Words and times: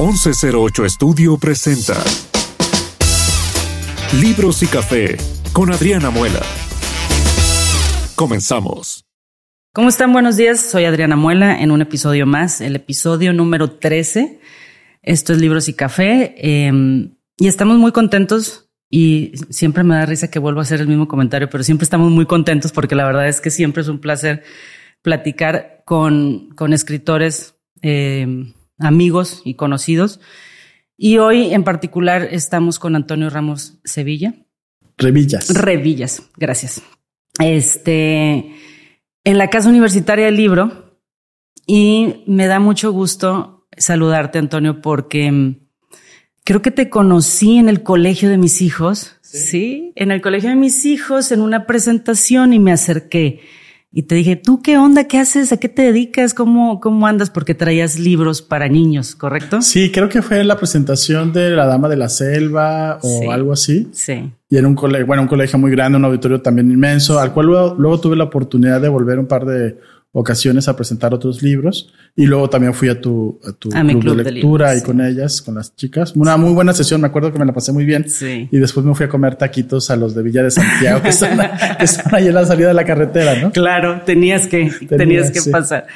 1108 0.00 0.86
Estudio 0.86 1.36
presenta 1.36 1.92
Libros 4.18 4.62
y 4.62 4.66
Café 4.66 5.18
con 5.52 5.70
Adriana 5.70 6.08
Muela. 6.08 6.40
Comenzamos. 8.16 9.04
¿Cómo 9.74 9.90
están? 9.90 10.14
Buenos 10.14 10.38
días. 10.38 10.58
Soy 10.58 10.86
Adriana 10.86 11.16
Muela 11.16 11.60
en 11.60 11.70
un 11.70 11.82
episodio 11.82 12.24
más, 12.24 12.62
el 12.62 12.76
episodio 12.76 13.34
número 13.34 13.72
13. 13.72 14.40
Esto 15.02 15.34
es 15.34 15.38
Libros 15.38 15.68
y 15.68 15.74
Café. 15.74 16.34
Em, 16.38 17.16
y 17.36 17.48
estamos 17.48 17.76
muy 17.76 17.92
contentos 17.92 18.70
y 18.88 19.34
siempre 19.50 19.84
me 19.84 19.96
da 19.96 20.06
risa 20.06 20.30
que 20.30 20.38
vuelvo 20.38 20.60
a 20.60 20.62
hacer 20.62 20.80
el 20.80 20.88
mismo 20.88 21.08
comentario, 21.08 21.50
pero 21.50 21.62
siempre 21.62 21.84
estamos 21.84 22.10
muy 22.10 22.24
contentos 22.24 22.72
porque 22.72 22.94
la 22.94 23.04
verdad 23.04 23.28
es 23.28 23.42
que 23.42 23.50
siempre 23.50 23.82
es 23.82 23.88
un 23.88 23.98
placer 23.98 24.44
platicar 25.02 25.82
con, 25.84 26.48
con 26.56 26.72
escritores, 26.72 27.54
em, 27.82 28.54
amigos 28.80 29.42
y 29.44 29.54
conocidos. 29.54 30.20
Y 30.96 31.18
hoy 31.18 31.54
en 31.54 31.64
particular 31.64 32.28
estamos 32.30 32.78
con 32.78 32.96
Antonio 32.96 33.30
Ramos 33.30 33.78
Sevilla. 33.84 34.34
Revillas. 34.98 35.48
Revillas, 35.54 36.22
gracias. 36.36 36.82
Este, 37.38 38.54
en 39.24 39.38
la 39.38 39.48
Casa 39.48 39.68
Universitaria 39.68 40.26
del 40.26 40.36
Libro. 40.36 40.98
Y 41.66 42.24
me 42.26 42.46
da 42.46 42.58
mucho 42.58 42.90
gusto 42.90 43.68
saludarte, 43.76 44.38
Antonio, 44.38 44.80
porque 44.80 45.30
mm, 45.30 45.56
creo 46.44 46.62
que 46.62 46.72
te 46.72 46.90
conocí 46.90 47.58
en 47.58 47.68
el 47.68 47.82
colegio 47.82 48.28
de 48.28 48.38
mis 48.38 48.60
hijos. 48.60 49.16
Sí. 49.22 49.92
en 49.94 50.10
el 50.10 50.20
colegio 50.20 50.50
de 50.50 50.56
mis 50.56 50.84
hijos, 50.84 51.30
en 51.30 51.40
una 51.40 51.64
presentación 51.64 52.52
y 52.52 52.58
me 52.58 52.72
acerqué. 52.72 53.40
Y 53.92 54.04
te 54.04 54.14
dije, 54.14 54.36
¿tú 54.36 54.62
qué 54.62 54.78
onda? 54.78 55.04
¿Qué 55.04 55.18
haces? 55.18 55.52
¿A 55.52 55.56
qué 55.56 55.68
te 55.68 55.82
dedicas? 55.82 56.32
¿Cómo, 56.32 56.78
cómo 56.78 57.08
andas? 57.08 57.28
Porque 57.28 57.56
traías 57.56 57.98
libros 57.98 58.40
para 58.40 58.68
niños, 58.68 59.16
¿correcto? 59.16 59.62
Sí, 59.62 59.90
creo 59.90 60.08
que 60.08 60.22
fue 60.22 60.40
en 60.40 60.46
la 60.46 60.56
presentación 60.56 61.32
de 61.32 61.50
La 61.50 61.66
Dama 61.66 61.88
de 61.88 61.96
la 61.96 62.08
Selva 62.08 63.00
o 63.02 63.32
algo 63.32 63.52
así. 63.52 63.88
Sí. 63.92 64.32
Y 64.48 64.56
en 64.58 64.66
un 64.66 64.76
colegio, 64.76 65.06
bueno, 65.06 65.22
un 65.22 65.28
colegio 65.28 65.58
muy 65.58 65.72
grande, 65.72 65.98
un 65.98 66.04
auditorio 66.04 66.40
también 66.40 66.70
inmenso, 66.70 67.18
al 67.18 67.32
cual 67.32 67.46
luego 67.46 68.00
tuve 68.00 68.14
la 68.14 68.24
oportunidad 68.24 68.80
de 68.80 68.88
volver 68.88 69.18
un 69.18 69.26
par 69.26 69.44
de 69.44 69.78
ocasiones 70.12 70.66
a 70.66 70.74
presentar 70.74 71.14
otros 71.14 71.40
libros 71.40 71.92
y 72.16 72.26
luego 72.26 72.50
también 72.50 72.74
fui 72.74 72.88
a 72.88 73.00
tu, 73.00 73.38
a 73.46 73.52
tu 73.52 73.70
club, 73.70 74.16
de 74.16 74.32
lectura 74.32 74.76
y 74.76 74.82
con 74.82 75.00
ellas, 75.00 75.40
con 75.40 75.54
las 75.54 75.76
chicas. 75.76 76.14
Una 76.16 76.36
muy 76.36 76.52
buena 76.52 76.72
sesión, 76.72 77.00
me 77.00 77.06
acuerdo 77.06 77.32
que 77.32 77.38
me 77.38 77.46
la 77.46 77.52
pasé 77.52 77.72
muy 77.72 77.84
bien. 77.84 78.08
Sí. 78.08 78.48
Y 78.50 78.58
después 78.58 78.84
me 78.84 78.94
fui 78.94 79.06
a 79.06 79.08
comer 79.08 79.36
taquitos 79.36 79.88
a 79.90 79.96
los 79.96 80.14
de 80.14 80.22
Villa 80.22 80.42
de 80.42 80.50
Santiago, 80.50 81.00
que 81.02 81.10
están, 81.10 81.38
ahí 82.12 82.26
en 82.26 82.34
la 82.34 82.44
salida 82.44 82.68
de 82.68 82.74
la 82.74 82.84
carretera, 82.84 83.40
¿no? 83.40 83.52
Claro, 83.52 84.02
tenías 84.04 84.48
que, 84.48 84.70
tenías 84.88 85.30
que 85.30 85.48
pasar. 85.50 85.86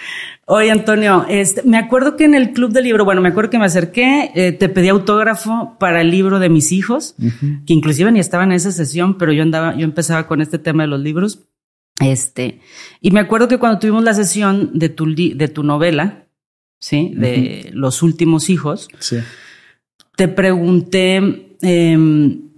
Oye, 0.46 0.70
Antonio, 0.70 1.24
este, 1.28 1.62
me 1.62 1.78
acuerdo 1.78 2.16
que 2.16 2.24
en 2.24 2.34
el 2.34 2.52
club 2.52 2.70
de 2.70 2.82
libro, 2.82 3.04
bueno, 3.04 3.20
me 3.22 3.30
acuerdo 3.30 3.50
que 3.50 3.58
me 3.58 3.64
acerqué, 3.64 4.30
eh, 4.34 4.52
te 4.52 4.68
pedí 4.68 4.88
autógrafo 4.88 5.76
para 5.80 6.02
el 6.02 6.10
libro 6.10 6.38
de 6.38 6.50
mis 6.50 6.70
hijos, 6.70 7.16
que 7.66 7.72
inclusive 7.72 8.12
ni 8.12 8.20
estaba 8.20 8.44
en 8.44 8.52
esa 8.52 8.70
sesión, 8.70 9.16
pero 9.16 9.32
yo 9.32 9.42
andaba, 9.42 9.74
yo 9.74 9.84
empezaba 9.84 10.26
con 10.26 10.42
este 10.42 10.58
tema 10.58 10.82
de 10.82 10.88
los 10.88 11.00
libros. 11.00 11.40
Este, 12.00 12.60
y 13.00 13.10
me 13.12 13.20
acuerdo 13.20 13.48
que 13.48 13.58
cuando 13.58 13.78
tuvimos 13.78 14.02
la 14.02 14.14
sesión 14.14 14.70
de 14.74 14.88
tu, 14.88 15.14
de 15.14 15.48
tu 15.48 15.62
novela, 15.62 16.26
¿sí? 16.80 17.12
De 17.14 17.70
los 17.72 18.02
últimos 18.02 18.50
hijos, 18.50 18.88
sí. 18.98 19.18
te 20.16 20.28
pregunté, 20.28 21.56
em, 21.62 22.50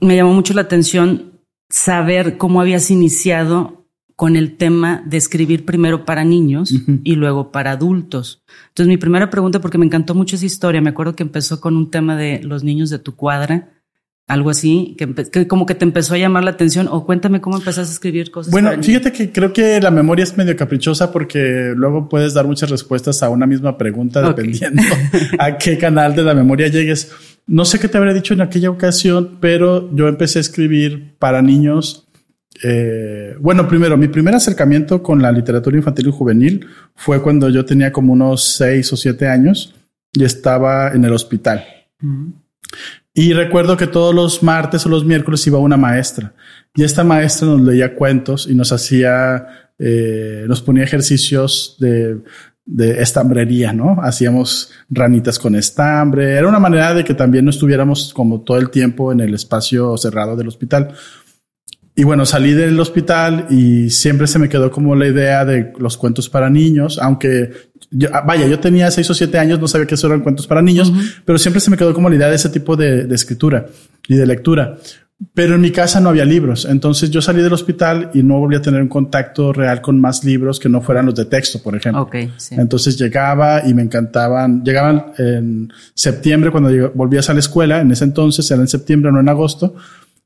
me 0.00 0.16
llamó 0.16 0.34
mucho 0.34 0.54
la 0.54 0.62
atención 0.62 1.40
saber 1.68 2.36
cómo 2.36 2.60
habías 2.60 2.90
iniciado 2.90 3.86
con 4.14 4.34
el 4.34 4.56
tema 4.56 5.02
de 5.04 5.18
escribir 5.18 5.66
primero 5.66 6.06
para 6.06 6.24
niños 6.24 6.72
y 7.04 7.16
luego 7.16 7.52
para 7.52 7.72
adultos. 7.72 8.42
Entonces, 8.68 8.88
mi 8.88 8.96
primera 8.96 9.28
pregunta, 9.28 9.60
porque 9.60 9.78
me 9.78 9.84
encantó 9.84 10.14
mucho 10.14 10.36
esa 10.36 10.46
historia, 10.46 10.80
me 10.80 10.90
acuerdo 10.90 11.14
que 11.14 11.22
empezó 11.22 11.60
con 11.60 11.76
un 11.76 11.90
tema 11.90 12.16
de 12.16 12.40
los 12.42 12.64
niños 12.64 12.88
de 12.88 12.98
tu 12.98 13.14
cuadra 13.14 13.75
algo 14.26 14.50
así, 14.50 14.96
que, 14.98 15.46
como 15.46 15.66
que 15.66 15.76
te 15.76 15.84
empezó 15.84 16.14
a 16.14 16.18
llamar 16.18 16.42
la 16.42 16.50
atención 16.50 16.88
o 16.90 17.06
cuéntame 17.06 17.40
cómo 17.40 17.58
empezaste 17.58 17.90
a 17.90 17.92
escribir 17.92 18.32
cosas. 18.32 18.50
Bueno, 18.50 18.70
fíjate 18.82 19.12
que 19.12 19.30
creo 19.30 19.52
que 19.52 19.80
la 19.80 19.92
memoria 19.92 20.24
es 20.24 20.36
medio 20.36 20.56
caprichosa 20.56 21.12
porque 21.12 21.72
luego 21.76 22.08
puedes 22.08 22.34
dar 22.34 22.44
muchas 22.44 22.70
respuestas 22.70 23.22
a 23.22 23.28
una 23.28 23.46
misma 23.46 23.78
pregunta 23.78 24.20
dependiendo 24.22 24.82
a 25.38 25.56
qué 25.58 25.78
canal 25.78 26.16
de 26.16 26.22
la 26.24 26.34
memoria 26.34 26.66
llegues. 26.66 27.12
No 27.46 27.64
sé 27.64 27.78
qué 27.78 27.86
te 27.86 27.98
habría 27.98 28.14
dicho 28.14 28.34
en 28.34 28.40
aquella 28.40 28.68
ocasión, 28.70 29.38
pero 29.40 29.94
yo 29.94 30.08
empecé 30.08 30.40
a 30.40 30.42
escribir 30.42 31.14
para 31.20 31.40
niños. 31.40 32.08
Eh, 32.64 33.36
bueno, 33.40 33.68
primero, 33.68 33.96
mi 33.96 34.08
primer 34.08 34.34
acercamiento 34.34 35.04
con 35.04 35.22
la 35.22 35.30
literatura 35.30 35.76
infantil 35.76 36.08
y 36.08 36.10
juvenil 36.10 36.66
fue 36.96 37.22
cuando 37.22 37.48
yo 37.48 37.64
tenía 37.64 37.92
como 37.92 38.12
unos 38.12 38.42
seis 38.42 38.92
o 38.92 38.96
siete 38.96 39.28
años 39.28 39.72
y 40.12 40.24
estaba 40.24 40.90
en 40.92 41.04
el 41.04 41.12
hospital. 41.12 41.64
Y 43.18 43.32
recuerdo 43.32 43.78
que 43.78 43.86
todos 43.86 44.14
los 44.14 44.42
martes 44.42 44.84
o 44.84 44.90
los 44.90 45.06
miércoles 45.06 45.46
iba 45.46 45.58
una 45.58 45.78
maestra 45.78 46.34
y 46.74 46.84
esta 46.84 47.02
maestra 47.02 47.48
nos 47.48 47.62
leía 47.62 47.94
cuentos 47.94 48.46
y 48.46 48.54
nos 48.54 48.72
hacía, 48.72 49.70
eh, 49.78 50.44
nos 50.46 50.60
ponía 50.60 50.84
ejercicios 50.84 51.78
de, 51.80 52.18
de 52.66 53.00
estambrería, 53.00 53.72
¿no? 53.72 53.96
Hacíamos 54.02 54.70
ranitas 54.90 55.38
con 55.38 55.54
estambre. 55.54 56.34
Era 56.34 56.46
una 56.46 56.58
manera 56.58 56.92
de 56.92 57.04
que 57.04 57.14
también 57.14 57.46
no 57.46 57.50
estuviéramos 57.50 58.12
como 58.12 58.42
todo 58.42 58.58
el 58.58 58.68
tiempo 58.68 59.10
en 59.10 59.20
el 59.20 59.32
espacio 59.32 59.96
cerrado 59.96 60.36
del 60.36 60.48
hospital. 60.48 60.92
Y 61.98 62.04
bueno, 62.04 62.26
salí 62.26 62.52
del 62.52 62.78
hospital 62.78 63.46
y 63.48 63.88
siempre 63.88 64.26
se 64.26 64.38
me 64.38 64.50
quedó 64.50 64.70
como 64.70 64.94
la 64.94 65.06
idea 65.06 65.46
de 65.46 65.72
los 65.78 65.96
cuentos 65.96 66.28
para 66.28 66.50
niños, 66.50 66.98
aunque 67.00 67.52
ah, 68.12 68.20
vaya, 68.20 68.46
yo 68.46 68.60
tenía 68.60 68.90
seis 68.90 69.08
o 69.08 69.14
siete 69.14 69.38
años, 69.38 69.58
no 69.58 69.66
sabía 69.66 69.86
que 69.86 69.94
eso 69.94 70.06
eran 70.06 70.20
cuentos 70.20 70.46
para 70.46 70.60
niños, 70.60 70.92
pero 71.24 71.38
siempre 71.38 71.58
se 71.58 71.70
me 71.70 71.78
quedó 71.78 71.94
como 71.94 72.10
la 72.10 72.16
idea 72.16 72.28
de 72.28 72.36
ese 72.36 72.50
tipo 72.50 72.76
de, 72.76 73.08
escritura 73.14 73.64
y 74.06 74.14
de 74.14 74.26
lectura. 74.26 74.76
Pero 75.32 75.54
en 75.54 75.62
mi 75.62 75.70
casa 75.70 75.98
no 75.98 76.10
había 76.10 76.26
libros. 76.26 76.66
Entonces 76.66 77.10
yo 77.10 77.22
salí 77.22 77.40
del 77.40 77.54
hospital 77.54 78.10
y 78.12 78.22
no 78.22 78.38
volví 78.38 78.56
a 78.56 78.60
tener 78.60 78.82
un 78.82 78.88
contacto 78.88 79.50
real 79.54 79.80
con 79.80 79.98
más 79.98 80.22
libros 80.22 80.60
que 80.60 80.68
no 80.68 80.82
fueran 80.82 81.06
los 81.06 81.14
de 81.14 81.24
texto, 81.24 81.62
por 81.62 81.74
ejemplo. 81.74 82.02
Okay, 82.02 82.30
sí. 82.36 82.54
Entonces 82.58 82.98
llegaba 82.98 83.66
y 83.66 83.72
me 83.72 83.80
encantaban. 83.80 84.62
Llegaban 84.62 85.14
en 85.16 85.72
septiembre 85.94 86.50
cuando 86.50 86.92
volvías 86.92 87.30
a 87.30 87.32
la 87.32 87.38
escuela. 87.40 87.80
En 87.80 87.90
ese 87.90 88.04
entonces 88.04 88.50
era 88.50 88.60
en 88.60 88.68
septiembre, 88.68 89.10
no 89.10 89.18
en 89.18 89.30
agosto 89.30 89.74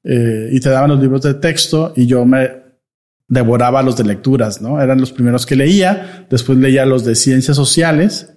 eh, 0.04 0.48
y 0.52 0.60
te 0.60 0.70
daban 0.70 0.90
los 0.90 1.00
libros 1.00 1.22
de 1.22 1.34
texto 1.34 1.92
y 1.96 2.06
yo 2.06 2.24
me 2.24 2.60
devoraba 3.28 3.82
los 3.82 3.96
de 3.96 4.04
lecturas, 4.04 4.60
¿no? 4.60 4.80
Eran 4.80 5.00
los 5.00 5.12
primeros 5.12 5.46
que 5.46 5.56
leía, 5.56 6.26
después 6.28 6.58
leía 6.58 6.84
los 6.84 7.04
de 7.04 7.14
ciencias 7.14 7.56
sociales, 7.56 8.32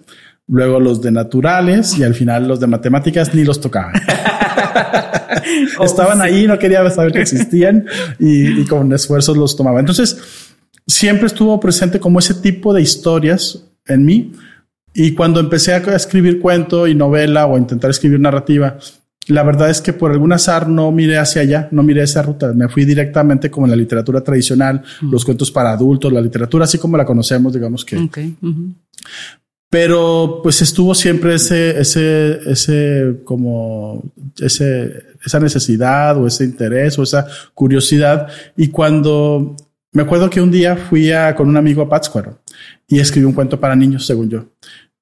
luego 0.46 0.78
los 0.78 1.02
de 1.02 1.10
naturales 1.10 1.98
y 1.98 2.04
al 2.04 2.14
final 2.14 2.46
los 2.46 2.60
de 2.60 2.66
matemáticas 2.66 3.34
ni 3.34 3.44
los 3.44 3.60
tocaba. 3.60 3.92
Estaban 5.82 6.22
ahí, 6.22 6.46
no 6.46 6.58
quería 6.58 6.88
saber 6.90 7.12
que 7.12 7.22
existían 7.22 7.86
y, 8.18 8.60
y 8.60 8.64
con 8.66 8.92
esfuerzos 8.92 9.36
los 9.36 9.56
tomaba. 9.56 9.80
Entonces, 9.80 10.16
siempre 10.86 11.26
estuvo 11.26 11.58
presente 11.60 11.98
como 11.98 12.18
ese 12.18 12.34
tipo 12.34 12.72
de 12.72 12.82
historias 12.82 13.64
en 13.86 14.04
mí. 14.04 14.32
Y 14.94 15.12
cuando 15.12 15.40
empecé 15.40 15.74
a 15.74 15.78
escribir 15.78 16.40
cuento 16.40 16.86
y 16.86 16.94
novela 16.94 17.46
o 17.46 17.58
intentar 17.58 17.90
escribir 17.90 18.20
narrativa, 18.20 18.78
la 19.28 19.42
verdad 19.42 19.70
es 19.70 19.80
que 19.80 19.92
por 19.92 20.12
algún 20.12 20.32
azar 20.32 20.68
no 20.68 20.90
miré 20.92 21.18
hacia 21.18 21.42
allá, 21.42 21.68
no 21.70 21.82
miré 21.82 22.02
esa 22.02 22.22
ruta. 22.22 22.52
Me 22.52 22.68
fui 22.68 22.84
directamente 22.84 23.50
como 23.50 23.66
en 23.66 23.70
la 23.70 23.76
literatura 23.76 24.20
tradicional, 24.20 24.82
mm. 25.00 25.10
los 25.10 25.24
cuentos 25.24 25.50
para 25.50 25.72
adultos, 25.72 26.12
la 26.12 26.20
literatura 26.20 26.64
así 26.64 26.78
como 26.78 26.96
la 26.96 27.04
conocemos, 27.04 27.52
digamos 27.52 27.84
que. 27.84 27.96
Pero 29.70 30.40
pues 30.42 30.62
estuvo 30.62 30.94
siempre 30.94 31.34
ese, 31.34 31.80
ese, 31.80 32.38
ese, 32.46 33.20
como, 33.24 34.04
ese, 34.38 35.02
esa 35.24 35.40
necesidad 35.40 36.16
o 36.16 36.26
ese 36.26 36.44
interés 36.44 36.98
o 36.98 37.02
esa 37.02 37.26
curiosidad. 37.54 38.28
Y 38.56 38.68
cuando 38.68 39.56
me 39.92 40.02
acuerdo 40.02 40.28
que 40.28 40.40
un 40.40 40.50
día 40.50 40.76
fui 40.76 41.10
a, 41.10 41.34
con 41.34 41.48
un 41.48 41.56
amigo 41.56 41.82
a 41.82 41.88
Pátzcuaro 41.88 42.40
y 42.86 43.00
escribí 43.00 43.26
un 43.26 43.32
cuento 43.32 43.58
para 43.58 43.74
niños, 43.74 44.06
según 44.06 44.28
yo. 44.28 44.44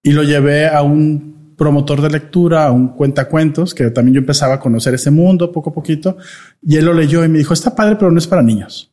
Y 0.03 0.13
lo 0.13 0.23
llevé 0.23 0.69
a 0.69 0.83
un 0.83 1.33
promotor 1.63 2.03
de 2.03 2.11
lectura, 2.11 2.73
un 2.73 2.89
cuentacuentos, 2.89 3.73
que 3.73 3.89
también 3.93 4.15
yo 4.17 4.19
empezaba 4.19 4.55
a 4.55 4.59
conocer 4.59 4.95
ese 4.95 5.13
mundo 5.13 5.53
poco 5.53 5.71
a 5.71 5.73
poquito, 5.73 6.17
y 6.61 6.77
él 6.77 6.87
lo 6.87 6.93
leyó 6.93 7.25
y 7.25 7.29
me 7.29 7.39
dijo, 7.39 7.55
está 7.55 7.77
padre, 7.77 7.95
pero 7.95 8.11
no 8.11 8.19
es 8.19 8.27
para 8.27 8.43
niños. 8.43 8.93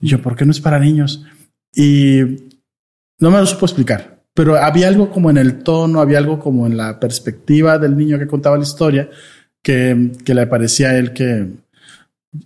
Y 0.00 0.08
yo, 0.08 0.22
¿por 0.22 0.34
qué 0.34 0.46
no 0.46 0.50
es 0.50 0.60
para 0.60 0.78
niños? 0.78 1.26
Y 1.74 2.20
no 3.18 3.30
me 3.30 3.38
lo 3.38 3.44
supo 3.44 3.66
explicar, 3.66 4.22
pero 4.32 4.56
había 4.56 4.88
algo 4.88 5.10
como 5.10 5.28
en 5.28 5.36
el 5.36 5.62
tono, 5.62 6.00
había 6.00 6.16
algo 6.16 6.38
como 6.38 6.66
en 6.66 6.78
la 6.78 6.98
perspectiva 6.98 7.78
del 7.78 7.94
niño 7.98 8.18
que 8.18 8.26
contaba 8.26 8.56
la 8.56 8.62
historia, 8.62 9.10
que, 9.62 10.12
que 10.24 10.34
le 10.34 10.46
parecía 10.46 10.88
a 10.88 10.96
él 10.96 11.12
que... 11.12 11.48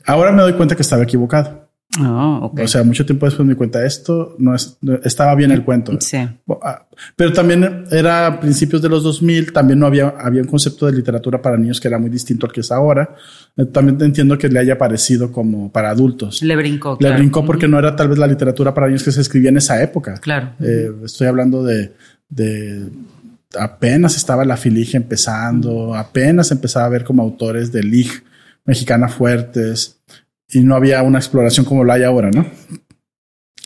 Ahora 0.05 0.33
me 0.33 0.43
doy 0.43 0.55
cuenta 0.55 0.75
que 0.75 0.83
estaba 0.83 1.05
equivocado. 1.05 1.60
Oh, 1.99 2.55
O 2.57 2.69
sea, 2.69 2.85
mucho 2.85 3.05
tiempo 3.05 3.27
después 3.27 3.45
me 3.45 3.55
di 3.55 3.59
cuenta 3.59 3.85
esto, 3.85 4.37
no, 4.39 4.55
es, 4.55 4.79
estaba 5.03 5.35
bien 5.35 5.51
el 5.51 5.65
cuento. 5.65 6.01
Sí. 6.01 6.19
Ah, 6.63 6.87
pero 7.17 7.33
también 7.33 7.85
era 7.91 8.29
a 8.29 8.41
principios 8.41 8.81
de 8.81 8.89
los 8.89 9.03
2000, 9.03 9.53
también 9.53 9.81
no 9.81 9.87
había, 9.87 10.11
había 10.11 10.41
un 10.41 10.47
concepto 10.47 10.87
de 10.87 10.93
literatura 10.93 11.43
para 11.43 11.57
niños 11.57 11.81
que 11.81 11.89
era 11.89 11.99
muy 11.99 12.09
distinto 12.09 12.47
al 12.47 12.53
que 12.53 12.61
es 12.61 12.71
ahora. 12.71 13.17
Eh, 13.57 13.65
también 13.65 14.01
entiendo 14.03 14.39
que 14.39 14.49
le 14.49 14.61
haya 14.61 14.79
parecido 14.79 15.33
como 15.33 15.73
para 15.73 15.91
adultos. 15.91 16.43
Le 16.43 16.55
brincó. 16.55 16.97
Le 17.01 17.11
brincó 17.11 17.45
porque 17.45 17.67
no 17.67 17.77
era 17.77 17.97
tal 17.97 18.09
vez 18.09 18.19
la 18.19 18.29
literatura 18.29 18.73
para 18.73 18.87
niños 18.87 19.03
que 19.03 19.11
se 19.11 19.21
escribía 19.21 19.49
en 19.49 19.57
esa 19.57 19.83
época. 19.83 20.15
Claro. 20.21 20.53
Eh, 20.61 20.93
estoy 21.05 21.27
hablando 21.27 21.65
de, 21.65 21.93
de 22.29 22.89
apenas 23.59 24.17
estaba 24.17 24.45
la 24.45 24.57
filige 24.57 24.97
empezando, 24.97 25.97
apenas 25.97 26.53
empezaba 26.53 26.87
a 26.87 26.91
ver 26.91 27.03
como 27.03 27.23
autores 27.23 27.73
de 27.73 27.83
Lig 27.83 28.23
mexicana 28.65 29.09
fuertes 29.09 30.00
y 30.53 30.61
no 30.61 30.75
había 30.75 31.03
una 31.03 31.19
exploración 31.19 31.65
como 31.65 31.85
la 31.85 31.95
hay 31.95 32.05
ahora, 32.05 32.31
¿no? 32.31 32.47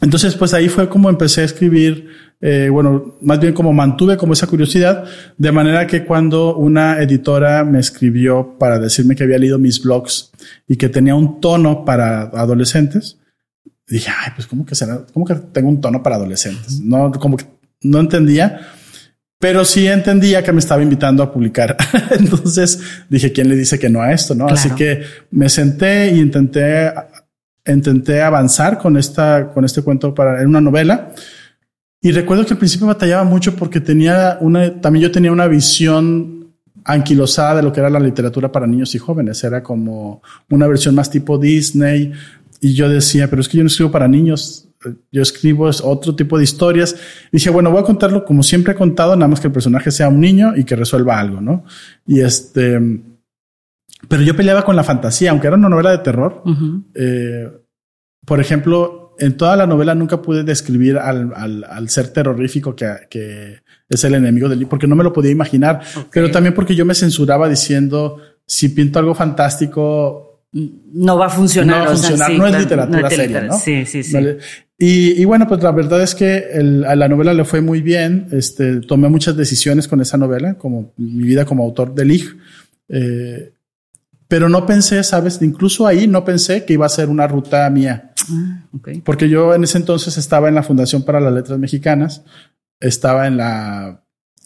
Entonces, 0.01 0.35
pues 0.35 0.53
ahí 0.53 0.69
fue 0.69 0.89
como 0.89 1.09
empecé 1.09 1.41
a 1.41 1.45
escribir, 1.45 2.09
eh, 2.41 2.69
bueno, 2.71 3.17
más 3.23 3.41
bien 3.41 3.55
como 3.55 3.73
mantuve 3.73 4.17
como 4.17 4.35
esa 4.35 4.47
curiosidad, 4.47 5.05
de 5.39 5.53
manera 5.53 5.87
que 5.87 6.05
cuando 6.05 6.57
una 6.57 7.01
editora 7.01 7.65
me 7.65 7.79
escribió 7.79 8.59
para 8.59 8.79
decirme 8.79 9.17
que 9.17 9.25
había 9.25 9.39
leído 9.39 9.59
mis 9.59 9.83
blogs 9.83 10.31
y 10.69 10.77
que 10.77 10.89
tenía 10.89 11.15
un 11.15 11.41
tono 11.41 11.85
para 11.85 12.23
adolescentes, 12.23 13.19
dije, 13.87 14.11
ay, 14.11 14.33
pues 14.35 14.47
cómo 14.47 14.67
que 14.67 14.75
será, 14.75 15.07
cómo 15.13 15.25
que 15.25 15.35
tengo 15.35 15.69
un 15.69 15.81
tono 15.81 16.03
para 16.03 16.17
adolescentes, 16.17 16.81
no, 16.81 17.11
como 17.13 17.37
que 17.37 17.47
no 17.81 18.01
entendía, 18.01 18.61
pero 19.45 19.63
sí 19.63 19.87
entendía 19.87 20.43
que 20.43 20.53
me 20.53 20.59
estaba 20.59 20.83
invitando 20.83 21.23
a 21.23 21.31
publicar. 21.31 21.77
Entonces 22.19 22.81
dije, 23.11 23.31
¿quién 23.31 23.51
le 23.51 23.57
dice 23.57 23.79
que 23.79 23.91
no 23.91 24.01
a 24.01 24.11
esto? 24.11 24.35
No, 24.35 24.47
así 24.47 24.71
que 24.71 25.03
me 25.33 25.51
senté 25.51 26.15
y 26.15 26.21
intenté 26.21 26.91
intenté 27.67 28.23
avanzar 28.23 28.79
con 28.79 28.97
esta, 28.97 29.51
con 29.53 29.67
este 29.67 29.83
cuento 29.83 30.15
para, 30.15 30.41
en 30.41 30.49
una 30.49 30.63
novela. 30.63 31.13
Y 32.01 32.11
recuerdo 32.13 32.47
que 32.47 32.55
al 32.55 32.59
principio 32.59 32.87
batallaba 32.87 33.25
mucho 33.25 33.55
porque 33.55 33.83
tenía 33.83 34.39
una, 34.41 34.81
también 34.81 35.03
yo 35.03 35.13
tenía 35.13 35.31
una 35.31 35.47
visión 35.47 36.55
anquilosada 36.83 37.57
de 37.57 37.65
lo 37.65 37.71
que 37.71 37.81
era 37.81 37.91
la 37.91 38.01
literatura 38.01 38.51
para 38.51 38.67
niños 38.67 38.95
y 38.95 38.99
jóvenes. 38.99 39.45
Era 39.45 39.63
como 39.63 40.23
una 40.49 40.67
versión 40.67 40.95
más 40.95 41.11
tipo 41.11 41.37
Disney. 41.37 42.15
Y 42.63 42.73
yo 42.73 42.89
decía, 42.89 43.29
pero 43.29 43.43
es 43.43 43.49
que 43.51 43.59
yo 43.59 43.63
no 43.63 43.67
escribo 43.69 43.91
para 43.91 44.09
niños. 44.09 44.64
Yo 45.11 45.23
escribo 45.23 45.69
otro 45.83 46.15
tipo 46.15 46.39
de 46.39 46.45
historias. 46.45 46.97
Dije, 47.33 47.51
bueno, 47.51 47.71
voy 47.71 47.81
a 47.81 47.85
contarlo 47.85 48.25
como 48.25 48.43
siempre 48.43 48.73
he 48.73 48.77
contado, 48.77 49.17
nada 49.17 49.29
más 49.29 49.41
que 49.41 49.49
el 49.49 49.53
personaje 49.53 49.91
sea 49.91 50.09
un 50.09 50.21
niño 50.21 50.57
y 50.57 50.65
que 50.65 50.77
resuelva 50.77 51.19
algo, 51.19 51.41
¿no? 51.41 51.65
Y 52.07 52.21
este, 52.21 52.81
pero 54.09 54.23
yo 54.23 54.37
peleaba 54.37 54.65
con 54.65 54.77
la 54.77 54.85
fantasía, 54.85 55.31
aunque 55.31 55.47
era 55.47 55.57
una 55.57 55.69
novela 55.69 55.91
de 55.91 55.99
terror. 55.99 56.43
eh, 56.95 57.51
por 58.25 58.41
ejemplo, 58.41 59.15
en 59.19 59.37
toda 59.37 59.57
la 59.57 59.67
novela 59.67 59.95
nunca 59.95 60.21
pude 60.21 60.45
describir 60.45 60.99
al, 60.99 61.33
al, 61.35 61.65
al 61.65 61.89
ser 61.89 62.09
terrorífico 62.09 62.75
que, 62.75 62.93
que, 63.09 63.63
es 63.89 64.03
el 64.05 64.15
enemigo 64.15 64.49
del 64.49 64.61
libro, 64.61 64.71
porque 64.71 64.87
no 64.87 64.97
me 64.97 65.05
lo 65.05 65.13
podía 65.13 65.31
imaginar, 65.31 65.83
okay. 65.91 66.09
pero 66.11 66.31
también 66.31 66.55
porque 66.55 66.75
yo 66.75 66.85
me 66.85 66.95
censuraba 66.95 67.49
diciendo, 67.49 68.19
si 68.47 68.71
pinto 68.71 68.99
algo 68.99 69.15
fantástico, 69.15 70.34
no 70.55 71.19
va 71.19 71.27
a 71.27 71.31
funcionar. 71.31 71.79
No 71.79 71.85
va 71.85 71.91
a 71.91 71.97
funcionar, 71.97 72.15
o 72.15 72.19
sea, 72.19 72.27
sí, 72.29 72.39
no 72.39 72.47
es 72.47 72.59
literatura 72.59 73.01
no 73.01 73.11
seria, 73.11 73.41
¿no? 73.43 73.59
Sí, 73.59 73.85
sí, 73.85 74.03
sí. 74.05 74.15
¿Vale? 74.15 74.39
Y, 74.79 75.21
y, 75.21 75.25
bueno, 75.25 75.47
pues 75.49 75.63
la 75.63 75.73
verdad 75.73 76.03
es 76.03 76.15
que 76.15 76.49
el, 76.53 76.85
a 76.85 76.95
la 76.95 77.09
novela 77.09 77.35
le 77.35 77.45
fue 77.45 77.61
muy 77.61 77.81
bien. 77.81 78.29
Este, 78.31 78.81
tomé 78.81 79.09
muchas 79.09 79.37
decisiones 79.37 79.89
con 79.89 80.01
esa 80.01 80.17
novela, 80.17 80.55
como 80.55 80.93
mi 80.97 81.25
vida 81.25 81.45
como 81.45 81.65
autor 81.65 81.95
de 81.95 82.05
Lig. 82.05 82.37
Eh, 82.89 83.53
pero 84.29 84.49
no 84.49 84.65
pensé, 84.65 85.03
sabes, 85.03 85.41
incluso 85.43 85.87
ahí 85.87 86.07
no 86.07 86.25
pensé 86.25 86.65
que 86.65 86.73
iba 86.73 86.87
a 86.87 86.89
ser 86.89 87.09
una 87.09 87.27
ruta 87.27 87.69
mía. 87.71 88.13
Ah, 88.31 88.65
okay. 88.73 89.01
Porque 89.01 89.29
yo 89.29 89.55
en 89.55 89.65
ese 89.65 89.79
entonces 89.79 90.17
estaba 90.19 90.49
en 90.49 90.55
la 90.55 90.63
Fundación 90.63 91.05
para 91.05 91.21
las 91.21 91.33
Letras 91.33 91.59
Mexicanas, 91.59 92.25
estaba 92.81 93.27
en 93.27 93.37
la, 93.37 94.03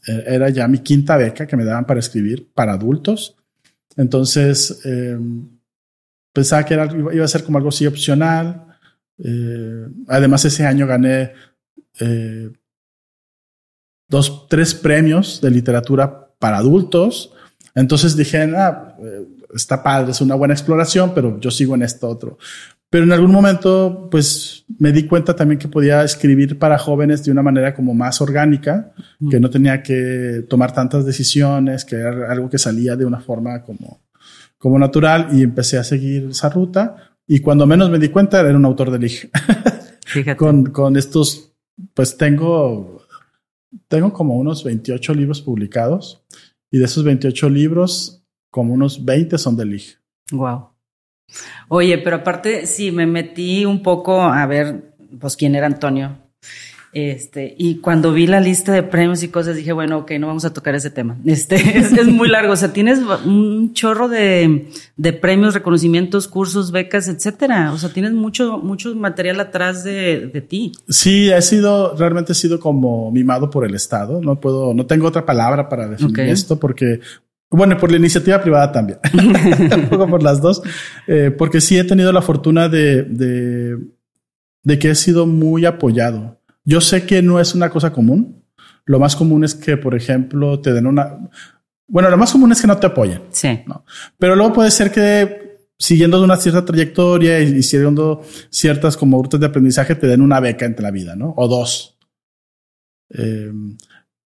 era 0.07 0.49
ya 0.51 0.69
mi 0.69 0.79
quinta 0.79 1.17
beca 1.17 1.47
que 1.47 1.57
me 1.57 1.65
daban 1.65 1.87
para 1.87 2.01
escribir 2.01 2.49
para 2.55 2.73
adultos. 2.73 3.37
Entonces, 3.97 4.81
eh, 4.85 5.19
pensaba 6.39 6.65
que 6.65 6.75
era, 6.75 6.87
iba 7.13 7.25
a 7.25 7.35
ser 7.35 7.43
como 7.43 7.59
algo 7.59 7.71
así 7.71 7.85
opcional. 7.85 8.65
Eh, 9.19 9.87
además, 10.07 10.45
ese 10.45 10.65
año 10.65 10.87
gané 10.87 11.33
eh, 11.99 12.49
dos, 14.09 14.47
tres 14.49 14.73
premios 14.73 15.41
de 15.41 15.51
literatura 15.51 16.29
para 16.39 16.59
adultos. 16.59 17.33
Entonces 17.75 18.17
dije, 18.17 18.41
ah, 18.57 18.95
está 19.53 19.83
padre, 19.83 20.13
es 20.13 20.21
una 20.21 20.37
buena 20.37 20.55
exploración, 20.55 21.13
pero 21.13 21.41
yo 21.41 21.51
sigo 21.51 21.75
en 21.75 21.83
esto 21.83 22.09
otro. 22.09 22.39
Pero 22.89 23.03
en 23.03 23.11
algún 23.11 23.33
momento, 23.33 24.07
pues 24.09 24.65
me 24.79 24.93
di 24.93 25.09
cuenta 25.09 25.35
también 25.35 25.59
que 25.59 25.67
podía 25.67 26.05
escribir 26.05 26.57
para 26.57 26.79
jóvenes 26.79 27.25
de 27.25 27.33
una 27.33 27.43
manera 27.43 27.75
como 27.75 27.95
más 27.95 28.21
orgánica, 28.21 28.93
mm. 29.19 29.29
que 29.29 29.41
no 29.41 29.51
tenía 29.51 29.83
que 29.83 30.45
tomar 30.49 30.73
tantas 30.73 31.05
decisiones, 31.05 31.85
que 31.85 31.97
era 31.97 32.31
algo 32.31 32.49
que 32.49 32.59
salía 32.59 32.95
de 32.95 33.05
una 33.05 33.19
forma 33.19 33.65
como, 33.65 34.01
como 34.59 34.79
natural 34.79 35.29
y 35.33 35.43
empecé 35.43 35.79
a 35.79 35.85
seguir 35.85 36.29
esa 36.31 36.49
ruta. 36.49 37.15
Y 37.27 37.41
cuando 37.41 37.67
menos 37.67 37.91
me 37.91 37.99
di 37.99 38.09
cuenta, 38.09 38.41
era 38.41 38.57
un 38.57 38.65
autor 38.65 38.91
de 38.91 38.99
Lig. 38.99 39.31
con, 40.37 40.67
con 40.67 40.97
estos, 40.97 41.53
pues 41.95 42.17
tengo, 42.17 43.03
tengo 43.89 44.13
como 44.13 44.37
unos 44.37 44.65
28 44.65 45.15
libros 45.15 45.43
publicados 45.43 46.25
y 46.71 46.79
de 46.79 46.85
esos 46.85 47.05
28 47.05 47.49
libros, 47.49 48.25
como 48.51 48.75
unos 48.75 49.05
20 49.05 49.39
son 49.39 49.57
de 49.57 49.65
Lig. 49.65 49.99
Wow. 50.33 50.71
Oye, 51.69 51.99
pero 51.99 52.17
aparte, 52.17 52.67
sí, 52.67 52.91
me 52.91 53.07
metí 53.07 53.65
un 53.65 53.83
poco 53.83 54.23
a 54.23 54.47
ver, 54.47 54.95
pues, 55.21 55.37
quién 55.37 55.55
era 55.55 55.67
Antonio. 55.67 56.19
Este, 56.93 57.55
y 57.59 57.77
cuando 57.77 58.13
vi 58.13 58.27
la 58.27 58.41
lista 58.41 58.73
de 58.73 58.83
premios 58.83 59.23
y 59.23 59.29
cosas, 59.29 59.57
dije, 59.57 59.73
bueno, 59.73 59.99
ok, 59.99 60.13
no 60.19 60.27
vamos 60.27 60.45
a 60.45 60.53
tocar 60.53 60.75
ese 60.75 60.91
tema. 60.91 61.17
Este, 61.25 61.57
es, 61.79 61.93
es 61.93 62.07
muy 62.07 62.29
largo. 62.29 62.53
O 62.53 62.57
sea, 62.57 62.73
tienes 62.73 63.01
un 63.25 63.73
chorro 63.75 64.09
de, 64.09 64.69
de, 64.97 65.13
premios, 65.13 65.55
reconocimientos, 65.55 66.29
cursos, 66.29 66.73
becas, 66.73 67.09
etcétera. 67.09 67.73
O 67.73 67.79
sea, 67.79 67.91
tienes 67.91 68.13
mucho, 68.13 68.59
mucho 68.59 68.95
material 68.95 69.41
atrás 69.41 69.85
de, 69.85 70.31
de 70.33 70.41
ti. 70.41 70.73
Sí, 70.89 71.31
he 71.31 71.43
sido, 71.43 71.95
realmente 71.97 72.33
he 72.33 72.35
sido 72.35 72.59
como 72.59 73.11
mimado 73.11 73.51
por 73.51 73.65
el 73.65 73.75
Estado. 73.75 74.21
No 74.23 74.41
puedo, 74.41 74.75
no 74.75 74.87
tengo 74.87 75.07
otra 75.07 75.27
palabra 75.27 75.69
para 75.69 75.89
definir 75.89 76.13
okay. 76.13 76.31
esto 76.31 76.59
porque 76.59 77.01
bueno, 77.51 77.79
por 77.79 77.91
la 77.91 77.97
iniciativa 77.97 78.41
privada 78.41 78.73
también. 78.73 78.99
Un 79.15 79.89
poco 79.89 80.07
por 80.07 80.23
las 80.23 80.41
dos. 80.41 80.63
Eh, 81.07 81.31
porque 81.37 81.61
sí 81.61 81.79
he 81.79 81.85
tenido 81.85 82.13
la 82.13 82.23
fortuna 82.23 82.69
de, 82.69 83.05
de, 83.05 83.79
de, 84.63 84.79
que 84.79 84.91
he 84.91 84.95
sido 84.95 85.27
muy 85.27 85.65
apoyado. 85.65 86.38
Yo 86.69 86.83
sé 86.83 87.07
que 87.07 87.23
no 87.23 87.41
es 87.41 87.55
una 87.55 87.71
cosa 87.71 87.95
común. 87.95 88.45
Lo 88.85 89.01
más 89.01 89.17
común 89.17 89.43
es 89.43 89.55
que, 89.55 89.79
por 89.79 89.95
ejemplo, 89.95 90.61
te 90.61 90.75
den 90.75 90.87
una... 90.87 91.19
Bueno, 91.87 92.11
lo 92.11 92.19
más 92.19 92.31
común 92.31 92.53
es 92.53 92.61
que 92.61 92.67
no 92.67 92.77
te 92.77 92.87
apoyen. 92.87 93.23
Sí. 93.31 93.61
¿no? 93.67 93.87
Pero 94.19 94.37
luego 94.37 94.53
puede 94.53 94.71
ser 94.71 94.91
que 94.91 95.61
siguiendo 95.79 96.23
una 96.23 96.37
cierta 96.37 96.67
trayectoria 96.67 97.41
y, 97.41 97.63
siguiendo 97.63 98.21
ciertas 98.51 98.99
como 98.99 99.23
rutas 99.23 99.41
de 99.41 99.47
aprendizaje 99.47 99.95
te 99.95 100.09
den 100.09 100.21
una 100.21 100.41
beca 100.41 100.67
entre 100.67 100.83
la 100.83 100.91
vida, 100.91 101.17
¿no? 101.17 101.33
O 101.39 101.49
dos. 101.49 101.97
Eh, 103.15 103.51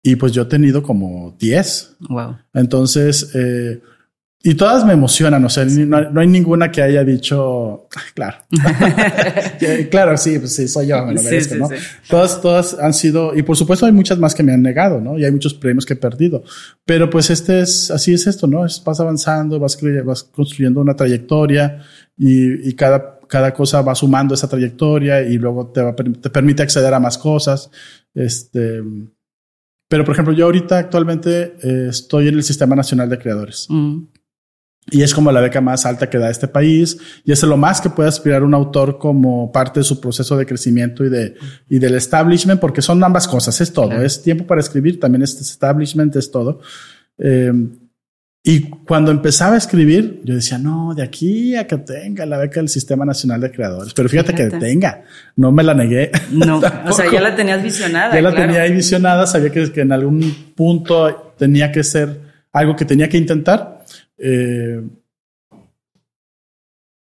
y 0.03 0.17
pues 0.17 0.33
yo 0.33 0.43
he 0.43 0.47
tenido 0.47 0.83
como 0.83 1.37
10. 1.39 1.99
Wow. 2.09 2.39
Entonces, 2.55 3.37
eh, 3.37 3.81
y 4.45 4.55
todas 4.55 4.85
me 4.85 4.93
emocionan, 4.93 5.45
o 5.45 5.49
sea, 5.49 5.65
no, 5.65 6.11
no 6.11 6.21
hay 6.21 6.27
ninguna 6.27 6.73
que 6.73 6.83
haya 6.83 7.05
dicho, 7.05 7.87
claro, 8.13 8.39
claro, 9.91 10.17
sí, 10.17 10.39
pues 10.41 10.55
sí, 10.57 10.67
soy 10.67 10.89
yo, 10.89 11.07
me 11.07 11.15
lo 11.15 11.23
merezco, 11.23 11.55
sí, 11.55 11.55
sí, 11.55 11.61
¿no? 11.61 11.69
Sí. 11.69 11.75
Todas, 12.09 12.41
todas 12.41 12.77
han 12.79 12.93
sido, 12.93 13.37
y 13.37 13.43
por 13.43 13.57
supuesto 13.57 13.87
hay 13.87 13.93
muchas 13.93 14.19
más 14.19 14.35
que 14.35 14.43
me 14.43 14.53
han 14.53 14.61
negado, 14.61 15.01
¿no? 15.01 15.17
Y 15.17 15.25
hay 15.25 15.31
muchos 15.31 15.55
premios 15.55 15.87
que 15.87 15.93
he 15.93 15.97
perdido, 15.97 16.43
pero 16.85 17.09
pues 17.09 17.31
este 17.31 17.61
es, 17.61 17.93
así 17.93 18.15
es 18.15 18.27
esto, 18.27 18.49
¿no? 18.49 18.67
Es, 18.67 18.83
vas 18.85 18.99
avanzando, 18.99 19.61
vas, 19.61 19.79
vas 20.05 20.25
construyendo 20.25 20.81
una 20.81 20.97
trayectoria 20.97 21.79
y, 22.19 22.69
y 22.69 22.75
cada, 22.75 23.21
cada 23.29 23.55
cosa 23.55 23.81
va 23.83 23.95
sumando 23.95 24.35
esa 24.35 24.49
trayectoria 24.49 25.23
y 25.23 25.39
luego 25.39 25.69
te, 25.69 25.83
va, 25.83 25.95
te 25.95 26.31
permite 26.31 26.65
acceder 26.65 26.93
a 26.93 26.99
más 26.99 27.17
cosas, 27.17 27.71
este, 28.13 28.83
pero, 29.93 30.07
por 30.07 30.15
ejemplo, 30.15 30.33
yo 30.33 30.47
ahorita 30.47 30.79
actualmente 30.79 31.55
eh, 31.63 31.89
estoy 31.91 32.29
en 32.29 32.37
el 32.37 32.43
Sistema 32.43 32.75
Nacional 32.75 33.11
de 33.11 33.19
Creadores. 33.19 33.67
Mm. 33.69 34.05
Y 34.91 35.03
es 35.03 35.15
como 35.15 35.31
la 35.31 35.41
beca 35.41 35.61
más 35.61 35.87
alta 35.87 36.11
que 36.11 36.19
da 36.19 36.29
este 36.29 36.49
país. 36.49 36.99
Y 37.25 37.33
es 37.33 37.43
lo 37.43 37.57
más 37.57 37.81
que 37.81 37.91
puede 37.91 38.09
aspirar 38.09 38.43
un 38.43 38.53
autor 38.53 38.99
como 38.99 39.53
parte 39.53 39.81
de 39.81 39.85
su 39.85 40.01
proceso 40.01 40.37
de 40.37 40.45
crecimiento 40.45 41.05
y, 41.05 41.09
de, 41.09 41.37
y 41.69 41.79
del 41.79 41.95
establishment, 41.95 42.61
porque 42.61 42.83
son 42.83 43.03
ambas 43.03 43.29
cosas, 43.29 43.61
es 43.61 43.73
todo. 43.73 43.89
Claro. 43.89 44.05
Es 44.05 44.23
tiempo 44.23 44.47
para 44.47 44.61
escribir, 44.61 44.99
también 44.99 45.23
es 45.23 45.41
establishment, 45.41 46.17
es 46.17 46.31
todo. 46.31 46.61
Eh, 47.19 47.53
y 48.45 48.71
cuando 48.71 49.13
empezaba 49.13 49.55
a 49.55 49.59
escribir, 49.59 50.21
yo 50.25 50.35
decía, 50.35 50.59
no, 50.59 50.95
de 50.97 51.05
aquí 51.05 51.55
a 51.55 51.69
que 51.69 51.79
tenga 51.79 52.27
la 52.27 52.39
beca 52.39 52.59
del 52.59 52.69
Sistema 52.69 53.05
Nacional 53.05 53.41
de 53.41 53.53
Creadores. 53.53 53.95
Pero 53.95 54.09
fíjate, 54.09 54.33
fíjate. 54.33 54.51
que 54.51 54.59
tenga, 54.59 55.05
no 55.37 55.53
me 55.53 55.63
la 55.63 55.75
negué. 55.75 56.11
No, 56.33 56.61
o 56.87 56.93
sea, 56.93 57.11
ya 57.11 57.21
la 57.21 57.37
tenías 57.37 57.63
visionada. 57.63 58.13
Ya 58.13 58.19
claro. 58.19 58.37
la 58.37 58.43
tenía 58.43 58.63
ahí 58.63 58.73
visionada, 58.73 59.29
sabía 59.29 59.51
que, 59.51 59.71
que, 59.71 59.83
en 59.83 59.93
algún 59.93 60.53
punto 60.57 61.35
tenía 61.39 61.71
que 61.71 61.85
ser 61.85 62.21
algo 62.53 62.75
que 62.75 62.85
tenía 62.85 63.09
que 63.09 63.17
intentar. 63.17 63.82
Eh, 64.25 64.81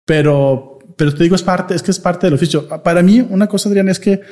pero, 0.06 0.78
pero 0.96 1.14
te 1.14 1.22
digo, 1.22 1.36
es 1.36 1.42
parte, 1.42 1.74
es 1.74 1.82
que 1.82 1.90
es 1.90 1.98
parte 1.98 2.26
del 2.26 2.34
oficio. 2.34 2.66
Para 2.82 3.02
mí, 3.02 3.20
una 3.20 3.46
cosa, 3.46 3.68
Adrián, 3.68 3.90
es 3.90 4.00
que 4.00 4.22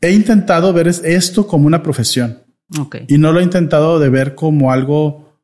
he 0.00 0.12
intentado 0.12 0.72
ver 0.72 0.88
esto 0.88 1.46
como 1.46 1.66
una 1.66 1.82
profesión. 1.82 2.42
Okay. 2.78 3.04
Y 3.08 3.18
no 3.18 3.32
lo 3.32 3.40
he 3.40 3.44
intentado 3.44 3.98
de 3.98 4.08
ver 4.10 4.34
como 4.34 4.72
algo 4.72 5.38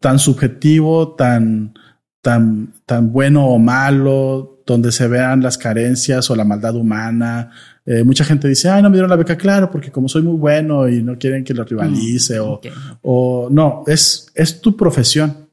tan 0.00 0.18
subjetivo, 0.18 1.14
tan, 1.14 1.74
tan, 2.22 2.72
tan 2.86 3.12
bueno 3.12 3.46
o 3.48 3.58
malo. 3.58 4.62
donde 4.64 4.92
se 4.92 5.08
vean 5.08 5.42
las 5.42 5.58
carencias 5.58 6.30
o 6.30 6.36
la 6.36 6.44
maldad 6.44 6.76
humana. 6.76 7.50
Eh, 7.84 8.04
mucha 8.04 8.24
gente 8.24 8.48
dice, 8.48 8.68
ay, 8.68 8.82
no 8.82 8.90
me 8.90 8.94
dieron 8.94 9.10
la 9.10 9.16
beca, 9.16 9.36
claro, 9.36 9.70
porque 9.70 9.90
como 9.90 10.08
soy 10.08 10.22
muy 10.22 10.36
bueno 10.36 10.88
y 10.88 11.02
no 11.02 11.18
quieren 11.18 11.42
que 11.42 11.54
lo 11.54 11.64
rivalice 11.64 12.38
o, 12.38 12.60
o 13.02 13.48
no, 13.50 13.82
es, 13.86 14.30
es 14.34 14.60
tu 14.60 14.76
profesión. 14.76 15.48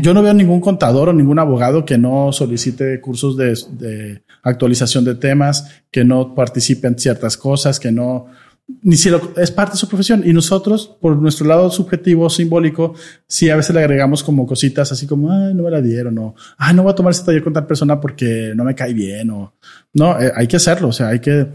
Yo 0.00 0.14
no 0.14 0.22
veo 0.22 0.32
ningún 0.32 0.60
contador 0.60 1.08
o 1.08 1.12
ningún 1.12 1.40
abogado 1.40 1.84
que 1.84 1.98
no 1.98 2.30
solicite 2.32 3.00
cursos 3.00 3.36
de, 3.36 3.58
de 3.72 4.22
actualización 4.44 5.04
de 5.04 5.16
temas, 5.16 5.82
que 5.90 6.04
no 6.04 6.36
participe 6.36 6.86
en 6.86 6.96
ciertas 6.96 7.36
cosas, 7.36 7.80
que 7.80 7.90
no, 7.90 8.26
ni 8.66 8.96
si 8.96 9.10
es 9.36 9.50
parte 9.50 9.72
de 9.72 9.78
su 9.78 9.88
profesión. 9.88 10.22
Y 10.24 10.32
nosotros, 10.32 10.96
por 11.00 11.16
nuestro 11.16 11.46
lado 11.46 11.70
subjetivo, 11.70 12.30
simbólico, 12.30 12.94
sí 13.26 13.50
a 13.50 13.56
veces 13.56 13.74
le 13.74 13.80
agregamos 13.80 14.22
como 14.22 14.46
cositas 14.46 14.90
así 14.92 15.06
como, 15.06 15.30
ay, 15.30 15.54
no 15.54 15.62
me 15.62 15.70
la 15.70 15.80
dieron, 15.80 16.18
o, 16.18 16.34
ay, 16.58 16.74
no 16.74 16.82
voy 16.82 16.92
a 16.92 16.94
tomar 16.94 17.12
ese 17.12 17.24
taller 17.24 17.42
con 17.42 17.52
tal 17.52 17.66
persona 17.66 18.00
porque 18.00 18.52
no 18.54 18.64
me 18.64 18.74
cae 18.74 18.94
bien, 18.94 19.30
o, 19.30 19.54
no, 19.94 20.20
eh, 20.20 20.32
hay 20.34 20.46
que 20.46 20.56
hacerlo. 20.56 20.88
O 20.88 20.92
sea, 20.92 21.08
hay 21.08 21.20
que, 21.20 21.48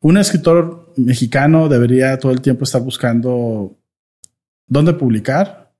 un 0.00 0.16
escritor 0.16 0.92
mexicano 0.96 1.68
debería 1.68 2.18
todo 2.18 2.32
el 2.32 2.40
tiempo 2.40 2.64
estar 2.64 2.82
buscando 2.82 3.76
dónde 4.66 4.92
publicar, 4.94 5.72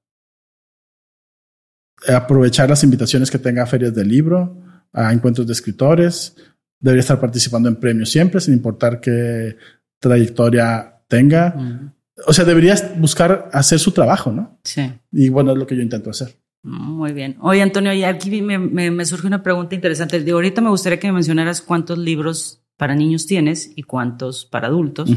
aprovechar 2.08 2.68
las 2.68 2.82
invitaciones 2.82 3.30
que 3.30 3.38
tenga 3.38 3.62
a 3.62 3.66
ferias 3.66 3.94
de 3.94 4.04
libro, 4.04 4.56
a 4.92 5.12
encuentros 5.12 5.46
de 5.46 5.52
escritores, 5.52 6.34
debería 6.80 7.00
estar 7.00 7.20
participando 7.20 7.68
en 7.68 7.76
premios 7.76 8.10
siempre, 8.10 8.40
sin 8.40 8.54
importar 8.54 9.00
qué 9.00 9.56
trayectoria 10.00 11.02
tenga. 11.06 11.92
O 12.26 12.32
sea, 12.32 12.44
deberías 12.44 12.98
buscar 12.98 13.48
hacer 13.52 13.78
su 13.78 13.92
trabajo, 13.92 14.32
¿no? 14.32 14.58
Sí. 14.64 14.92
Y 15.12 15.28
bueno, 15.28 15.52
es 15.52 15.58
lo 15.58 15.66
que 15.66 15.76
yo 15.76 15.82
intento 15.82 16.10
hacer. 16.10 16.36
Muy 16.62 17.12
bien. 17.12 17.36
Oye, 17.40 17.62
Antonio, 17.62 17.92
y 17.92 18.04
aquí 18.04 18.42
me, 18.42 18.58
me, 18.58 19.04
surge 19.06 19.26
una 19.26 19.42
pregunta 19.42 19.74
interesante. 19.74 20.20
De 20.20 20.30
ahorita 20.32 20.60
me 20.60 20.68
gustaría 20.68 20.98
que 20.98 21.06
me 21.06 21.14
mencionaras 21.14 21.62
cuántos 21.62 21.98
libros 21.98 22.62
para 22.76 22.94
niños 22.94 23.26
tienes 23.26 23.72
y 23.76 23.82
cuántos 23.82 24.44
para 24.44 24.68
adultos. 24.68 25.10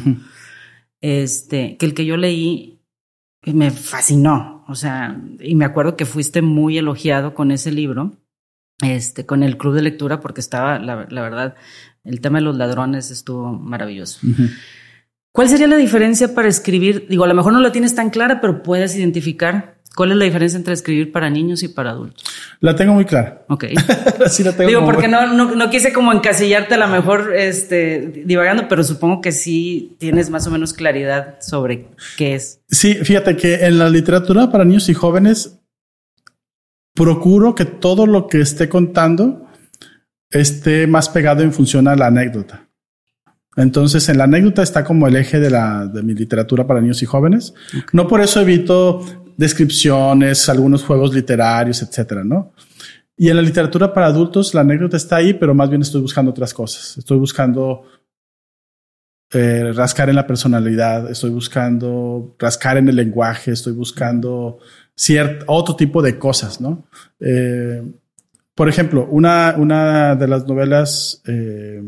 Este, 1.02 1.76
que 1.76 1.86
el 1.86 1.94
que 1.94 2.06
yo 2.06 2.16
leí 2.16 2.80
me 3.46 3.72
fascinó. 3.72 4.64
O 4.70 4.76
sea, 4.76 5.22
y 5.42 5.56
me 5.56 5.66
acuerdo 5.66 5.98
que 5.98 6.06
fuiste 6.06 6.42
muy 6.42 6.78
elogiado 6.78 7.34
con 7.34 7.52
ese 7.52 7.74
libro, 7.74 8.14
este, 8.82 9.26
con 9.26 9.44
el 9.44 9.58
club 9.58 9.74
de 9.74 9.82
lectura, 9.82 10.22
porque 10.22 10.40
estaba, 10.40 10.80
la, 10.80 11.06
la 11.10 11.22
verdad, 11.22 11.56
el 12.04 12.22
tema 12.22 12.40
de 12.40 12.46
los 12.46 12.58
ladrones 12.58 13.12
estuvo 13.12 13.52
maravilloso. 13.54 14.20
¿Cuál 15.32 15.50
sería 15.50 15.68
la 15.68 15.78
diferencia 15.78 16.36
para 16.36 16.48
escribir? 16.48 17.08
Digo, 17.10 17.24
a 17.24 17.28
lo 17.28 17.34
mejor 17.34 17.54
no 17.54 17.60
la 17.60 17.72
tienes 17.72 17.96
tan 17.96 18.10
clara, 18.10 18.40
pero 18.40 18.62
puedes 18.62 18.96
identificar 18.96 19.78
cuál 19.96 20.12
es 20.12 20.18
la 20.18 20.26
diferencia 20.26 20.58
entre 20.58 20.74
escribir 20.74 21.12
para 21.12 21.30
niños 21.30 21.64
y 21.64 21.70
para 21.70 21.92
adultos. 21.92 22.24
La 22.60 22.76
tengo 22.76 22.94
muy 22.94 23.06
clara. 23.06 23.44
Ok. 23.50 23.66
sí 24.30 24.44
la 24.44 24.52
tengo 24.52 24.70
Digo, 24.70 24.86
porque 24.86 25.08
no, 25.08 25.26
no, 25.56 25.70
quise 25.70 25.94
como 25.94 26.12
encasillarte 26.12 26.76
a 26.76 26.78
lo 26.78 26.88
mejor 26.88 27.34
este, 27.36 28.24
divagando, 28.26 28.68
pero 28.68 28.84
supongo 28.84 29.22
que 29.22 29.32
sí 29.32 29.96
tienes 30.00 30.30
más 30.30 30.46
o 30.48 30.52
menos 30.52 30.74
claridad 30.74 31.38
sobre 31.42 31.88
qué 32.18 32.36
es. 32.36 32.62
Sí, 32.70 32.96
fíjate 32.96 33.36
que 33.36 33.66
en 33.66 33.80
la 33.80 33.90
literatura 33.90 34.52
para 34.52 34.66
niños 34.66 34.90
y 34.90 34.94
jóvenes 34.94 35.60
procuro 36.94 37.56
que 37.56 37.66
todo 37.66 38.06
lo 38.06 38.28
que 38.28 38.42
esté 38.42 38.70
contando 38.70 39.48
esté 40.34 40.88
más 40.88 41.10
pegado 41.10 41.44
en 41.44 41.54
función 41.54 41.88
a 41.88 41.96
la 41.96 42.08
anécdota. 42.08 42.68
Entonces, 43.56 44.10
en 44.10 44.18
la 44.18 44.24
anécdota 44.24 44.64
está 44.64 44.84
como 44.84 45.08
el 45.08 45.16
eje 45.16 45.40
de, 45.40 45.52
la, 45.52 45.86
de 45.86 46.02
mi 46.02 46.14
literatura 46.14 46.66
para 46.66 46.82
niños 46.82 47.04
y 47.04 47.06
jóvenes. 47.06 47.54
No 47.92 48.08
por 48.08 48.22
eso 48.22 48.42
evito 48.42 49.06
descripciones, 49.38 50.50
algunos 50.50 50.84
juegos 50.84 51.14
literarios, 51.14 51.82
etcétera, 51.82 52.24
¿no? 52.24 52.54
Y 53.16 53.30
en 53.30 53.36
la 53.36 53.42
literatura 53.44 53.94
para 53.94 54.08
adultos, 54.08 54.54
la 54.56 54.62
anécdota 54.62 54.98
está 54.98 55.18
ahí, 55.18 55.34
pero 55.36 55.54
más 55.54 55.70
bien 55.70 55.84
estoy 55.84 56.02
buscando 56.02 56.32
otras 56.32 56.54
cosas. 56.54 56.98
Estoy 56.98 57.20
buscando 57.20 57.84
eh, 59.32 59.72
rascar 59.74 60.10
en 60.10 60.16
la 60.16 60.26
personalidad, 60.26 61.10
estoy 61.10 61.30
buscando 61.30 62.36
rascar 62.40 62.78
en 62.78 62.88
el 62.88 62.96
lenguaje, 62.96 63.52
estoy 63.52 63.74
buscando 63.74 64.60
cierto, 64.96 65.46
otro 65.48 65.76
tipo 65.76 66.02
de 66.02 66.18
cosas, 66.18 66.60
¿no? 66.60 66.88
Eh, 67.20 67.84
por 68.56 68.70
ejemplo, 68.70 69.08
una, 69.10 69.56
una 69.58 70.16
de 70.16 70.28
las 70.28 70.48
novelas, 70.48 71.22
eh, 71.26 71.82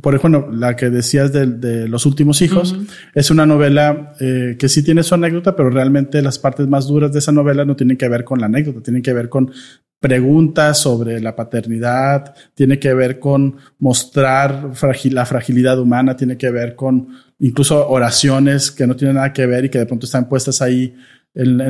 por 0.00 0.14
ejemplo, 0.14 0.50
la 0.52 0.76
que 0.76 0.90
decías 0.90 1.32
de, 1.32 1.88
Los 1.88 2.04
últimos 2.04 2.42
hijos, 2.42 2.76
es 3.14 3.30
una 3.30 3.46
novela 3.46 4.12
eh, 4.20 4.56
que 4.58 4.68
sí 4.68 4.82
tiene 4.82 5.02
su 5.02 5.14
anécdota, 5.14 5.56
pero 5.56 5.70
realmente 5.70 6.20
las 6.20 6.38
partes 6.38 6.66
más 6.68 6.86
duras 6.86 7.12
de 7.12 7.18
esa 7.20 7.32
novela 7.32 7.64
no 7.64 7.76
tienen 7.76 7.96
que 7.96 8.08
ver 8.08 8.24
con 8.24 8.40
la 8.40 8.46
anécdota, 8.46 8.82
tienen 8.82 9.02
que 9.02 9.12
ver 9.14 9.28
con 9.28 9.52
preguntas 10.00 10.80
sobre 10.80 11.18
la 11.20 11.34
paternidad, 11.34 12.34
tiene 12.54 12.78
que 12.78 12.92
ver 12.92 13.18
con 13.18 13.56
mostrar 13.78 14.70
la 15.04 15.24
fragilidad 15.24 15.78
humana, 15.78 16.14
tiene 16.14 16.36
que 16.36 16.50
ver 16.50 16.74
con 16.74 17.08
incluso 17.38 17.88
oraciones 17.88 18.70
que 18.70 18.86
no 18.86 18.96
tienen 18.96 19.16
nada 19.16 19.32
que 19.32 19.46
ver 19.46 19.64
y 19.64 19.70
que 19.70 19.78
de 19.78 19.86
pronto 19.86 20.04
están 20.04 20.28
puestas 20.28 20.60
ahí 20.60 20.94
en 21.34 21.60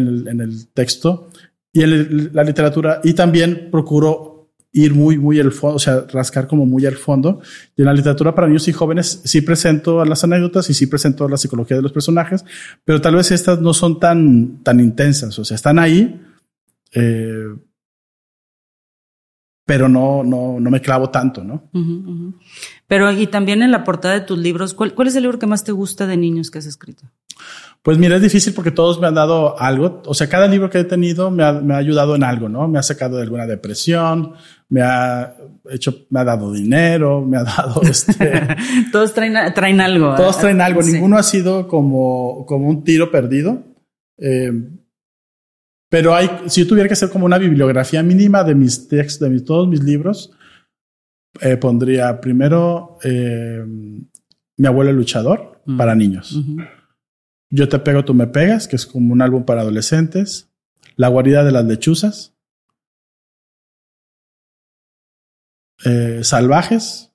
el 0.41 0.67
texto 0.75 1.31
y 1.75 1.85
la 1.85 2.45
literatura. 2.45 3.01
Y 3.03 3.13
también 3.13 3.69
procuro 3.71 4.35
ir 4.73 4.95
muy, 4.95 5.19
muy 5.19 5.39
al 5.41 5.53
fondo, 5.53 5.77
o 5.77 5.79
sea, 5.79 6.05
rascar 6.13 6.47
como 6.47 6.67
muy 6.67 6.87
al 6.87 6.97
fondo. 6.97 7.41
Y 7.77 7.83
en 7.83 7.87
la 7.87 7.93
literatura 7.93 8.35
para 8.35 8.47
niños 8.47 8.67
y 8.69 8.73
jóvenes 8.73 9.21
sí 9.25 9.41
presento 9.41 10.05
las 10.05 10.25
anécdotas 10.25 10.71
y 10.71 10.75
sí 10.75 10.87
presento 10.87 11.29
la 11.29 11.37
psicología 11.37 11.77
de 11.77 11.83
los 11.83 11.93
personajes, 11.93 12.45
pero 12.85 13.01
tal 13.01 13.17
vez 13.17 13.31
estas 13.31 13.61
no 13.61 13.75
son 13.75 14.01
tan, 14.01 14.63
tan 14.63 14.81
intensas, 14.81 15.39
o 15.39 15.45
sea, 15.45 15.55
están 15.55 15.79
ahí, 15.79 16.21
eh, 16.93 17.45
pero 19.65 19.89
no, 19.89 20.23
no, 20.23 20.61
no 20.61 20.71
me 20.71 20.81
clavo 20.81 21.11
tanto, 21.11 21.43
¿no? 21.43 21.71
Pero 22.87 23.11
y 23.13 23.27
también 23.27 23.63
en 23.63 23.71
la 23.71 23.85
portada 23.85 24.15
de 24.15 24.21
tus 24.21 24.39
libros, 24.39 24.75
¿cuál, 24.75 24.95
¿cuál 24.95 25.09
es 25.09 25.17
el 25.17 25.23
libro 25.23 25.39
que 25.39 25.47
más 25.47 25.65
te 25.65 25.73
gusta 25.73 26.07
de 26.07 26.17
niños 26.17 26.51
que 26.51 26.59
has 26.59 26.67
escrito? 26.67 27.05
Pues 27.83 27.99
mira, 27.99 28.17
es 28.17 28.23
difícil 28.23 28.55
porque 28.55 28.71
todos 28.71 29.01
me 29.01 29.07
han 29.07 29.15
dado 29.15 29.61
algo. 29.61 30.03
O 30.07 30.15
sea, 30.15 30.29
cada 30.29 30.49
libro 30.49 30.71
que 30.71 30.79
he 30.79 30.85
tenido 30.85 31.31
me 31.31 31.45
ha, 31.45 31.53
me 31.53 31.75
ha 31.75 31.79
ayudado 31.79 32.15
en 32.15 32.25
algo, 32.25 32.49
¿no? 32.49 32.67
Me 32.69 32.79
ha 32.79 32.83
sacado 32.83 33.17
de 33.17 33.23
alguna 33.23 33.47
depresión, 33.47 34.35
me 34.69 34.83
ha 34.83 35.35
hecho, 35.71 36.07
me 36.11 36.21
ha 36.21 36.25
dado 36.25 36.53
dinero, 36.53 37.23
me 37.23 37.37
ha 37.37 37.45
dado 37.45 37.83
este. 37.91 38.57
todos 38.93 39.13
traen, 39.13 39.53
traen 39.55 39.81
algo. 39.81 40.15
Todos 40.15 40.39
traen 40.39 40.61
algo. 40.61 40.83
Ninguno 40.83 41.19
ha 41.19 41.23
sido 41.23 41.69
como, 41.69 42.47
como 42.47 42.69
un 42.69 42.85
tiro 42.85 43.11
perdido. 43.11 43.63
Eh, 44.19 44.51
pero 45.95 46.13
hay, 46.13 46.29
si 46.49 46.63
yo 46.63 46.67
tuviera 46.67 46.89
que 46.89 46.95
hacer 46.95 47.09
como 47.09 47.25
una 47.25 47.39
bibliografía 47.39 48.03
mínima 48.03 48.43
de 48.43 48.57
mis 48.57 48.89
textos, 48.89 49.21
de 49.21 49.31
mis, 49.31 49.45
todos 49.45 49.69
mis 49.69 49.81
libros, 49.85 50.33
eh, 51.41 51.57
pondría 51.57 52.21
primero 52.21 52.99
eh, 53.05 53.65
Mi 54.57 54.67
abuelo 54.67 54.93
luchador 54.93 55.63
mm. 55.65 55.77
para 55.77 55.95
niños. 55.95 56.37
Yo 57.49 57.69
te 57.69 57.79
pego, 57.79 58.05
tú 58.05 58.13
me 58.13 58.27
pegas, 58.27 58.67
que 58.67 58.75
es 58.75 58.87
como 58.87 59.13
un 59.13 59.23
álbum 59.23 59.45
para 59.45 59.61
adolescentes. 59.61 60.51
La 60.97 61.07
guarida 61.07 61.45
de 61.45 61.53
las 61.53 61.65
lechuzas. 61.65 62.35
Eh, 65.85 66.25
salvajes. 66.25 67.13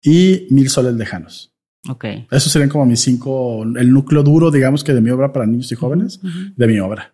Y 0.00 0.46
Mil 0.50 0.68
soles 0.68 0.94
lejanos. 0.94 1.51
Ok. 1.88 2.04
Esos 2.30 2.52
serían 2.52 2.68
como 2.68 2.86
mis 2.86 3.00
cinco, 3.00 3.64
el 3.64 3.92
núcleo 3.92 4.22
duro, 4.22 4.52
digamos 4.52 4.84
que 4.84 4.94
de 4.94 5.00
mi 5.00 5.10
obra 5.10 5.32
para 5.32 5.46
niños 5.46 5.72
y 5.72 5.74
jóvenes, 5.74 6.20
de 6.56 6.66
mi 6.68 6.78
obra, 6.78 7.12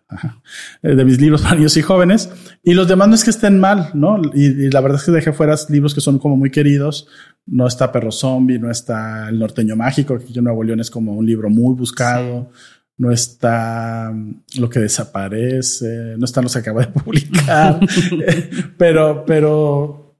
eh, 0.83 0.93
de 0.93 1.05
mis 1.05 1.19
libros 1.19 1.41
para 1.43 1.55
niños 1.55 1.75
y 1.75 1.81
jóvenes. 1.81 2.29
Y 2.61 2.75
los 2.75 2.87
demás 2.87 3.07
no 3.07 3.15
es 3.15 3.23
que 3.23 3.31
estén 3.31 3.59
mal, 3.59 3.89
¿no? 3.95 4.21
Y, 4.33 4.69
la 4.69 4.81
verdad 4.81 4.99
es 4.99 5.05
que 5.05 5.11
dejé 5.11 5.33
fuera 5.33 5.55
libros 5.69 5.95
que 5.95 6.01
son 6.01 6.19
como 6.19 6.37
muy 6.37 6.51
queridos. 6.51 7.07
No 7.47 7.65
está 7.65 7.91
Perro 7.91 8.11
Zombie, 8.11 8.59
no 8.59 8.69
está 8.69 9.29
El 9.29 9.39
Norteño 9.39 9.75
Mágico, 9.75 10.19
que 10.19 10.31
yo 10.31 10.41
Nuevo 10.43 10.63
León 10.63 10.81
es 10.81 10.91
como 10.91 11.13
un 11.13 11.25
libro 11.25 11.49
muy 11.49 11.73
buscado. 11.73 12.51
No 12.97 13.11
está 13.11 14.11
mm, 14.13 14.59
Lo 14.59 14.69
que 14.69 14.81
desaparece, 14.81 16.15
no 16.15 16.25
está 16.25 16.43
Los 16.43 16.53
que 16.53 16.59
acaba 16.59 16.81
de 16.81 16.87
publicar. 16.87 17.79
pero, 18.77 19.25
pero, 19.25 20.15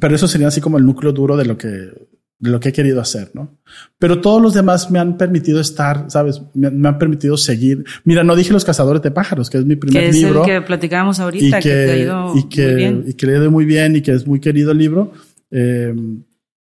pero 0.00 0.14
eso 0.16 0.26
sería 0.26 0.48
así 0.48 0.60
como 0.60 0.78
el 0.78 0.84
núcleo 0.84 1.12
duro 1.12 1.36
de 1.36 1.44
lo 1.44 1.56
que 1.56 2.17
de 2.38 2.50
lo 2.50 2.60
que 2.60 2.68
he 2.68 2.72
querido 2.72 3.00
hacer, 3.00 3.30
¿no? 3.34 3.58
Pero 3.98 4.20
todos 4.20 4.40
los 4.40 4.54
demás 4.54 4.90
me 4.90 4.98
han 4.98 5.16
permitido 5.16 5.60
estar, 5.60 6.04
¿sabes? 6.08 6.40
Me, 6.54 6.88
han 6.88 6.98
permitido 6.98 7.36
seguir. 7.36 7.84
Mira, 8.04 8.22
no 8.22 8.36
dije 8.36 8.52
Los 8.52 8.64
Cazadores 8.64 9.02
de 9.02 9.10
Pájaros, 9.10 9.50
que 9.50 9.58
es 9.58 9.64
mi 9.64 9.76
primer 9.76 10.04
que 10.04 10.08
es 10.10 10.16
libro. 10.16 10.44
El 10.44 10.46
que 10.46 10.60
platicábamos 10.62 11.18
ahorita, 11.18 11.60
que, 11.60 11.68
te 11.68 11.90
ha 11.90 11.96
ido 11.96 12.32
y 12.36 12.48
que, 12.48 12.66
muy 12.66 12.74
bien. 12.74 13.04
Y 13.08 13.14
que 13.14 13.26
le 13.26 13.48
muy 13.48 13.64
bien 13.64 13.96
y 13.96 14.02
que 14.02 14.12
es 14.12 14.26
muy 14.26 14.40
querido 14.40 14.70
el 14.70 14.78
libro. 14.78 15.12
Eh, 15.50 15.94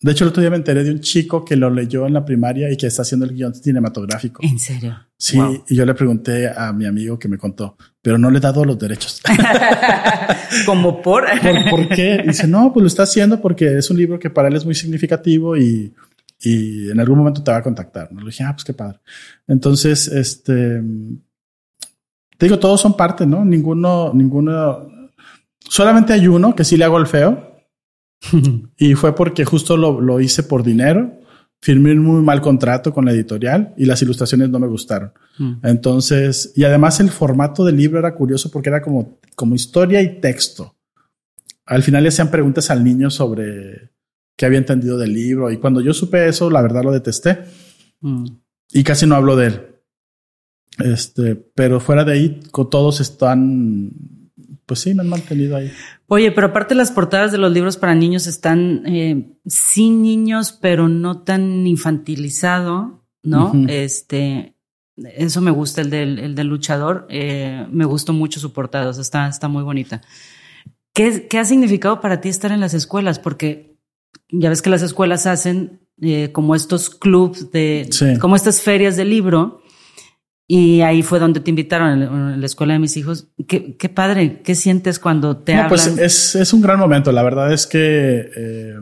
de 0.07 0.13
hecho, 0.13 0.23
el 0.23 0.31
otro 0.31 0.41
día 0.41 0.51
me 0.51 0.57
enteré 0.57 0.85
de 0.85 0.93
un 0.93 1.01
chico 1.01 1.45
que 1.45 1.57
lo 1.57 1.69
leyó 1.69 2.07
en 2.07 2.13
la 2.13 2.25
primaria 2.25 2.71
y 2.71 2.77
que 2.77 2.87
está 2.87 3.03
haciendo 3.03 3.27
el 3.27 3.35
guion 3.35 3.53
cinematográfico. 3.53 4.41
¿En 4.45 4.57
serio? 4.57 4.97
Sí, 5.19 5.37
y 5.69 5.75
yo 5.75 5.85
le 5.85 5.95
pregunté 5.95 6.49
a 6.49 6.73
mi 6.73 6.87
amigo 6.87 7.19
que 7.19 7.27
me 7.27 7.37
contó, 7.37 7.77
pero 8.01 8.17
no 8.17 8.31
le 8.31 8.39
he 8.39 8.41
dado 8.41 8.65
los 8.65 8.79
derechos. 8.79 9.21
¿Como 10.67 11.03
por? 11.03 11.25
por? 11.71 11.89
qué? 11.89 12.23
dice, 12.25 12.47
no, 12.47 12.73
pues 12.73 12.83
lo 12.83 12.87
está 12.87 13.03
haciendo 13.03 13.41
porque 13.41 13.79
es 13.79 13.91
un 13.91 13.97
libro 13.97 14.17
que 14.21 14.31
para 14.31 14.47
él 14.47 14.55
es 14.55 14.65
muy 14.65 14.77
significativo 14.77 15.57
y, 15.57 15.93
y 16.41 16.89
en 16.89 17.01
algún 17.01 17.19
momento 17.19 17.43
te 17.43 17.51
va 17.51 17.57
a 17.57 17.63
contactar. 17.63 18.09
Le 18.13 18.25
dije, 18.25 18.45
ah, 18.45 18.53
pues 18.53 18.63
qué 18.63 18.75
padre. 18.75 19.01
Entonces, 19.49 20.07
este, 20.07 20.83
te 22.39 22.47
digo, 22.47 22.61
todos 22.61 22.81
son 22.81 22.97
parte, 22.97 23.27
¿no? 23.27 23.45
Ninguno, 23.45 24.13
ninguno 24.15 24.89
solamente 25.69 26.13
hay 26.13 26.29
uno 26.29 26.55
que 26.55 26.63
sí 26.63 26.77
le 26.77 26.85
hago 26.85 26.99
el 26.99 27.09
feo. 27.09 27.56
y 28.77 28.95
fue 28.95 29.15
porque 29.15 29.45
justo 29.45 29.77
lo, 29.77 30.01
lo 30.01 30.21
hice 30.21 30.43
por 30.43 30.63
dinero 30.63 31.13
firmé 31.61 31.93
un 31.93 31.99
muy 31.99 32.23
mal 32.23 32.41
contrato 32.41 32.93
con 32.93 33.05
la 33.05 33.13
editorial 33.13 33.75
y 33.77 33.87
las 33.87 34.01
ilustraciones 34.03 34.49
no 34.51 34.59
me 34.59 34.67
gustaron. 34.67 35.13
Mm. 35.39 35.55
Entonces, 35.65 36.53
y 36.55 36.65
además 36.65 37.01
el 37.01 37.11
formato 37.11 37.65
del 37.65 37.77
libro 37.77 37.99
era 37.99 38.15
curioso 38.15 38.51
porque 38.51 38.69
era 38.69 38.83
como, 38.83 39.19
como 39.35 39.55
historia 39.55 40.01
y 40.03 40.21
texto. 40.21 40.77
Al 41.65 41.83
final 41.83 42.03
le 42.05 42.11
hacían 42.11 42.31
preguntas 42.31 42.71
al 42.71 42.85
niño 42.85 43.11
sobre 43.11 43.91
qué 44.37 44.47
había 44.47 44.59
entendido 44.59 44.99
del 44.99 45.13
libro 45.13 45.51
y 45.51 45.57
cuando 45.57 45.81
yo 45.81 45.93
supe 45.93 46.29
eso, 46.29 46.51
la 46.51 46.63
verdad 46.63 46.85
lo 46.85 46.93
detesté 46.93 47.39
mm. 48.01 48.25
y 48.73 48.85
casi 48.85 49.07
no 49.07 49.17
hablo 49.17 49.35
de 49.35 49.47
él. 49.47 49.67
Este, 50.79 51.35
pero 51.35 51.81
fuera 51.81 52.05
de 52.05 52.13
ahí, 52.13 52.41
todos 52.71 53.01
están 53.01 53.91
pues 54.67 54.81
sí, 54.81 54.95
me 54.95 55.03
han 55.03 55.09
mantenido 55.09 55.57
ahí. 55.57 55.73
Oye, 56.09 56.33
pero 56.33 56.49
aparte 56.49 56.75
las 56.75 56.91
portadas 56.91 57.33
de 57.33 57.39
los 57.39 57.53
libros 57.53 57.77
para 57.77 57.95
niños 57.95 58.27
están 58.27 58.83
eh, 58.87 59.33
sin 59.47 60.03
niños, 60.03 60.59
pero 60.61 60.89
no 60.89 61.23
tan 61.23 61.67
infantilizado, 61.67 63.05
¿no? 63.23 63.53
Este, 63.69 64.57
eso 64.97 65.41
me 65.41 65.53
gusta, 65.53 65.83
el 65.83 65.91
del, 65.91 66.19
el 66.19 66.35
del 66.35 66.49
luchador, 66.49 67.07
eh, 67.11 67.67
me 67.71 67.85
gustó 67.85 68.13
mucho 68.13 68.41
su 68.41 68.53
portada, 68.53 68.91
está, 69.01 69.29
está 69.29 69.47
muy 69.49 69.63
bonita. 69.63 70.03
¿Qué, 70.93 71.29
¿Qué, 71.29 71.39
ha 71.39 71.45
significado 71.45 72.01
para 72.01 72.21
ti 72.21 72.29
estar 72.29 72.51
en 72.51 72.61
las 72.61 72.75
escuelas? 72.75 73.19
Porque 73.19 73.77
ya 74.31 74.49
ves 74.49 74.63
que 74.63 74.71
las 74.71 74.83
escuelas 74.83 75.27
hacen 75.27 75.81
eh, 76.01 76.33
como 76.33 76.55
estos 76.55 76.91
clubs 76.91 77.51
de, 77.53 77.89
como 78.21 78.35
estas 78.35 78.61
ferias 78.61 78.97
de 78.97 79.05
libro 79.05 79.63
y 80.49 80.81
ahí 80.83 81.03
fue 81.03 81.19
donde 81.19 81.41
te 81.41 81.51
invitaron 81.51 82.03
en 82.03 82.41
la 82.41 82.47
escuela 82.47 82.75
de 82.75 82.79
mis 82.79 82.97
hijos. 82.97 83.29
Qué, 83.49 83.77
qué 83.77 83.89
padre, 83.89 84.43
¿qué 84.45 84.55
sientes 84.55 85.01
cuando 85.01 85.39
te 85.39 85.57
no, 85.57 85.69
Pues 85.69 85.87
es, 85.87 86.37
es, 86.37 86.53
un 86.53 86.63
gran 86.63 86.79
momento. 86.79 87.11
La 87.11 87.25
verdad 87.25 87.53
es 87.53 87.67
que 87.67 88.31
eh, 88.37 88.75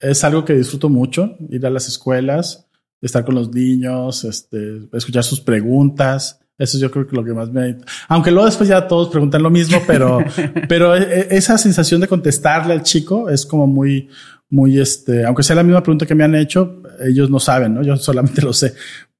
es 0.00 0.24
algo 0.24 0.46
que 0.46 0.54
disfruto 0.54 0.88
mucho, 0.88 1.36
ir 1.50 1.66
a 1.66 1.70
las 1.70 1.88
escuelas, 1.88 2.68
estar 3.02 3.22
con 3.26 3.34
los 3.34 3.52
niños, 3.52 4.24
este, 4.24 4.88
escuchar 4.94 5.24
sus 5.24 5.40
preguntas. 5.40 6.40
Eso 6.56 6.78
yo 6.78 6.90
creo 6.90 7.06
que 7.06 7.14
lo 7.14 7.22
que 7.22 7.34
más 7.34 7.52
me... 7.52 7.76
Aunque 8.08 8.30
luego 8.30 8.46
después 8.46 8.68
ya 8.68 8.88
todos 8.88 9.10
preguntan 9.10 9.42
lo 9.42 9.50
mismo, 9.50 9.82
pero, 9.86 10.20
pero 10.68 10.96
e, 10.96 11.02
e, 11.02 11.36
esa 11.36 11.58
sensación 11.58 12.00
de 12.00 12.08
contestarle 12.08 12.72
al 12.72 12.82
chico 12.82 13.28
es 13.28 13.44
como 13.44 13.66
muy, 13.66 14.08
muy 14.48 14.80
este, 14.80 15.26
aunque 15.26 15.42
sea 15.42 15.54
la 15.54 15.62
misma 15.62 15.82
pregunta 15.82 16.06
que 16.06 16.14
me 16.14 16.24
han 16.24 16.34
hecho, 16.34 16.82
ellos 17.06 17.28
no 17.28 17.38
saben, 17.38 17.74
¿no? 17.74 17.82
Yo 17.82 17.94
solamente 17.96 18.40
lo 18.40 18.54
sé 18.54 18.74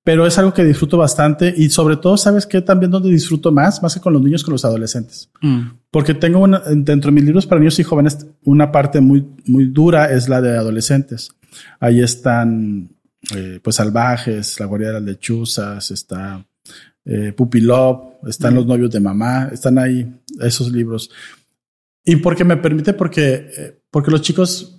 pero 0.08 0.26
es 0.26 0.38
algo 0.38 0.54
que 0.54 0.64
disfruto 0.64 0.96
bastante 0.96 1.52
y 1.54 1.68
sobre 1.68 1.98
todo, 1.98 2.16
¿sabes 2.16 2.46
qué? 2.46 2.62
También 2.62 2.90
donde 2.90 3.10
disfruto 3.10 3.52
más, 3.52 3.82
más 3.82 3.92
que 3.92 4.00
con 4.00 4.14
los 4.14 4.22
niños, 4.22 4.42
con 4.42 4.52
los 4.52 4.64
adolescentes. 4.64 5.28
Mm. 5.42 5.66
Porque 5.90 6.14
tengo 6.14 6.38
una, 6.38 6.60
dentro 6.60 7.10
de 7.10 7.14
mis 7.14 7.24
libros 7.24 7.44
para 7.44 7.58
niños 7.58 7.78
y 7.78 7.82
jóvenes, 7.82 8.26
una 8.42 8.72
parte 8.72 9.02
muy, 9.02 9.26
muy 9.44 9.66
dura 9.66 10.10
es 10.10 10.26
la 10.30 10.40
de 10.40 10.56
adolescentes. 10.56 11.28
Ahí 11.78 12.00
están, 12.00 12.88
eh, 13.36 13.60
pues, 13.62 13.76
salvajes, 13.76 14.58
la 14.58 14.64
guardia 14.64 14.88
de 14.88 14.94
las 14.94 15.02
lechuzas, 15.02 15.90
está 15.90 16.42
eh, 17.04 17.34
Pupilop, 17.36 18.26
están 18.26 18.54
mm. 18.54 18.56
los 18.56 18.66
novios 18.66 18.90
de 18.90 19.00
mamá, 19.00 19.50
están 19.52 19.78
ahí 19.78 20.10
esos 20.40 20.72
libros. 20.72 21.10
Y 22.02 22.16
porque 22.16 22.44
me 22.44 22.56
permite, 22.56 22.94
porque, 22.94 23.50
eh, 23.58 23.78
porque 23.90 24.10
los 24.10 24.22
chicos 24.22 24.77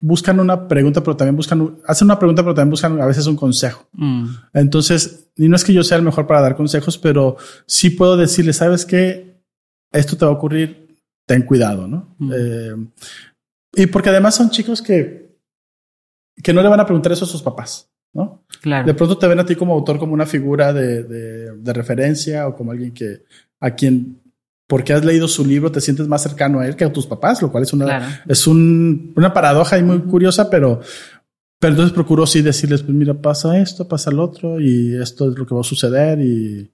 buscan 0.00 0.40
una 0.40 0.68
pregunta, 0.68 1.02
pero 1.02 1.16
también 1.16 1.36
buscan, 1.36 1.78
hacen 1.86 2.06
una 2.06 2.18
pregunta, 2.18 2.42
pero 2.42 2.54
también 2.54 2.70
buscan 2.70 3.00
a 3.00 3.06
veces 3.06 3.26
un 3.26 3.36
consejo. 3.36 3.88
Mm. 3.92 4.26
Entonces, 4.52 5.30
y 5.36 5.48
no 5.48 5.56
es 5.56 5.64
que 5.64 5.72
yo 5.72 5.82
sea 5.82 5.98
el 5.98 6.04
mejor 6.04 6.26
para 6.26 6.42
dar 6.42 6.56
consejos, 6.56 6.98
pero 6.98 7.36
sí 7.66 7.90
puedo 7.90 8.16
decirle, 8.16 8.52
sabes 8.52 8.84
que 8.84 9.42
esto 9.92 10.16
te 10.16 10.24
va 10.24 10.30
a 10.30 10.34
ocurrir, 10.34 11.00
ten 11.26 11.42
cuidado, 11.42 11.88
¿no? 11.88 12.14
Mm. 12.18 12.32
Eh, 12.34 12.74
y 13.74 13.86
porque 13.86 14.10
además 14.10 14.34
son 14.34 14.50
chicos 14.50 14.82
que, 14.82 15.38
que 16.42 16.52
no 16.52 16.62
le 16.62 16.68
van 16.68 16.80
a 16.80 16.86
preguntar 16.86 17.12
eso 17.12 17.24
a 17.24 17.28
sus 17.28 17.42
papás, 17.42 17.90
¿no? 18.12 18.44
Claro. 18.60 18.86
De 18.86 18.94
pronto 18.94 19.18
te 19.18 19.26
ven 19.26 19.40
a 19.40 19.46
ti 19.46 19.56
como 19.56 19.74
autor 19.74 19.98
como 19.98 20.12
una 20.12 20.26
figura 20.26 20.72
de, 20.72 21.04
de, 21.04 21.56
de 21.56 21.72
referencia 21.72 22.46
o 22.48 22.54
como 22.54 22.72
alguien 22.72 22.92
que 22.92 23.24
a 23.60 23.70
quien 23.70 24.20
porque 24.66 24.92
has 24.92 25.04
leído 25.04 25.28
su 25.28 25.44
libro, 25.44 25.70
te 25.70 25.80
sientes 25.80 26.08
más 26.08 26.22
cercano 26.22 26.60
a 26.60 26.66
él 26.66 26.76
que 26.76 26.84
a 26.84 26.92
tus 26.92 27.06
papás, 27.06 27.40
lo 27.40 27.52
cual 27.52 27.62
es 27.62 27.72
una, 27.72 28.22
es 28.26 28.46
un, 28.46 29.12
una 29.16 29.32
paradoja 29.32 29.78
y 29.78 29.82
muy 29.82 30.00
curiosa, 30.00 30.50
pero, 30.50 30.80
pero 31.58 31.72
entonces 31.72 31.94
procuro 31.94 32.26
sí 32.26 32.42
decirles, 32.42 32.82
pues 32.82 32.96
mira, 32.96 33.14
pasa 33.14 33.58
esto, 33.58 33.86
pasa 33.86 34.10
el 34.10 34.18
otro, 34.18 34.60
y 34.60 35.00
esto 35.00 35.30
es 35.30 35.38
lo 35.38 35.46
que 35.46 35.54
va 35.54 35.60
a 35.60 35.64
suceder, 35.64 36.20
y, 36.20 36.70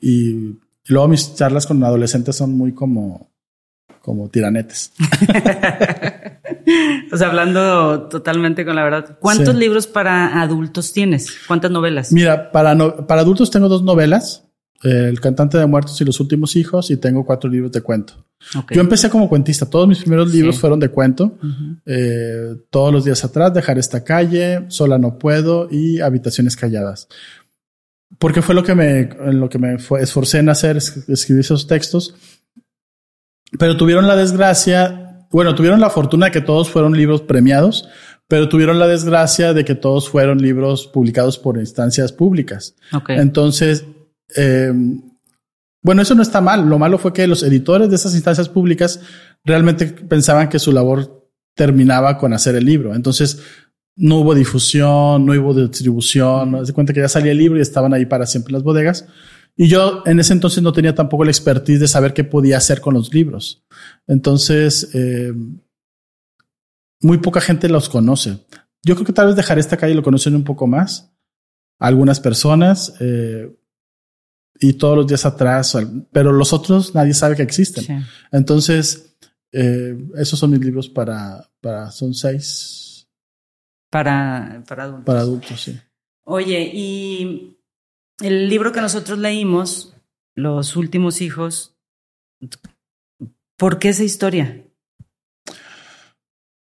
y, 0.00 0.58
luego 0.86 1.08
mis 1.08 1.34
charlas 1.34 1.66
con 1.66 1.82
adolescentes 1.84 2.34
son 2.34 2.56
muy 2.56 2.72
como, 2.72 3.30
como 4.00 4.28
tiranetes. 4.30 4.92
o 7.12 7.16
sea, 7.16 7.28
hablando 7.28 8.08
totalmente 8.08 8.64
con 8.64 8.74
la 8.74 8.82
verdad, 8.82 9.18
¿cuántos 9.20 9.54
libros 9.54 9.86
para 9.86 10.42
adultos 10.42 10.92
tienes? 10.92 11.36
¿Cuántas 11.46 11.70
novelas? 11.70 12.10
Mira, 12.10 12.50
para, 12.50 13.06
para 13.06 13.20
adultos 13.20 13.50
tengo 13.50 13.68
dos 13.68 13.84
novelas. 13.84 14.47
El 14.82 15.20
cantante 15.20 15.58
de 15.58 15.66
muertos 15.66 16.00
y 16.00 16.04
los 16.04 16.20
últimos 16.20 16.54
hijos 16.54 16.90
y 16.90 16.96
tengo 16.96 17.24
cuatro 17.24 17.50
libros 17.50 17.72
de 17.72 17.80
cuento. 17.80 18.24
Yo 18.70 18.80
empecé 18.80 19.10
como 19.10 19.28
cuentista. 19.28 19.66
Todos 19.66 19.88
mis 19.88 19.98
primeros 19.98 20.32
libros 20.32 20.58
fueron 20.58 20.78
de 20.78 20.88
cuento. 20.88 21.36
Eh, 21.84 22.54
todos 22.70 22.92
los 22.92 23.04
días 23.04 23.24
atrás, 23.24 23.52
dejar 23.52 23.78
esta 23.78 24.04
calle, 24.04 24.66
sola 24.68 24.98
no 24.98 25.18
puedo 25.18 25.68
y 25.70 26.00
habitaciones 26.00 26.56
calladas. 26.56 27.08
Porque 28.18 28.40
fue 28.40 28.54
lo 28.54 28.62
que 28.62 28.74
me, 28.74 29.00
en 29.00 29.40
lo 29.40 29.48
que 29.48 29.58
me 29.58 29.76
esforcé 30.00 30.38
en 30.38 30.48
hacer, 30.48 30.76
escribir 30.76 31.40
esos 31.40 31.66
textos. 31.66 32.14
Pero 33.58 33.76
tuvieron 33.76 34.06
la 34.06 34.16
desgracia, 34.16 35.26
bueno, 35.30 35.54
tuvieron 35.54 35.80
la 35.80 35.90
fortuna 35.90 36.26
de 36.26 36.32
que 36.32 36.40
todos 36.40 36.70
fueron 36.70 36.96
libros 36.96 37.22
premiados, 37.22 37.88
pero 38.28 38.48
tuvieron 38.48 38.78
la 38.78 38.86
desgracia 38.86 39.54
de 39.54 39.64
que 39.64 39.74
todos 39.74 40.08
fueron 40.08 40.38
libros 40.38 40.86
publicados 40.86 41.38
por 41.38 41.58
instancias 41.58 42.12
públicas. 42.12 42.76
Entonces, 43.08 43.84
eh, 44.36 44.72
bueno, 45.82 46.02
eso 46.02 46.14
no 46.14 46.22
está 46.22 46.40
mal. 46.40 46.68
Lo 46.68 46.78
malo 46.78 46.98
fue 46.98 47.12
que 47.12 47.26
los 47.26 47.42
editores 47.42 47.88
de 47.88 47.96
esas 47.96 48.14
instancias 48.14 48.48
públicas 48.48 49.00
realmente 49.44 49.86
pensaban 49.86 50.48
que 50.48 50.58
su 50.58 50.72
labor 50.72 51.30
terminaba 51.54 52.18
con 52.18 52.32
hacer 52.32 52.54
el 52.56 52.64
libro. 52.64 52.94
Entonces, 52.94 53.40
no 53.96 54.18
hubo 54.18 54.34
difusión, 54.34 55.26
no 55.26 55.32
hubo 55.32 55.54
distribución. 55.54 56.52
No 56.52 56.64
se 56.64 56.72
cuenta 56.72 56.92
que 56.92 57.00
ya 57.00 57.08
salía 57.08 57.32
el 57.32 57.38
libro 57.38 57.58
y 57.58 57.62
estaban 57.62 57.94
ahí 57.94 58.06
para 58.06 58.26
siempre 58.26 58.50
en 58.50 58.54
las 58.54 58.62
bodegas. 58.62 59.06
Y 59.56 59.66
yo 59.66 60.02
en 60.06 60.20
ese 60.20 60.32
entonces 60.32 60.62
no 60.62 60.72
tenía 60.72 60.94
tampoco 60.94 61.24
la 61.24 61.32
expertise 61.32 61.80
de 61.80 61.88
saber 61.88 62.14
qué 62.14 62.22
podía 62.22 62.58
hacer 62.58 62.80
con 62.80 62.94
los 62.94 63.12
libros. 63.12 63.64
Entonces, 64.06 64.90
eh, 64.94 65.32
muy 67.00 67.18
poca 67.18 67.40
gente 67.40 67.68
los 67.68 67.88
conoce. 67.88 68.46
Yo 68.84 68.94
creo 68.94 69.06
que 69.06 69.12
tal 69.12 69.26
vez 69.26 69.36
dejar 69.36 69.58
esta 69.58 69.76
calle 69.76 69.94
lo 69.94 70.04
conocen 70.04 70.36
un 70.36 70.44
poco 70.44 70.68
más. 70.68 71.12
Algunas 71.80 72.20
personas, 72.20 72.94
eh, 73.00 73.52
y 74.60 74.74
todos 74.74 74.96
los 74.96 75.06
días 75.06 75.24
atrás, 75.24 75.76
pero 76.12 76.32
los 76.32 76.52
otros 76.52 76.94
nadie 76.94 77.14
sabe 77.14 77.36
que 77.36 77.42
existen. 77.42 78.06
Entonces, 78.32 79.16
eh, 79.52 79.96
esos 80.16 80.38
son 80.38 80.50
mis 80.50 80.60
libros 80.60 80.88
para, 80.88 81.48
para 81.60 81.90
son 81.90 82.14
seis. 82.14 83.08
Para, 83.90 84.62
para 84.68 84.84
adultos. 84.84 85.04
Para 85.06 85.20
adultos, 85.20 85.60
sí. 85.62 85.78
Oye, 86.24 86.70
y 86.74 87.56
el 88.20 88.48
libro 88.48 88.72
que 88.72 88.80
nosotros 88.80 89.18
leímos, 89.18 89.94
Los 90.34 90.76
últimos 90.76 91.20
hijos, 91.20 91.74
¿por 93.56 93.80
qué 93.80 93.88
esa 93.88 94.04
historia? 94.04 94.67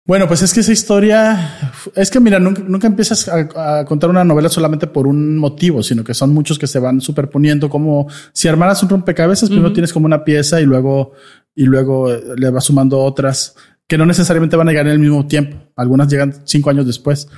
Bueno, 0.06 0.28
pues 0.28 0.40
es 0.42 0.54
que 0.54 0.60
esa 0.60 0.72
historia, 0.72 1.72
es 1.96 2.12
que 2.12 2.20
mira, 2.20 2.38
nunca, 2.38 2.86
empiezas 2.86 3.28
a, 3.28 3.84
contar 3.84 4.08
una 4.08 4.22
novela 4.22 4.48
solamente 4.48 4.86
por 4.86 5.08
un 5.08 5.36
motivo, 5.36 5.82
sino 5.82 6.04
que 6.04 6.14
son 6.14 6.32
muchos 6.32 6.60
que 6.60 6.68
se 6.68 6.78
van 6.78 7.00
superponiendo, 7.00 7.68
como 7.68 8.06
si 8.32 8.46
armaras 8.46 8.80
un 8.84 8.88
rompecabezas, 8.88 9.48
primero 9.48 9.72
tienes 9.72 9.92
como 9.92 10.06
una 10.06 10.22
pieza 10.22 10.60
y 10.60 10.64
luego, 10.64 11.14
y 11.56 11.64
luego 11.64 12.12
eh, 12.12 12.22
le 12.36 12.50
vas 12.50 12.64
sumando 12.64 13.00
otras 13.00 13.56
que 13.88 13.98
no 13.98 14.06
necesariamente 14.06 14.54
van 14.54 14.68
a 14.68 14.70
llegar 14.70 14.86
en 14.86 14.92
el 14.92 14.98
mismo 15.00 15.26
tiempo. 15.26 15.56
Algunas 15.74 16.08
llegan 16.08 16.34
cinco 16.44 16.70
años 16.70 16.86
después. 16.86 17.28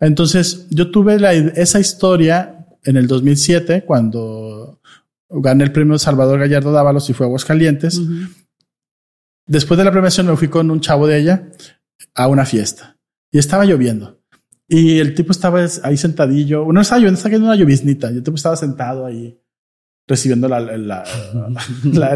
Entonces, 0.00 0.66
yo 0.70 0.90
tuve 0.90 1.20
la, 1.20 1.32
esa 1.32 1.78
historia 1.78 2.66
en 2.82 2.96
el 2.96 3.06
2007, 3.06 3.84
cuando 3.86 4.80
gané 5.28 5.62
el 5.62 5.72
premio 5.72 5.96
Salvador 5.98 6.40
Gallardo 6.40 6.72
Dávalos 6.72 7.08
y 7.08 7.12
fue 7.12 7.26
a 7.26 7.28
Aguascalientes. 7.28 8.00
Después 9.46 9.78
de 9.78 9.84
la 9.84 9.92
premiación 9.92 10.26
me 10.26 10.36
fui 10.36 10.48
con 10.48 10.72
un 10.72 10.80
chavo 10.80 11.06
de 11.06 11.18
ella 11.18 11.48
a 12.14 12.28
una 12.28 12.44
fiesta 12.44 12.96
y 13.30 13.38
estaba 13.38 13.64
lloviendo. 13.64 14.20
Y 14.68 14.98
el 14.98 15.14
tipo 15.14 15.32
estaba 15.32 15.64
ahí 15.82 15.96
sentadillo. 15.96 16.64
Uno 16.64 16.80
estaba 16.80 16.98
lloviendo, 16.98 17.18
estaba 17.18 17.30
cayendo 17.30 17.48
una 17.48 17.56
lloviznita. 17.56 18.10
Y 18.10 18.16
el 18.16 18.22
tipo 18.22 18.36
estaba 18.36 18.56
sentado 18.56 19.06
ahí 19.06 19.38
recibiendo 20.08 20.48
la, 20.48 20.60
la, 20.60 21.04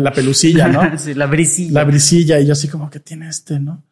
la, 0.01 0.13
pelucilla, 0.15 0.69
¿no? 0.69 0.99
sí, 0.99 1.15
la 1.15 1.27
brisilla. 1.27 1.73
La 1.73 1.85
brisilla. 1.85 2.41
Y 2.41 2.47
yo 2.47 2.53
así 2.53 2.69
como, 2.69 2.91
que 2.91 3.01
tiene 3.01 3.29
este, 3.29 3.61
no? 3.61 3.87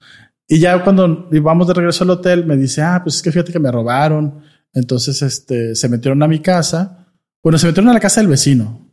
Y 0.47 0.59
ya 0.59 0.83
cuando 0.83 1.29
íbamos 1.31 1.69
de 1.69 1.75
regreso 1.75 2.05
al 2.05 2.11
hotel, 2.11 2.47
me 2.47 2.57
dice, 2.57 2.83
ah, 2.83 3.01
pues 3.03 3.17
es 3.17 3.23
que 3.23 3.31
fíjate 3.31 3.53
que 3.53 3.61
me 3.61 3.71
robaron. 3.71 4.41
Entonces, 4.73 5.21
este, 5.23 5.75
se 5.75 5.89
metieron 5.89 6.23
a 6.23 6.29
mi 6.29 6.41
casa. 6.41 7.07
Bueno, 7.43 7.59
se 7.59 7.67
metieron 7.67 7.91
a 7.91 7.95
la 7.95 8.01
casa 8.01 8.21
del 8.21 8.29
vecino. 8.29 8.91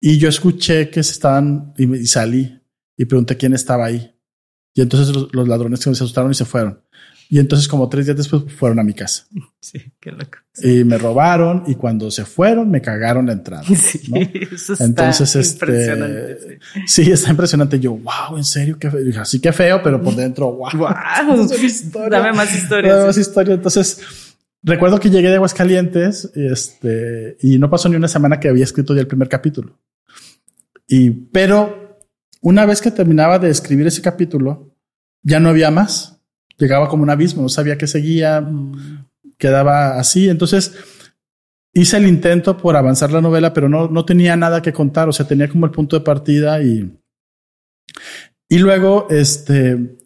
Y 0.00 0.18
yo 0.18 0.28
escuché 0.28 0.90
que 0.90 1.02
se 1.02 1.12
estaban, 1.12 1.72
y, 1.78 1.92
y 1.96 2.06
salí. 2.06 2.60
y 2.96 3.04
pregunté 3.06 3.36
quién 3.36 3.54
estaba 3.54 3.86
ahí. 3.86 4.13
Y 4.74 4.82
entonces 4.82 5.14
los, 5.14 5.32
los 5.32 5.48
ladrones 5.48 5.80
se 5.80 5.90
asustaron 5.90 6.32
y 6.32 6.34
se 6.34 6.44
fueron. 6.44 6.80
Y 7.28 7.38
entonces 7.38 7.68
como 7.68 7.88
tres 7.88 8.06
días 8.06 8.16
después 8.16 8.44
fueron 8.52 8.78
a 8.78 8.82
mi 8.82 8.94
casa. 8.94 9.26
Sí, 9.64 9.80
qué 9.98 10.12
loco. 10.12 10.38
Y 10.62 10.84
me 10.84 10.98
robaron 10.98 11.64
y 11.66 11.74
cuando 11.76 12.10
se 12.10 12.26
fueron 12.26 12.70
me 12.70 12.82
cagaron 12.82 13.24
la 13.24 13.32
entrada. 13.32 13.64
Sí, 13.64 14.02
¿no? 14.10 14.20
eso 14.54 14.74
está 14.74 14.84
Entonces, 14.84 15.34
este, 15.36 15.64
impresionante. 15.64 16.58
Sí, 16.86 17.10
está 17.10 17.30
impresionante. 17.30 17.80
Yo, 17.80 17.92
wow, 17.92 18.36
en 18.36 18.44
serio, 18.44 18.76
qué 18.78 18.90
feo. 18.90 19.22
Así 19.22 19.40
que 19.40 19.54
feo, 19.54 19.80
pero 19.82 20.02
por 20.02 20.14
dentro, 20.14 20.52
wow. 20.52 20.68
Wow. 20.74 21.50
Historia. 21.62 22.18
Dame 22.18 22.34
más 22.34 22.54
historias. 22.54 22.94
Dame 22.94 23.06
más 23.06 23.16
historia. 23.16 23.54
Entonces, 23.54 24.02
recuerdo 24.62 25.00
que 25.00 25.08
llegué 25.08 25.28
de 25.28 25.36
Aguascalientes 25.36 26.30
este, 26.34 27.38
y 27.40 27.58
no 27.58 27.70
pasó 27.70 27.88
ni 27.88 27.96
una 27.96 28.08
semana 28.08 28.38
que 28.38 28.50
había 28.50 28.64
escrito 28.64 28.94
ya 28.94 29.00
el 29.00 29.06
primer 29.06 29.30
capítulo. 29.30 29.78
Y, 30.86 31.08
pero 31.10 31.83
una 32.44 32.66
vez 32.66 32.82
que 32.82 32.90
terminaba 32.90 33.38
de 33.38 33.48
escribir 33.48 33.86
ese 33.86 34.02
capítulo, 34.02 34.76
ya 35.22 35.40
no 35.40 35.48
había 35.48 35.70
más. 35.70 36.20
Llegaba 36.58 36.90
como 36.90 37.02
un 37.02 37.08
abismo, 37.08 37.40
no 37.40 37.48
sabía 37.48 37.78
qué 37.78 37.86
seguía, 37.86 38.42
Mm, 38.42 39.06
quedaba 39.38 39.98
así. 39.98 40.28
Entonces 40.28 40.74
hice 41.72 41.96
el 41.96 42.06
intento 42.06 42.58
por 42.58 42.76
avanzar 42.76 43.10
la 43.12 43.22
novela, 43.22 43.54
pero 43.54 43.70
no, 43.70 43.88
no 43.88 44.04
tenía 44.04 44.36
nada 44.36 44.60
que 44.60 44.74
contar. 44.74 45.08
O 45.08 45.12
sea, 45.12 45.26
tenía 45.26 45.48
como 45.48 45.64
el 45.64 45.72
punto 45.72 45.98
de 45.98 46.04
partida 46.04 46.62
y, 46.62 46.94
y 48.50 48.58
luego, 48.58 49.06
este, 49.08 49.96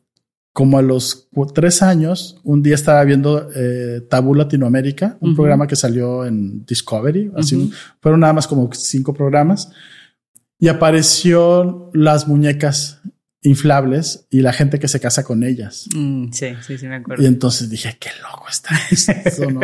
como 0.52 0.78
a 0.78 0.82
los 0.82 1.28
tres 1.52 1.82
años, 1.82 2.40
un 2.44 2.62
día 2.62 2.76
estaba 2.76 3.02
viendo 3.02 3.48
eh, 3.52 4.06
Tabú 4.08 4.36
Latinoamérica, 4.36 5.18
un 5.20 5.34
programa 5.34 5.66
que 5.66 5.74
salió 5.74 6.24
en 6.24 6.64
Discovery. 6.64 7.32
Así. 7.34 7.68
Fueron 8.00 8.20
nada 8.20 8.32
más 8.32 8.46
como 8.46 8.70
cinco 8.72 9.12
programas 9.12 9.72
y 10.58 10.68
apareció 10.68 11.90
las 11.94 12.26
muñecas 12.26 13.00
inflables 13.42 14.26
y 14.30 14.40
la 14.40 14.52
gente 14.52 14.78
que 14.78 14.88
se 14.88 15.00
casa 15.00 15.24
con 15.24 15.44
ellas. 15.44 15.86
mm, 15.94 16.32
sí, 16.32 16.48
sí, 16.66 16.78
sí, 16.78 16.86
me 16.88 16.96
acuerdo. 16.96 17.22
Y 17.22 17.26
entonces 17.26 17.70
dije, 17.70 17.96
qué 18.00 18.10
loco 18.22 18.46
está 18.50 18.70
esto, 18.90 19.50
¿no? 19.50 19.60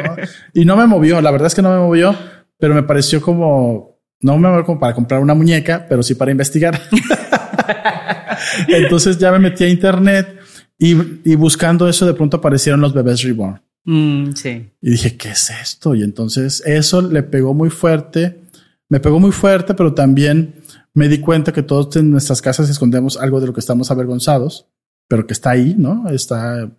y 0.52 0.64
no 0.64 0.76
me 0.76 0.86
movió, 0.86 1.20
la 1.20 1.30
verdad 1.30 1.48
es 1.48 1.54
que 1.54 1.62
no 1.62 1.70
me 1.70 1.78
movió, 1.78 2.16
pero 2.58 2.74
me 2.74 2.84
pareció 2.84 3.20
como, 3.20 3.98
no 4.20 4.38
me 4.38 4.48
movió 4.48 4.64
como 4.64 4.80
para 4.80 4.94
comprar 4.94 5.20
una 5.20 5.34
muñeca, 5.34 5.86
pero 5.88 6.02
sí 6.02 6.14
para 6.14 6.30
investigar. 6.30 6.80
entonces 8.68 9.18
ya 9.18 9.32
me 9.32 9.38
metí 9.40 9.64
a 9.64 9.68
internet 9.68 10.38
y, 10.78 10.92
y 11.24 11.34
buscando 11.34 11.88
eso 11.88 12.06
de 12.06 12.14
pronto 12.14 12.36
aparecieron 12.36 12.80
los 12.80 12.94
bebés 12.94 13.22
reborn. 13.22 13.60
Mm, 13.84 14.32
sí. 14.32 14.70
Y 14.80 14.90
dije, 14.90 15.16
¿qué 15.16 15.30
es 15.30 15.50
esto? 15.50 15.94
Y 15.94 16.02
entonces 16.02 16.62
eso 16.64 17.02
le 17.02 17.22
pegó 17.22 17.54
muy 17.54 17.70
fuerte, 17.70 18.40
me 18.88 19.00
pegó 19.00 19.20
muy 19.20 19.32
fuerte, 19.32 19.74
pero 19.74 19.94
también 19.94 20.62
me 20.94 21.08
di 21.08 21.18
cuenta 21.18 21.52
que 21.52 21.62
todos 21.62 21.94
en 21.96 22.10
nuestras 22.10 22.40
casas 22.40 22.70
escondemos 22.70 23.16
algo 23.16 23.40
de 23.40 23.46
lo 23.48 23.52
que 23.52 23.60
estamos 23.60 23.90
avergonzados, 23.90 24.66
pero 25.08 25.26
que 25.26 25.32
está 25.34 25.50
ahí, 25.50 25.74
¿no? 25.76 26.08
Está, 26.08 26.70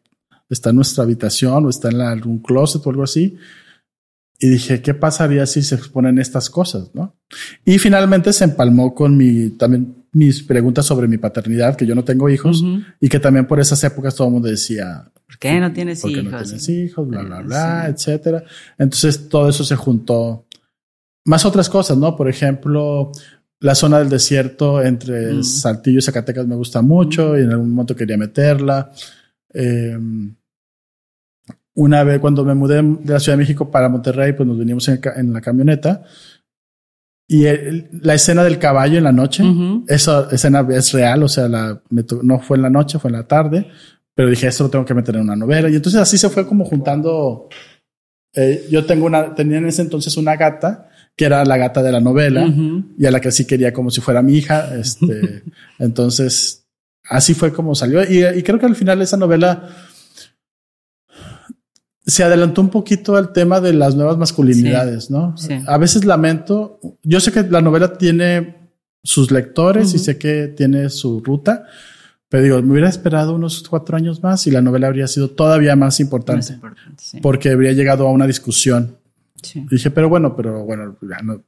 está 0.49 0.69
en 0.69 0.78
nuestra 0.78 1.04
habitación 1.04 1.65
o 1.65 1.69
está 1.69 1.89
en 1.89 1.97
la- 1.97 2.12
algún 2.12 2.39
closet 2.39 2.86
o 2.86 2.89
algo 2.89 3.04
así. 3.04 3.38
Y 4.39 4.49
dije, 4.49 4.82
¿qué 4.82 4.93
pasaría 4.93 5.45
si 5.45 5.62
se 5.63 5.75
exponen 5.75 6.17
estas 6.19 6.49
cosas, 6.49 6.91
no? 6.93 7.15
Y 7.63 7.78
finalmente 7.80 8.34
se 8.34 8.43
empalmó 8.43 8.93
con 8.93 9.15
mi, 9.15 9.51
también 9.51 10.06
mis 10.12 10.43
preguntas 10.43 10.86
sobre 10.86 11.08
mi 11.08 11.17
paternidad, 11.17 11.75
que 11.75 11.86
yo 11.86 11.95
no 11.95 12.04
tengo 12.04 12.30
hijos 12.30 12.63
y 12.99 13.08
que 13.10 13.19
también 13.19 13.47
por 13.47 13.60
esas 13.60 13.82
épocas 13.84 14.15
todo 14.15 14.28
el 14.28 14.34
mundo 14.34 14.47
decía, 14.49 15.10
¿Por 15.25 15.38
qué 15.39 15.60
no 15.60 15.71
tienes 15.73 16.01
porque 16.01 16.19
hijos? 16.21 16.32
no 16.32 16.41
tienes 16.43 16.69
hijos, 16.69 17.08
bla, 17.08 17.21
bla, 17.23 17.38
Sí. 17.39 17.43
bla, 17.47 17.88
etcétera. 17.88 18.43
Entonces 18.78 19.28
todo 19.30 19.49
eso 19.49 19.63
se 19.63 19.75
juntó. 19.75 20.45
Más 21.25 21.43
otras 21.45 21.69
cosas, 21.69 21.97
¿no? 21.97 22.15
Por 22.15 22.30
ejemplo, 22.30 23.12
la 23.65 23.75
zona 23.75 23.99
del 23.99 24.10
desierto 24.10 24.82
entre 24.82 25.34
Mm. 25.34 25.43
Saltillo 25.43 25.99
y 25.99 26.01
Zacatecas 26.01 26.45
me 26.47 26.56
gusta 26.56 26.82
mucho 26.82 27.38
y 27.38 27.41
en 27.41 27.51
algún 27.51 27.71
momento 27.71 27.95
quería 27.95 28.17
meterla. 28.17 28.91
Eh, 29.54 29.97
una 31.75 32.04
vez 32.04 32.19
cuando 32.19 32.45
me 32.45 32.54
mudé 32.54 32.82
de 32.82 33.13
la 33.13 33.19
Ciudad 33.19 33.38
de 33.38 33.43
México 33.43 33.69
para 33.69 33.89
Monterrey, 33.89 34.34
pues 34.34 34.47
nos 34.47 34.58
venimos 34.58 34.88
en, 34.88 34.99
en 35.15 35.34
la 35.34 35.41
camioneta 35.41 36.04
y 37.28 37.45
el- 37.45 37.89
la 38.01 38.13
escena 38.13 38.43
del 38.43 38.60
caballo 38.60 38.97
en 38.97 39.04
la 39.04 39.12
noche, 39.12 39.43
Ujú. 39.43 39.84
esa 39.88 40.28
escena 40.32 40.65
es 40.69 40.91
real, 40.93 41.23
o 41.23 41.28
sea, 41.28 41.49
la, 41.49 41.82
no 42.23 42.39
fue 42.39 42.58
en 42.58 42.63
la 42.63 42.69
noche, 42.69 42.99
fue 42.99 43.10
en 43.10 43.15
la 43.17 43.28
tarde, 43.28 43.67
pero 44.13 44.30
dije, 44.30 44.47
esto 44.47 44.65
lo 44.65 44.69
tengo 44.69 44.86
que 44.86 44.93
meter 44.93 45.15
en 45.15 45.21
una 45.23 45.36
novela. 45.36 45.69
Y 45.69 45.75
entonces 45.75 45.99
así 45.99 46.17
se 46.17 46.30
fue 46.30 46.47
como 46.47 46.63
juntando. 46.65 47.49
eh, 48.34 48.67
yo 48.69 48.86
tengo 48.86 49.06
una, 49.06 49.34
tenía 49.34 49.58
en 49.58 49.65
ese 49.67 49.82
entonces 49.82 50.15
una 50.17 50.36
gata, 50.36 50.88
que 51.15 51.25
era 51.25 51.45
la 51.45 51.58
gata 51.58 51.82
de 51.82 51.91
la 51.91 52.01
novela, 52.01 52.45
y 52.97 53.06
a 53.06 53.12
la 53.12 53.21
que 53.21 53.32
sí 53.32 53.45
quería 53.45 53.71
como 53.71 53.89
si 53.89 54.01
fuera 54.01 54.21
mi 54.21 54.36
hija. 54.36 54.75
Este, 54.75 55.43
entonces, 55.80 56.65
así 57.10 57.34
fue 57.34 57.54
como 57.54 57.73
salió. 57.75 58.04
Y, 58.04 58.25
y 58.25 58.43
creo 58.43 58.60
que 58.60 58.65
al 58.65 58.75
final 58.75 59.01
esa 59.01 59.17
novela 59.17 59.69
se 62.06 62.23
adelantó 62.23 62.62
un 62.62 62.69
poquito 62.69 63.15
al 63.15 63.34
tema 63.34 63.60
de 63.62 63.73
las 63.73 63.95
nuevas 63.95 64.17
masculinidades, 64.17 65.10
¿no? 65.10 65.36
sí. 65.38 65.60
A 65.65 65.78
veces 65.78 66.06
lamento, 66.06 66.80
yo 67.04 67.19
sé 67.19 67.32
que 67.32 67.43
la 67.43 67.62
novela 67.62 67.97
tiene 67.97 68.69
sus 69.04 69.32
lectores 69.32 69.93
y 69.93 69.99
sé 69.99 70.17
que 70.17 70.47
tiene 70.47 70.89
su 70.89 71.21
ruta, 71.21 71.65
pero 72.30 72.43
digo, 72.43 72.62
me 72.62 72.73
hubiera 72.73 72.89
esperado 72.89 73.34
unos 73.34 73.67
cuatro 73.67 73.97
años 73.97 74.21
más 74.21 74.45
y 74.45 74.51
la 74.51 74.62
novela 74.62 74.88
habría 74.88 75.08
sido 75.08 75.30
todavía 75.30 75.75
más 75.75 75.88
Más 75.88 75.99
importante 75.99 76.54
importante, 76.54 77.04
sí. 77.04 77.19
porque 77.21 77.49
habría 77.49 77.71
llegado 77.73 78.08
a 78.08 78.12
una 78.12 78.28
discusión. 78.28 78.97
Sí. 79.45 79.65
Dije, 79.69 79.91
pero 79.91 80.10
bueno, 80.10 80.36
pero 80.36 80.63
bueno, 80.63 80.97
ya 81.01 81.17
no- 81.23 81.43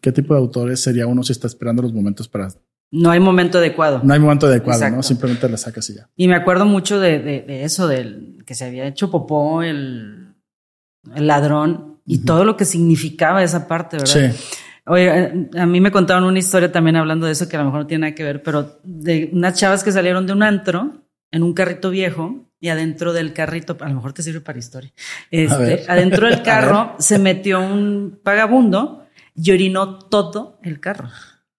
¿qué 0.00 0.12
tipo 0.12 0.34
de 0.34 0.40
autores 0.40 0.80
sería 0.80 1.06
uno 1.06 1.22
si 1.22 1.32
está 1.32 1.46
esperando 1.46 1.82
los 1.82 1.92
momentos 1.92 2.28
para... 2.28 2.48
No 2.90 3.10
hay 3.10 3.20
momento 3.20 3.58
adecuado. 3.58 4.00
No 4.04 4.12
hay 4.12 4.20
momento 4.20 4.46
adecuado, 4.46 4.78
Exacto. 4.80 4.96
¿no? 4.96 5.02
Simplemente 5.02 5.48
la 5.48 5.56
sacas 5.56 5.88
y 5.90 5.94
ya. 5.94 6.10
Y 6.16 6.28
me 6.28 6.34
acuerdo 6.34 6.66
mucho 6.66 7.00
de, 7.00 7.20
de, 7.20 7.40
de 7.42 7.64
eso, 7.64 7.88
del 7.88 8.42
que 8.46 8.54
se 8.54 8.66
había 8.66 8.86
hecho 8.86 9.10
popó 9.10 9.62
el, 9.62 10.34
el 11.14 11.26
ladrón 11.26 12.00
y 12.04 12.18
todo 12.24 12.44
lo 12.44 12.56
que 12.56 12.64
significaba 12.66 13.42
esa 13.42 13.66
parte, 13.66 13.96
¿verdad? 13.96 14.32
Sí. 14.34 14.56
Oye, 14.84 15.48
a 15.56 15.64
mí 15.66 15.80
me 15.80 15.92
contaron 15.92 16.24
una 16.24 16.40
historia 16.40 16.72
también 16.72 16.96
hablando 16.96 17.26
de 17.26 17.32
eso 17.32 17.48
que 17.48 17.56
a 17.56 17.60
lo 17.60 17.66
mejor 17.66 17.80
no 17.82 17.86
tiene 17.86 18.02
nada 18.08 18.14
que 18.16 18.24
ver, 18.24 18.42
pero 18.42 18.78
de 18.82 19.30
unas 19.32 19.54
chavas 19.58 19.84
que 19.84 19.92
salieron 19.92 20.26
de 20.26 20.32
un 20.32 20.42
antro 20.42 21.04
en 21.30 21.44
un 21.44 21.54
carrito 21.54 21.88
viejo 21.90 22.44
y 22.62 22.68
adentro 22.68 23.12
del 23.12 23.32
carrito, 23.32 23.76
a 23.80 23.88
lo 23.88 23.96
mejor 23.96 24.12
te 24.12 24.22
sirve 24.22 24.40
para 24.40 24.60
historia. 24.60 24.92
Este, 25.32 25.84
adentro 25.88 26.28
del 26.28 26.42
carro 26.44 26.94
se 27.00 27.18
metió 27.18 27.58
un 27.58 28.20
vagabundo 28.22 29.04
y 29.34 29.50
orinó 29.50 29.98
todo 29.98 30.60
el 30.62 30.78
carro. 30.78 31.08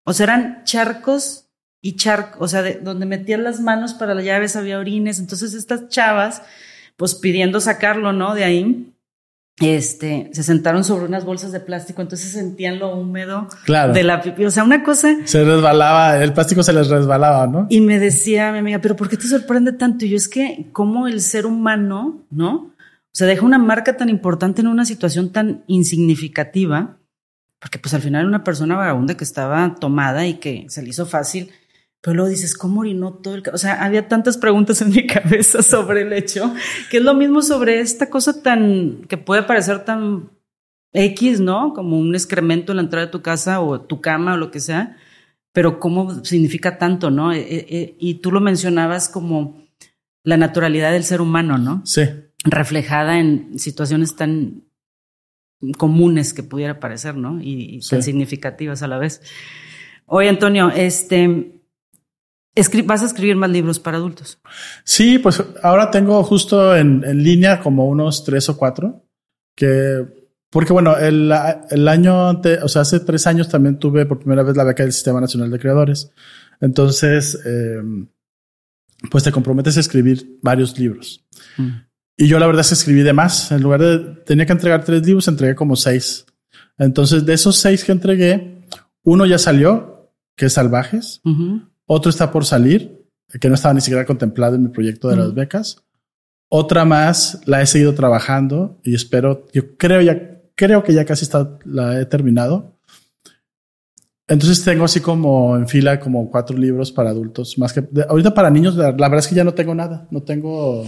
O 0.06 0.14
sea, 0.14 0.24
eran 0.24 0.64
charcos 0.64 1.50
y 1.82 1.98
charcos, 1.98 2.42
o 2.42 2.48
sea, 2.48 2.62
de 2.62 2.76
donde 2.76 3.06
metían 3.06 3.44
las 3.44 3.60
manos 3.60 3.94
para 3.94 4.14
las 4.14 4.24
llaves 4.24 4.56
había 4.56 4.80
orines. 4.80 5.20
Entonces 5.20 5.54
estas 5.54 5.90
chavas, 5.90 6.42
pues 6.96 7.16
pidiendo 7.16 7.60
sacarlo, 7.60 8.14
¿no? 8.14 8.34
De 8.34 8.46
ahí, 8.46 8.93
este, 9.60 10.30
se 10.34 10.44
sentaron 10.44 10.84
sobre 10.84 11.06
unas 11.06 11.26
bolsas 11.26 11.52
de 11.52 11.60
plástico, 11.60 12.02
entonces 12.02 12.32
sentían 12.32 12.80
lo 12.80 12.96
húmedo 12.96 13.48
Claro. 13.66 13.94
de 13.94 14.04
la 14.04 14.22
pipí. 14.22 14.46
O 14.46 14.52
sea, 14.52 14.64
una 14.64 14.84
cosa. 14.84 15.16
Se 15.26 15.44
resbalaba, 15.44 16.22
el 16.24 16.34
plástico 16.34 16.64
se 16.64 16.74
les 16.74 16.88
resbalaba, 16.90 17.46
¿no? 17.48 17.68
Y 17.70 17.82
me 17.82 18.00
decía 18.00 18.52
mi 18.52 18.58
amiga, 18.60 18.80
pero 18.80 18.96
¿por 18.96 19.10
qué 19.10 19.18
te 19.18 19.28
sorprende 19.28 19.72
tanto? 19.74 20.06
Y 20.06 20.10
yo 20.10 20.18
es 20.18 20.28
que, 20.28 20.70
como 20.74 21.08
el 21.08 21.22
ser 21.22 21.46
humano, 21.46 22.24
¿no? 22.32 22.54
O 22.56 23.16
sea, 23.16 23.28
deja 23.28 23.46
una 23.46 23.60
marca 23.60 23.96
tan 23.96 24.10
importante 24.10 24.62
en 24.62 24.68
una 24.68 24.86
situación 24.86 25.32
tan 25.32 25.64
insignificativa, 25.68 26.98
porque 27.60 27.78
pues 27.80 27.94
al 27.94 28.02
final 28.02 28.22
era 28.22 28.28
una 28.30 28.44
persona 28.44 28.76
vagabunda 28.76 29.16
que 29.16 29.24
estaba 29.24 29.76
tomada 29.80 30.26
y 30.26 30.36
que 30.36 30.66
se 30.70 30.82
le 30.82 30.90
hizo 30.90 31.06
fácil. 31.06 31.52
Pero 32.04 32.16
luego 32.16 32.30
dices, 32.30 32.54
¿cómo 32.54 32.82
orinó 32.82 33.14
todo 33.14 33.34
el... 33.34 33.44
ca-?" 33.44 33.52
O 33.54 33.58
sea, 33.58 33.82
había 33.82 34.10
tantas 34.10 34.38
preguntas 34.38 34.82
en 34.82 34.90
mi 34.90 35.08
cabeza 35.08 35.64
sobre 35.64 36.02
el 36.02 36.12
hecho, 36.12 36.54
que 36.92 36.98
es 36.98 37.04
lo 37.04 37.14
mismo 37.14 37.42
sobre 37.42 37.80
esta 37.80 38.10
cosa 38.10 38.44
tan, 38.44 39.06
que 39.08 39.18
puede 39.18 39.44
parecer 39.44 39.86
tan 39.86 40.30
X, 40.92 41.40
¿no? 41.40 41.74
Como 41.74 41.98
un 41.98 42.14
excremento 42.14 42.74
en 42.74 42.78
la 42.78 42.84
entrada 42.84 43.06
de 43.06 43.12
tu 43.12 43.22
casa 43.22 43.62
o 43.62 43.80
tu 43.80 44.02
cama 44.02 44.34
o 44.34 44.38
lo 44.38 44.52
que 44.52 44.60
sea, 44.60 44.98
pero 45.54 45.80
cómo 45.80 46.26
significa 46.26 46.78
tanto, 46.78 47.10
¿no? 47.10 47.32
Eh, 47.32 47.40
eh, 47.40 47.66
eh, 47.70 47.96
y 47.98 48.16
tú 48.16 48.34
lo 48.34 48.42
mencionabas 48.42 49.08
como 49.08 49.64
la 50.24 50.36
naturalidad 50.36 50.92
del 50.92 51.06
ser 51.06 51.22
humano, 51.22 51.58
¿no? 51.58 51.86
Sí. 51.86 52.04
Reflejada 52.44 53.18
en 53.18 53.58
situaciones 53.58 54.18
tan 54.18 54.66
comunes 55.78 56.34
que 56.34 56.44
pudiera 56.44 56.82
parecer, 56.82 57.16
¿no? 57.16 57.42
Y, 57.42 57.78
y 57.78 57.80
tan 57.80 58.04
significativas 58.04 58.84
a 58.84 58.88
la 58.88 58.98
vez. 58.98 59.22
Oye, 60.06 60.28
Antonio, 60.28 60.70
este, 60.70 61.63
escri- 62.56 62.86
vas 62.86 63.02
a 63.04 63.06
escribir 63.06 63.36
más 63.36 63.50
libros 63.50 63.80
para 63.80 63.98
adultos. 63.98 64.40
Sí, 64.84 65.20
pues 65.20 65.44
ahora 65.62 65.92
tengo 65.92 66.24
justo 66.24 66.76
en, 66.76 67.04
en 67.06 67.24
línea 67.24 67.60
como 67.60 67.88
unos 67.88 68.24
tres 68.24 68.50
o 68.50 68.58
cuatro 68.58 69.06
que, 69.56 70.06
porque 70.50 70.74
bueno, 70.74 70.98
el, 70.98 71.32
el 71.70 71.88
año 71.88 72.30
ante, 72.30 72.60
o 72.60 72.68
sea, 72.68 72.84
hace 72.84 73.00
tres 73.00 73.26
años 73.28 73.50
también 73.50 73.78
tuve 73.80 74.06
por 74.06 74.20
primera 74.20 74.44
vez 74.44 74.56
la 74.56 74.64
beca 74.64 74.84
del 74.84 74.94
Sistema 74.94 75.20
Nacional 75.22 75.50
de 75.52 75.60
Creadores. 75.60 76.12
Entonces, 76.62 77.40
eh, 77.46 77.82
pues 79.10 79.24
te 79.24 79.32
comprometes 79.32 79.78
a 79.78 79.80
escribir 79.80 80.40
varios 80.42 80.78
libros. 80.80 81.26
Mm. 81.58 81.70
Y 82.16 82.28
yo 82.28 82.38
la 82.40 82.46
verdad 82.48 82.62
es 82.62 82.70
que 82.70 82.76
escribí 82.76 83.02
de 83.02 83.14
más. 83.14 83.52
En 83.52 83.64
lugar 83.64 83.82
de, 83.82 84.00
tenía 84.26 84.46
que 84.46 84.54
entregar 84.54 84.84
tres 84.86 85.06
libros, 85.06 85.28
entregué 85.28 85.56
como 85.56 85.76
seis. 85.76 86.26
Entonces, 86.78 87.26
de 87.26 87.34
esos 87.34 87.58
seis 87.58 87.84
que 87.84 87.92
entregué, 87.92 88.68
uno 89.04 89.26
ya 89.26 89.38
salió, 89.40 90.12
que 90.36 90.46
es 90.46 90.54
Salvajes. 90.54 91.22
Ujú. 91.26 91.64
Otro 91.86 92.10
está 92.10 92.32
por 92.32 92.46
salir, 92.46 93.04
que 93.40 93.50
no 93.50 93.56
estaba 93.56 93.74
ni 93.74 93.82
siquiera 93.82 94.06
contemplado 94.06 94.56
en 94.56 94.64
mi 94.64 94.70
proyecto 94.70 95.10
de 95.10 95.18
las 95.18 95.34
becas. 95.34 95.84
Otra 96.50 96.86
más 96.86 97.42
la 97.46 97.62
he 97.62 97.66
seguido 97.66 97.96
trabajando 97.96 98.80
y 98.84 98.94
espero, 98.94 99.48
yo 99.54 99.76
creo 99.76 100.02
ya, 100.02 100.40
creo 100.56 100.84
que 100.84 100.94
ya 100.94 101.06
casi 101.06 101.26
está, 101.26 101.58
la 101.66 102.00
he 102.00 102.06
terminado. 102.06 102.78
Entonces 104.28 104.64
tengo 104.64 104.86
así 104.86 105.02
como 105.02 105.58
en 105.58 105.68
fila 105.68 106.00
como 106.00 106.30
cuatro 106.30 106.58
libros 106.58 106.92
para 106.92 107.10
adultos, 107.10 107.58
más 107.58 107.74
que 107.74 107.84
ahorita 108.08 108.34
para 108.34 108.50
niños, 108.50 108.76
la, 108.76 108.92
verdad 108.92 109.20
es 109.20 109.28
que 109.28 109.36
ya 109.36 109.44
no 109.44 109.54
tengo 109.54 109.76
nada, 109.76 110.08
no 110.12 110.24
tengo... 110.24 110.86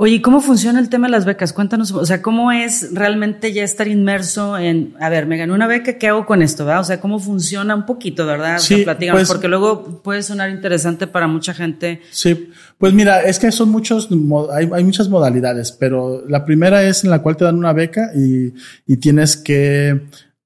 Oye, 0.00 0.22
¿cómo 0.22 0.40
funciona 0.40 0.78
el 0.78 0.90
tema 0.90 1.08
de 1.08 1.10
las 1.10 1.24
becas? 1.24 1.52
Cuéntanos, 1.52 1.90
o 1.90 2.06
sea, 2.06 2.22
¿cómo 2.22 2.52
es 2.52 2.94
realmente 2.94 3.52
ya 3.52 3.64
estar 3.64 3.88
inmerso 3.88 4.56
en, 4.56 4.94
a 5.00 5.08
ver, 5.08 5.26
me 5.26 5.36
gané 5.36 5.52
una 5.52 5.66
beca, 5.66 5.98
¿qué 5.98 6.06
hago 6.06 6.24
con 6.24 6.40
esto? 6.40 6.64
¿verdad? 6.64 6.82
O 6.82 6.84
sea, 6.84 7.00
¿cómo 7.00 7.18
funciona 7.18 7.74
un 7.74 7.84
poquito, 7.84 8.24
verdad? 8.24 8.58
Sí, 8.60 8.86
pues, 9.10 9.26
porque 9.26 9.48
luego 9.48 10.00
puede 10.04 10.22
sonar 10.22 10.50
interesante 10.50 11.08
para 11.08 11.26
mucha 11.26 11.52
gente. 11.52 12.00
Sí, 12.12 12.48
pues 12.78 12.92
mira, 12.92 13.22
es 13.22 13.40
que 13.40 13.50
son 13.50 13.70
muchos, 13.70 14.08
hay, 14.52 14.70
hay 14.72 14.84
muchas 14.84 15.08
modalidades, 15.08 15.72
pero 15.72 16.22
la 16.28 16.44
primera 16.44 16.84
es 16.84 17.02
en 17.02 17.10
la 17.10 17.20
cual 17.20 17.36
te 17.36 17.44
dan 17.44 17.56
una 17.56 17.72
beca 17.72 18.12
y, 18.14 18.54
y 18.86 18.98
tienes 18.98 19.36
que 19.36 20.02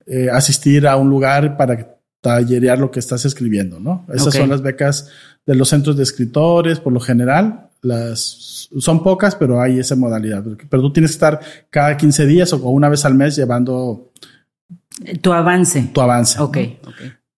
eh, 0.06 0.30
asistir 0.32 0.86
a 0.86 0.96
un 0.96 1.10
lugar 1.10 1.58
para 1.58 1.98
tallerear 2.22 2.78
lo 2.78 2.90
que 2.90 3.00
estás 3.00 3.26
escribiendo, 3.26 3.78
¿no? 3.78 4.06
Esas 4.14 4.32
son 4.32 4.48
las 4.48 4.62
becas 4.62 5.10
de 5.44 5.56
los 5.56 5.68
centros 5.68 5.98
de 5.98 6.04
escritores, 6.04 6.80
por 6.80 6.94
lo 6.94 7.00
general. 7.00 7.68
Las 7.82 8.68
son 8.78 9.02
pocas, 9.02 9.34
pero 9.34 9.60
hay 9.60 9.78
esa 9.78 9.96
modalidad. 9.96 10.42
Pero 10.70 10.82
tú 10.82 10.92
tienes 10.92 11.10
que 11.10 11.16
estar 11.16 11.40
cada 11.68 11.96
15 11.96 12.26
días 12.26 12.52
o 12.52 12.58
una 12.70 12.88
vez 12.88 13.04
al 13.04 13.14
mes 13.14 13.36
llevando 13.36 14.12
tu 15.20 15.32
avance. 15.32 15.90
Tu 15.92 16.00
avance. 16.00 16.40
Ok, 16.40 16.56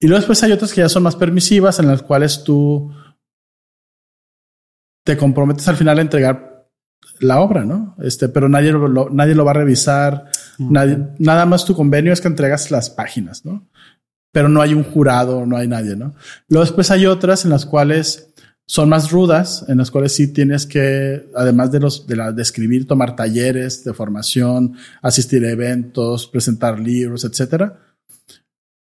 Y 0.00 0.06
luego 0.06 0.18
después 0.18 0.42
hay 0.42 0.52
otras 0.52 0.72
que 0.72 0.80
ya 0.82 0.88
son 0.88 1.02
más 1.02 1.16
permisivas, 1.16 1.78
en 1.78 1.88
las 1.88 2.02
cuales 2.02 2.44
tú 2.44 2.92
te 5.04 5.16
comprometes 5.16 5.66
al 5.68 5.76
final 5.76 5.98
a 5.98 6.02
entregar 6.02 6.68
la 7.20 7.40
obra, 7.40 7.64
¿no? 7.64 7.96
Este, 8.02 8.28
pero 8.28 8.48
nadie 8.48 8.72
lo, 8.72 9.10
nadie 9.10 9.34
lo 9.34 9.44
va 9.44 9.52
a 9.52 9.54
revisar. 9.54 10.30
Nadie, 10.58 10.98
nada 11.18 11.46
más 11.46 11.64
tu 11.64 11.74
convenio 11.74 12.12
es 12.12 12.20
que 12.20 12.28
entregas 12.28 12.70
las 12.70 12.90
páginas, 12.90 13.44
¿no? 13.44 13.66
pero 14.34 14.48
no 14.48 14.60
hay 14.60 14.74
un 14.74 14.82
jurado, 14.82 15.46
no 15.46 15.56
hay 15.56 15.68
nadie, 15.68 15.94
¿no? 15.94 16.12
Luego 16.48 16.64
después 16.64 16.90
hay 16.90 17.06
otras 17.06 17.44
en 17.44 17.52
las 17.52 17.64
cuales 17.64 18.33
son 18.66 18.88
más 18.88 19.10
rudas, 19.10 19.64
en 19.68 19.78
las 19.78 19.90
cuales 19.90 20.14
sí 20.14 20.32
tienes 20.32 20.66
que, 20.66 21.28
además 21.34 21.70
de 21.70 21.80
los, 21.80 22.06
de 22.06 22.16
la, 22.16 22.32
de 22.32 22.42
escribir, 22.42 22.86
tomar 22.86 23.14
talleres 23.14 23.84
de 23.84 23.92
formación, 23.92 24.76
asistir 25.02 25.44
a 25.44 25.50
eventos, 25.50 26.26
presentar 26.26 26.80
libros, 26.80 27.24
etcétera. 27.24 27.78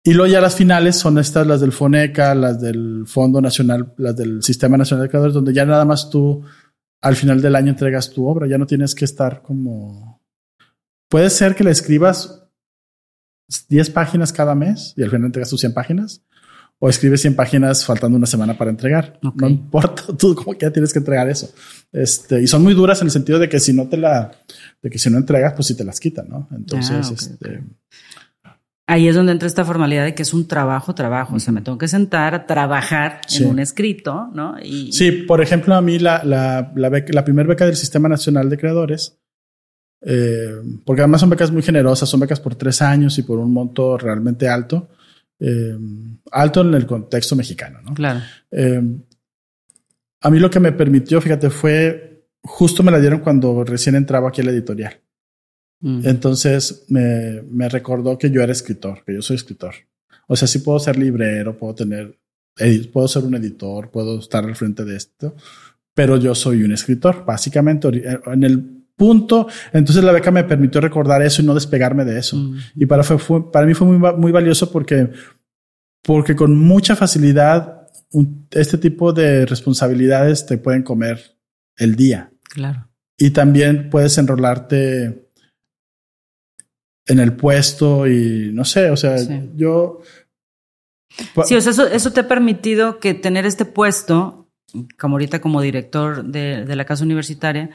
Y 0.04 0.14
luego 0.14 0.32
ya 0.32 0.42
las 0.42 0.56
finales 0.56 0.96
son 0.96 1.18
estas, 1.18 1.46
las 1.46 1.62
del 1.62 1.72
FONECA, 1.72 2.36
las 2.36 2.60
del 2.60 3.04
Fondo 3.06 3.42
Nacional, 3.42 3.94
las 3.98 4.16
del 4.16 4.44
Sistema 4.44 4.78
Nacional 4.78 5.06
de 5.06 5.10
Creadores, 5.10 5.34
donde 5.34 5.54
ya 5.54 5.66
nada 5.66 5.86
más 5.86 6.10
tú 6.10 6.44
al 7.02 7.16
final 7.16 7.42
del 7.42 7.56
año 7.56 7.70
entregas 7.70 8.10
tu 8.10 8.28
obra, 8.28 8.48
ya 8.48 8.58
no 8.58 8.66
tienes 8.66 8.96
que 8.96 9.06
estar 9.06 9.42
como... 9.42 10.22
Puede 11.10 11.30
ser 11.30 11.56
que 11.56 11.64
la 11.64 11.72
escribas 11.72 12.44
10 13.70 13.90
páginas 13.92 14.32
cada 14.32 14.54
mes 14.56 14.94
y 14.96 15.04
al 15.04 15.10
final 15.10 15.28
entregas 15.28 15.50
tus 15.50 15.62
100 15.62 15.74
páginas. 15.74 16.22
O 16.80 16.90
escribes 16.90 17.22
100 17.22 17.36
páginas 17.36 17.86
faltando 17.86 18.18
una 18.18 18.26
semana 18.26 18.58
para 18.58 18.72
entregar. 18.72 19.20
No 19.36 19.50
importa, 19.50 20.04
tú 20.18 20.34
como 20.34 20.54
que 20.54 20.66
ya 20.66 20.72
tienes 20.72 20.94
que 20.94 21.00
entregar 21.00 21.30
eso. 21.30 21.52
Este, 21.92 22.42
y 22.42 22.48
son 22.48 22.64
muy 22.64 22.74
duras 22.74 23.02
en 23.02 23.08
el 23.08 23.12
sentido 23.12 23.38
de 23.38 23.50
que 23.50 23.60
si 23.60 23.74
no 23.74 23.88
te 23.88 23.98
la, 23.98 24.32
de 24.82 24.90
que 24.90 24.98
si 24.98 25.10
no 25.10 25.18
entregas, 25.18 25.54
pues 25.54 25.68
si 25.68 25.76
te 25.76 25.84
las 25.84 26.00
quitan, 26.00 26.30
¿no? 26.30 26.48
Entonces, 26.56 27.10
ah, 27.10 27.14
este. 27.14 27.64
Ahí 28.88 29.08
es 29.08 29.16
donde 29.16 29.34
entra 29.34 29.48
esta 29.48 29.66
formalidad 29.66 30.06
de 30.06 30.16
que 30.16 30.24
es 30.24 30.34
un 30.34 30.48
trabajo, 30.48 30.96
trabajo. 30.96 31.36
O 31.36 31.40
sea, 31.40 31.54
me 31.54 31.62
tengo 31.62 31.78
que 31.78 31.88
sentar 31.88 32.34
a 32.34 32.48
trabajar 32.48 33.22
en 33.38 33.48
un 33.48 33.60
escrito, 33.60 34.30
¿no? 34.34 34.56
Y, 34.64 34.92
sí, 34.94 35.12
por 35.12 35.42
ejemplo, 35.42 35.76
a 35.76 35.82
mí 35.82 36.00
la, 36.00 36.24
la, 36.24 36.72
la, 36.76 37.04
la 37.08 37.24
primera 37.24 37.48
beca 37.48 37.66
del 37.66 37.76
Sistema 37.76 38.10
Nacional 38.10 38.50
de 38.50 38.58
Creadores 38.58 39.20
eh, 40.02 40.62
porque 40.86 41.02
además 41.02 41.22
son 41.22 41.30
becas 41.30 41.52
muy 41.52 41.62
generosas, 41.62 42.08
son 42.08 42.22
becas 42.22 42.40
por 42.40 42.56
tres 42.56 42.82
años 42.82 43.18
y 43.18 43.24
por 43.24 43.40
un 43.40 43.52
monto 43.52 43.98
realmente 43.98 44.48
alto, 44.48 44.90
eh, 45.40 45.78
alto 46.32 46.62
en 46.62 46.74
el 46.74 46.86
contexto 46.86 47.36
mexicano, 47.36 47.82
¿no? 47.82 47.94
Claro. 47.94 48.22
Eh, 48.52 48.82
a 50.22 50.30
mí 50.30 50.40
lo 50.40 50.50
que 50.50 50.60
me 50.60 50.72
permitió, 50.72 51.22
fíjate, 51.22 51.50
fue 51.50 52.28
justo 52.42 52.84
me 52.84 52.92
la 52.92 53.00
dieron 53.00 53.20
cuando 53.20 53.64
recién 53.64 53.96
entraba 53.96 54.30
aquí 54.30 54.42
a 54.42 54.46
la 54.46 54.52
editorial. 54.52 55.00
Mm. 55.82 56.08
Entonces 56.08 56.86
me, 56.90 57.42
me 57.50 57.70
recordó 57.70 58.18
que 58.18 58.30
yo 58.30 58.42
era 58.42 58.52
escritor, 58.52 59.04
que 59.06 59.14
yo 59.14 59.22
soy 59.22 59.38
escritor. 59.38 59.76
O 60.28 60.36
sea, 60.36 60.48
sí 60.48 60.60
puedo 60.60 60.80
ser 60.80 60.98
librero, 60.98 61.58
puedo 61.58 61.76
tener, 61.76 62.18
puedo 62.94 63.08
ser 63.08 63.24
un 63.24 63.36
editor, 63.36 63.90
puedo 63.90 64.20
estar 64.20 64.46
al 64.46 64.56
frente 64.56 64.86
de 64.86 64.96
esto, 64.96 65.36
pero 65.94 66.18
yo 66.18 66.36
soy 66.36 66.64
un 66.64 66.72
escritor. 66.72 67.26
Básicamente, 67.26 67.88
en 67.88 68.44
el 68.44 68.79
punto. 69.00 69.48
Entonces 69.74 70.04
la 70.04 70.12
beca 70.12 70.30
me 70.30 70.44
permitió 70.44 70.80
recordar 70.80 71.24
eso 71.24 71.42
y 71.42 71.46
no 71.46 71.56
despegarme 71.56 72.06
de 72.06 72.20
eso. 72.20 72.36
Mm. 72.36 72.58
Y 72.76 72.86
para, 72.86 73.02
fue, 73.02 73.52
para 73.52 73.66
mí 73.66 73.74
fue 73.74 73.88
muy, 73.88 73.98
muy 74.18 74.32
valioso 74.32 74.72
porque, 74.72 75.10
porque 76.04 76.36
con 76.36 76.56
mucha 76.56 76.96
facilidad 76.96 77.88
este 78.52 78.78
tipo 78.78 79.14
de 79.14 79.46
responsabilidades 79.46 80.46
te 80.46 80.58
pueden 80.58 80.84
comer 80.84 81.38
el 81.78 81.96
día. 81.96 82.32
Claro. 82.44 82.88
Y 83.18 83.32
también 83.32 83.90
puedes 83.90 84.18
enrolarte 84.18 85.30
en 87.06 87.20
el 87.20 87.34
puesto 87.34 88.08
y 88.08 88.52
no 88.54 88.66
sé, 88.66 88.92
o 88.92 88.98
sea, 88.98 89.18
yo... 89.56 90.02
Sí, 91.44 91.56
o 91.56 91.62
sea, 91.62 91.72
eso, 91.72 91.88
eso, 91.88 92.14
te 92.14 92.20
ha 92.20 92.28
permitido 92.28 93.00
que 93.00 93.14
tener 93.14 93.46
este 93.46 93.66
puesto, 93.66 94.48
como 94.98 95.16
ahorita 95.16 95.42
como 95.42 95.60
director 95.60 96.24
de, 96.24 96.66
de 96.66 96.76
la 96.76 96.86
casa 96.86 97.04
universitaria, 97.04 97.72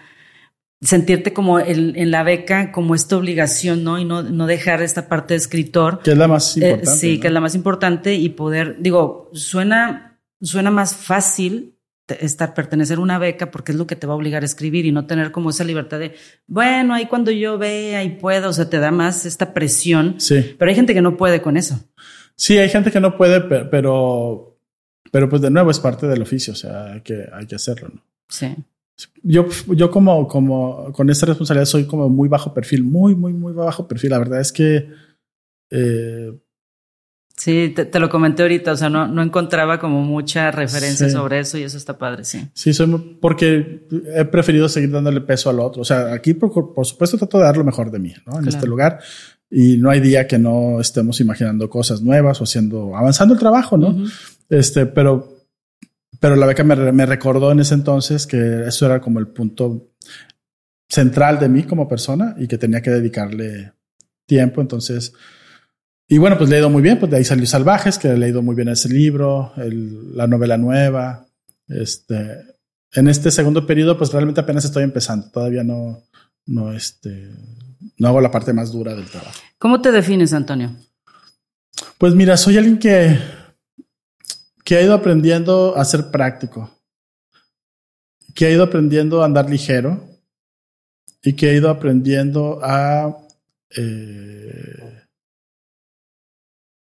sentirte 0.85 1.33
como 1.33 1.59
en 1.59 2.11
la 2.11 2.23
beca, 2.23 2.71
como 2.71 2.95
esta 2.95 3.17
obligación, 3.17 3.85
¿no? 3.85 3.99
Y 3.99 4.05
no, 4.05 4.23
no 4.23 4.47
dejar 4.47 4.83
esta 4.83 5.09
parte 5.09 5.35
de 5.35 5.39
escritor. 5.39 6.01
Que 6.03 6.13
es 6.13 6.19
la 6.19 6.29
más 6.29 6.57
eh, 6.57 6.61
importante. 6.61 7.01
sí, 7.01 7.21
que 7.21 7.27
es 7.29 7.33
la 7.33 7.41
más 7.41 7.55
importante 7.55 8.15
y 8.15 8.29
poder, 8.31 8.77
digo, 8.79 9.31
suena, 9.33 10.21
suena 10.41 10.71
más 10.71 10.95
fácil 10.95 11.75
estar, 12.09 12.53
pertenecer 12.53 12.99
a 12.99 13.01
una 13.01 13.19
beca 13.19 13.51
porque 13.51 13.73
es 13.73 13.79
lo 13.79 13.87
que 13.87 13.97
te 13.97 14.07
va 14.07 14.13
a 14.13 14.17
obligar 14.17 14.43
a 14.43 14.47
escribir 14.47 14.85
y 14.85 14.93
no 14.93 15.07
tener 15.07 15.33
como 15.33 15.51
esa 15.51 15.65
libertad 15.65 15.99
de, 15.99 16.15
bueno, 16.47 16.93
ahí 16.93 17.07
cuando 17.07 17.31
yo 17.31 17.57
vea 17.57 18.05
y 18.05 18.11
puedo, 18.11 18.51
o 18.51 18.53
sea, 18.53 18.69
te 18.69 18.79
da 18.79 18.91
más 18.91 19.25
esta 19.25 19.55
presión. 19.55 20.17
Sí. 20.19 20.55
Pero 20.59 20.69
hay 20.69 20.75
gente 20.75 20.93
que 20.93 21.03
no 21.03 21.17
puede 21.17 21.41
con 21.41 21.57
eso. 21.57 21.81
Sí, 22.37 22.59
hay 22.59 22.69
gente 22.69 22.91
que 22.91 23.01
no 23.01 23.17
puede, 23.17 23.41
pero, 23.41 24.59
pero 25.11 25.29
pues 25.29 25.41
de 25.41 25.51
nuevo 25.51 25.71
es 25.71 25.79
parte 25.79 26.07
del 26.07 26.23
oficio, 26.23 26.53
o 26.53 26.57
sea, 26.57 26.93
hay 26.93 27.01
que, 27.01 27.27
hay 27.33 27.47
que 27.47 27.55
hacerlo, 27.55 27.89
¿no? 27.95 28.03
Sí. 28.29 28.55
Yo, 29.23 29.47
yo 29.69 29.91
como, 29.91 30.29
como 30.29 30.93
con 30.93 31.11
esta 31.11 31.27
responsabilidad 31.27 31.67
soy 31.67 31.85
como 31.85 32.09
muy 32.09 32.29
bajo 32.29 32.55
perfil, 32.55 32.85
muy, 32.85 33.15
muy, 33.15 33.33
muy 33.33 33.53
bajo 33.53 33.89
perfil. 33.89 34.11
La 34.11 34.19
verdad 34.19 34.41
es 34.41 34.53
que... 34.53 34.89
Eh, 35.71 36.33
sí, 37.37 37.75
te, 37.75 37.99
lo 37.99 38.09
comenté 38.09 38.43
ahorita, 38.43 38.73
o 38.73 38.77
sea, 38.77 38.89
no, 38.89 39.09
no 39.09 39.23
encontraba 39.23 39.79
como 39.79 40.03
mucha 40.03 40.51
referencia 40.51 41.09
sobre 41.11 41.41
eso 41.41 41.59
y 41.59 41.63
eso 41.63 41.77
está 41.77 41.99
padre, 41.99 42.25
sí. 42.25 42.47
Sí, 42.53 42.73
soy 42.73 43.19
porque 43.21 43.89
he 44.15 44.25
preferido 44.27 44.69
seguir 44.69 44.91
dándole 44.93 45.21
peso 45.23 45.51
al 45.51 45.59
otro. 45.59 45.83
O 45.83 45.85
sea, 45.85 46.13
aquí 46.13 46.35
por, 46.35 46.73
por 46.73 46.87
supuesto 46.87 47.19
trato 47.19 47.39
de 47.39 47.45
dar 47.45 47.57
lo 47.57 47.65
mejor 47.65 47.91
de 47.91 47.99
mí, 47.99 48.15
¿no? 48.27 48.39
En 48.39 48.47
este 48.47 48.67
lugar. 48.67 49.01
Y 49.51 49.77
no 49.77 49.91
hay 49.91 50.01
día 50.01 50.27
que 50.27 50.39
no 50.39 50.81
estemos 50.81 51.21
imaginando 51.21 51.69
cosas 51.69 52.03
nuevas 52.03 52.41
o 52.41 52.45
haciendo, 52.45 52.97
avanzando 52.97 53.35
el 53.35 53.41
trabajo, 53.41 53.77
¿no? 53.77 53.97
Este, 54.49 54.87
pero 54.87 55.34
pero 56.25 56.37
la 56.37 56.47
beca 56.47 56.65
me, 56.65 57.05
recordó 57.05 57.53
en 57.53 57.61
ese 57.61 57.75
entonces 57.75 58.27
que 58.27 58.63
eso 58.67 58.87
era 58.87 58.99
como 58.99 59.19
el 59.19 59.27
punto 59.27 59.91
central 60.89 61.39
de 61.39 61.51
mí 61.51 61.65
como 61.65 61.87
persona 61.87 62.35
y 62.39 62.49
que 62.49 62.57
tenía 62.57 62.81
que 62.81 62.89
dedicarle 62.89 63.75
tiempo. 64.25 64.63
Entonces, 64.63 65.13
y 66.09 66.17
bueno, 66.17 66.39
pues 66.39 66.49
le 66.49 66.57
he 66.57 66.61
ido 66.61 66.71
muy 66.71 66.81
bien. 66.81 66.99
Pues 66.99 67.11
de 67.11 67.19
ahí 67.19 67.25
salió 67.25 67.45
Salvajes, 67.45 67.99
que 67.99 68.09
he 68.09 68.17
leído 68.17 68.41
muy 68.41 68.55
bien 68.55 68.69
ese 68.69 68.89
libro, 68.89 69.53
la 70.15 70.27
novela 70.27 70.57
nueva. 70.57 71.27
Este, 71.69 72.39
en 72.93 73.09
este 73.09 73.31
segundo 73.31 73.67
periodo, 73.67 73.99
pues 73.99 74.11
realmente 74.11 74.41
apenas 74.41 74.65
estoy 74.65 74.85
empezando. 74.85 75.31
Todavía 75.31 75.63
no, 75.63 76.05
no, 76.47 76.73
este, 76.73 77.33
no 77.99 78.09
hago 78.09 78.23
la 78.23 78.31
parte 78.31 78.55
más 78.55 78.73
dura 78.73 78.95
del 78.95 79.11
trabajo. 79.11 79.41
¿Cómo 79.59 79.83
te 79.83 79.93
defines, 79.93 80.33
Antonio? 80.33 80.75
Pues 81.99 82.15
mira, 82.15 82.39
soy 82.39 82.57
alguien 82.57 82.79
que 82.79 83.19
que 84.65 84.77
ha 84.77 84.83
ido 84.83 84.95
aprendiendo 84.95 85.77
a 85.77 85.85
ser 85.85 86.11
práctico, 86.11 86.71
que 88.35 88.47
ha 88.47 88.51
ido 88.51 88.65
aprendiendo 88.65 89.23
a 89.23 89.27
andar 89.27 89.49
ligero 89.49 90.03
y 91.23 91.35
que 91.35 91.51
ha 91.51 91.53
ido 91.53 91.69
aprendiendo 91.71 92.59
a, 92.63 93.17
eh, 93.77 95.03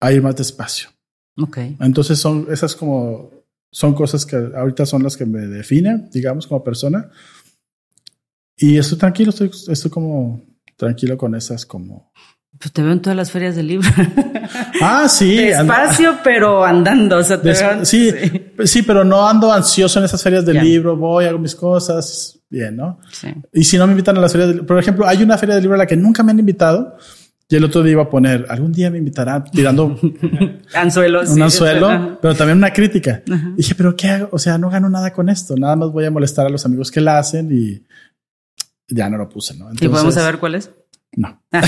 a 0.00 0.12
ir 0.12 0.22
más 0.22 0.36
despacio. 0.36 0.90
Okay. 1.36 1.76
Entonces 1.80 2.18
son 2.18 2.48
esas 2.50 2.74
como 2.74 3.30
son 3.72 3.94
cosas 3.94 4.26
que 4.26 4.36
ahorita 4.36 4.84
son 4.84 5.02
las 5.02 5.16
que 5.16 5.24
me 5.24 5.46
definen, 5.46 6.10
digamos, 6.10 6.46
como 6.46 6.64
persona. 6.64 7.08
Y 8.56 8.78
estoy 8.78 8.98
tranquilo, 8.98 9.30
estoy, 9.30 9.50
estoy 9.68 9.90
como 9.90 10.42
tranquilo 10.76 11.16
con 11.16 11.34
esas 11.34 11.64
como 11.64 12.12
Pues 12.60 12.72
te 12.72 12.82
veo 12.82 12.92
en 12.92 13.00
todas 13.00 13.16
las 13.16 13.30
ferias 13.30 13.56
del 13.56 13.66
libro. 13.68 13.88
Ah, 14.82 15.08
sí. 15.08 15.36
Despacio, 15.36 16.16
pero 16.24 16.64
andando. 16.64 17.18
O 17.18 17.22
sea, 17.22 17.40
te 17.40 17.52
veo- 17.52 17.84
sí, 17.84 18.10
sí, 18.64 18.82
pero 18.82 19.04
no 19.04 19.28
ando 19.28 19.52
ansioso 19.52 19.98
en 19.98 20.06
esas 20.06 20.22
ferias 20.22 20.44
del 20.44 20.56
Ya. 20.56 20.62
libro, 20.62 20.96
voy, 20.96 21.26
hago 21.26 21.38
mis 21.38 21.54
cosas, 21.54 22.40
bien, 22.48 22.76
¿no? 22.76 22.98
Sí. 23.12 23.28
Y 23.52 23.62
si 23.64 23.76
no 23.78 23.86
me 23.86 23.92
invitan 23.92 24.16
a 24.16 24.20
las 24.20 24.32
ferias 24.32 24.48
del 24.50 24.64
por 24.66 24.78
ejemplo, 24.78 25.06
hay 25.06 25.22
una 25.22 25.36
feria 25.38 25.54
del 25.54 25.62
libro 25.62 25.74
a 25.76 25.78
la 25.78 25.86
que 25.86 25.96
nunca 25.96 26.22
me 26.22 26.32
han 26.32 26.38
invitado 26.40 26.96
y 27.48 27.56
el 27.56 27.64
otro 27.64 27.82
día 27.82 27.92
iba 27.92 28.02
a 28.04 28.08
poner, 28.10 28.46
algún 28.48 28.72
día 28.72 28.90
me 28.90 28.98
invitarán 28.98 29.44
tirando 29.44 29.96
Anzuelos. 30.74 31.28
un 31.28 31.36
sí, 31.36 31.42
anzuelo, 31.42 32.18
pero 32.20 32.34
también 32.34 32.58
una 32.58 32.72
crítica. 32.72 33.22
Dije, 33.56 33.74
pero 33.76 33.94
¿qué 33.94 34.08
hago? 34.08 34.28
O 34.32 34.38
sea, 34.38 34.56
no 34.58 34.70
gano 34.70 34.88
nada 34.88 35.12
con 35.12 35.28
esto, 35.28 35.54
nada 35.56 35.76
más 35.76 35.90
voy 35.90 36.06
a 36.06 36.10
molestar 36.10 36.46
a 36.46 36.50
los 36.50 36.64
amigos 36.64 36.90
que 36.90 37.00
la 37.00 37.18
hacen 37.18 37.50
y 37.52 37.84
ya 38.88 39.08
no 39.08 39.18
lo 39.18 39.28
puse, 39.28 39.56
¿no? 39.56 39.70
¿Y 39.78 39.88
podemos 39.88 40.14
saber 40.14 40.38
cuál 40.38 40.56
es? 40.56 40.70
No. 41.16 41.42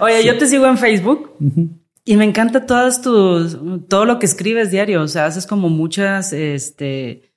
Oye, 0.00 0.24
yo 0.24 0.38
te 0.38 0.46
sigo 0.46 0.66
en 0.66 0.78
Facebook 0.78 1.36
y 2.04 2.16
me 2.16 2.24
encanta 2.24 2.66
todas 2.66 3.02
tus, 3.02 3.58
todo 3.88 4.04
lo 4.04 4.18
que 4.18 4.26
escribes 4.26 4.70
diario. 4.70 5.02
O 5.02 5.08
sea, 5.08 5.26
haces 5.26 5.46
como 5.46 5.68
muchas, 5.68 6.32
este, 6.32 7.32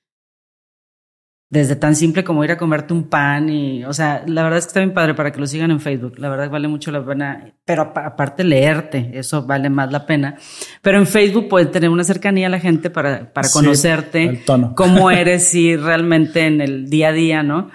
desde 1.50 1.76
tan 1.76 1.94
simple 1.94 2.24
como 2.24 2.44
ir 2.44 2.50
a 2.50 2.56
comerte 2.56 2.92
un 2.92 3.04
pan 3.08 3.48
y, 3.48 3.84
o 3.84 3.92
sea, 3.92 4.24
la 4.26 4.42
verdad 4.42 4.58
es 4.58 4.64
que 4.64 4.68
está 4.70 4.80
bien 4.80 4.94
padre 4.94 5.14
para 5.14 5.30
que 5.32 5.40
lo 5.40 5.46
sigan 5.46 5.70
en 5.70 5.80
Facebook. 5.80 6.18
La 6.18 6.28
verdad 6.28 6.50
vale 6.50 6.68
mucho 6.68 6.90
la 6.90 7.04
pena, 7.04 7.54
pero 7.64 7.82
apa- 7.82 8.06
aparte 8.06 8.44
leerte, 8.44 9.10
eso 9.14 9.46
vale 9.46 9.70
más 9.70 9.90
la 9.92 10.06
pena. 10.06 10.36
Pero 10.82 10.98
en 10.98 11.06
Facebook 11.06 11.48
puedes 11.48 11.70
tener 11.70 11.90
una 11.90 12.04
cercanía 12.04 12.48
a 12.48 12.50
la 12.50 12.60
gente 12.60 12.90
para, 12.90 13.32
para 13.32 13.48
Sí, 13.48 13.58
conocerte, 13.58 14.42
cómo 14.74 15.10
eres 15.20 15.54
y 15.54 15.76
realmente 15.76 16.46
en 16.46 16.60
el 16.60 16.90
día 16.90 17.08
a 17.08 17.12
día, 17.12 17.42
¿no? 17.42 17.70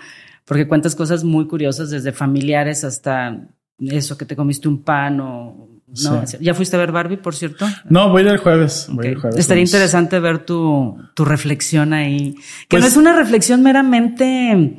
Porque 0.49 0.67
cuentas 0.67 0.95
cosas 0.95 1.23
muy 1.23 1.47
curiosas 1.47 1.89
desde 1.91 2.11
familiares 2.11 2.83
hasta 2.83 3.47
eso 3.79 4.17
que 4.17 4.25
te 4.25 4.35
comiste 4.35 4.67
un 4.67 4.83
pan 4.83 5.19
o 5.21 5.69
no. 5.87 6.25
Sí. 6.27 6.37
¿Ya 6.41 6.53
fuiste 6.55 6.75
a 6.75 6.79
ver 6.79 6.91
Barbie, 6.91 7.17
por 7.17 7.35
cierto? 7.35 7.67
No, 7.87 8.09
voy 8.09 8.23
a 8.23 8.25
ir 8.25 8.31
el 8.31 8.37
jueves. 8.39 8.87
Voy 8.91 9.05
a 9.05 9.09
ir 9.11 9.15
el 9.15 9.21
jueves. 9.21 9.39
Estaría 9.39 9.61
Vamos. 9.61 9.69
interesante 9.69 10.19
ver 10.19 10.39
tu, 10.45 10.97
tu 11.13 11.23
reflexión 11.23 11.93
ahí. 11.93 12.33
Que 12.67 12.77
Pues- 12.77 12.81
no 12.81 12.87
es 12.87 12.97
una 12.97 13.15
reflexión 13.15 13.61
meramente. 13.61 14.77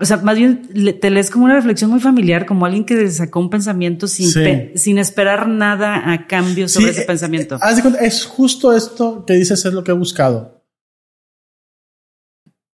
O 0.00 0.04
sea, 0.04 0.16
más 0.18 0.36
bien 0.36 0.68
te 1.00 1.10
lees 1.10 1.30
como 1.30 1.44
una 1.44 1.54
reflexión 1.54 1.90
muy 1.90 2.00
familiar, 2.00 2.44
como 2.44 2.66
alguien 2.66 2.84
que 2.84 3.08
sacó 3.10 3.40
un 3.40 3.50
pensamiento 3.50 4.06
sin, 4.08 4.28
Sí. 4.28 4.40
pe- 4.40 4.72
sin 4.76 4.98
esperar 4.98 5.48
nada 5.48 6.12
a 6.12 6.26
cambio 6.26 6.68
sobre 6.68 6.86
Sí, 6.86 6.90
ese 6.92 7.02
eh, 7.02 7.06
pensamiento. 7.06 7.54
eh, 7.56 7.58
haz 7.62 7.76
de 7.76 7.82
cuenta, 7.82 8.00
es 8.00 8.24
justo 8.26 8.72
esto 8.76 9.24
que 9.26 9.34
dices 9.34 9.64
es 9.64 9.72
lo 9.72 9.82
que 9.82 9.90
he 9.92 9.94
buscado. 9.94 10.64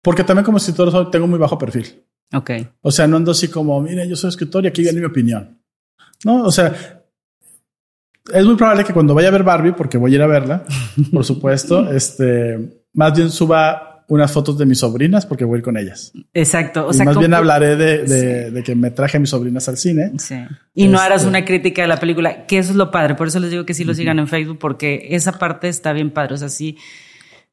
Porque 0.03 0.23
también 0.23 0.45
como 0.45 0.57
escritor 0.57 0.89
soy- 0.91 1.11
tengo 1.11 1.27
muy 1.27 1.37
bajo 1.37 1.57
perfil. 1.59 2.03
Ok. 2.33 2.51
O 2.81 2.91
sea, 2.91 3.07
no 3.07 3.17
ando 3.17 3.31
así 3.31 3.47
como, 3.47 3.79
mire, 3.81 4.07
yo 4.07 4.15
soy 4.15 4.29
escritor 4.29 4.63
y 4.65 4.67
aquí 4.67 4.81
viene 4.81 4.99
mi 4.99 5.05
opinión. 5.05 5.59
No, 6.25 6.43
o 6.43 6.51
sea, 6.51 6.73
es 8.33 8.45
muy 8.45 8.55
probable 8.55 8.83
que 8.83 8.93
cuando 8.93 9.13
vaya 9.13 9.29
a 9.29 9.31
ver 9.31 9.43
Barbie, 9.43 9.73
porque 9.73 9.97
voy 9.97 10.11
a 10.13 10.15
ir 10.15 10.21
a 10.21 10.27
verla, 10.27 10.63
por 11.11 11.25
supuesto, 11.25 11.91
este, 11.91 12.83
más 12.93 13.15
bien 13.15 13.29
suba 13.29 13.87
unas 14.07 14.29
fotos 14.31 14.57
de 14.57 14.65
mis 14.65 14.79
sobrinas 14.79 15.25
porque 15.25 15.45
voy 15.45 15.55
a 15.55 15.57
ir 15.59 15.63
con 15.63 15.77
ellas. 15.77 16.11
Exacto. 16.33 16.87
O 16.87 16.91
y 16.91 16.93
sea, 16.93 17.05
más 17.05 17.17
bien 17.17 17.33
hablaré 17.33 17.77
de, 17.77 18.03
de- 18.03 18.51
de 18.51 18.63
que 18.63 18.75
me 18.75 18.91
traje 18.91 19.15
a 19.15 19.19
mis 19.21 19.29
sobrinas 19.29 19.69
al 19.69 19.77
cine. 19.77 20.11
Sí. 20.19 20.35
Y 20.73 20.87
no 20.87 20.95
Este- 20.97 21.05
harás 21.05 21.23
una 21.23 21.45
crítica 21.45 21.81
de 21.81 21.87
la 21.87 21.97
película, 21.97 22.45
que 22.45 22.57
eso 22.57 22.71
es 22.71 22.75
lo 22.75 22.91
padre. 22.91 23.15
Por 23.15 23.27
eso 23.27 23.39
les 23.39 23.51
digo 23.51 23.65
que 23.65 23.73
sí 23.73 23.85
lo 23.85 23.93
sigan 23.93 24.19
en 24.19 24.27
Facebook, 24.27 24.59
porque 24.59 25.07
esa 25.11 25.39
parte 25.39 25.69
está 25.69 25.93
bien 25.93 26.11
padre. 26.11 26.33
O 26.33 26.37
sea, 26.37 26.49
sí, 26.49 26.77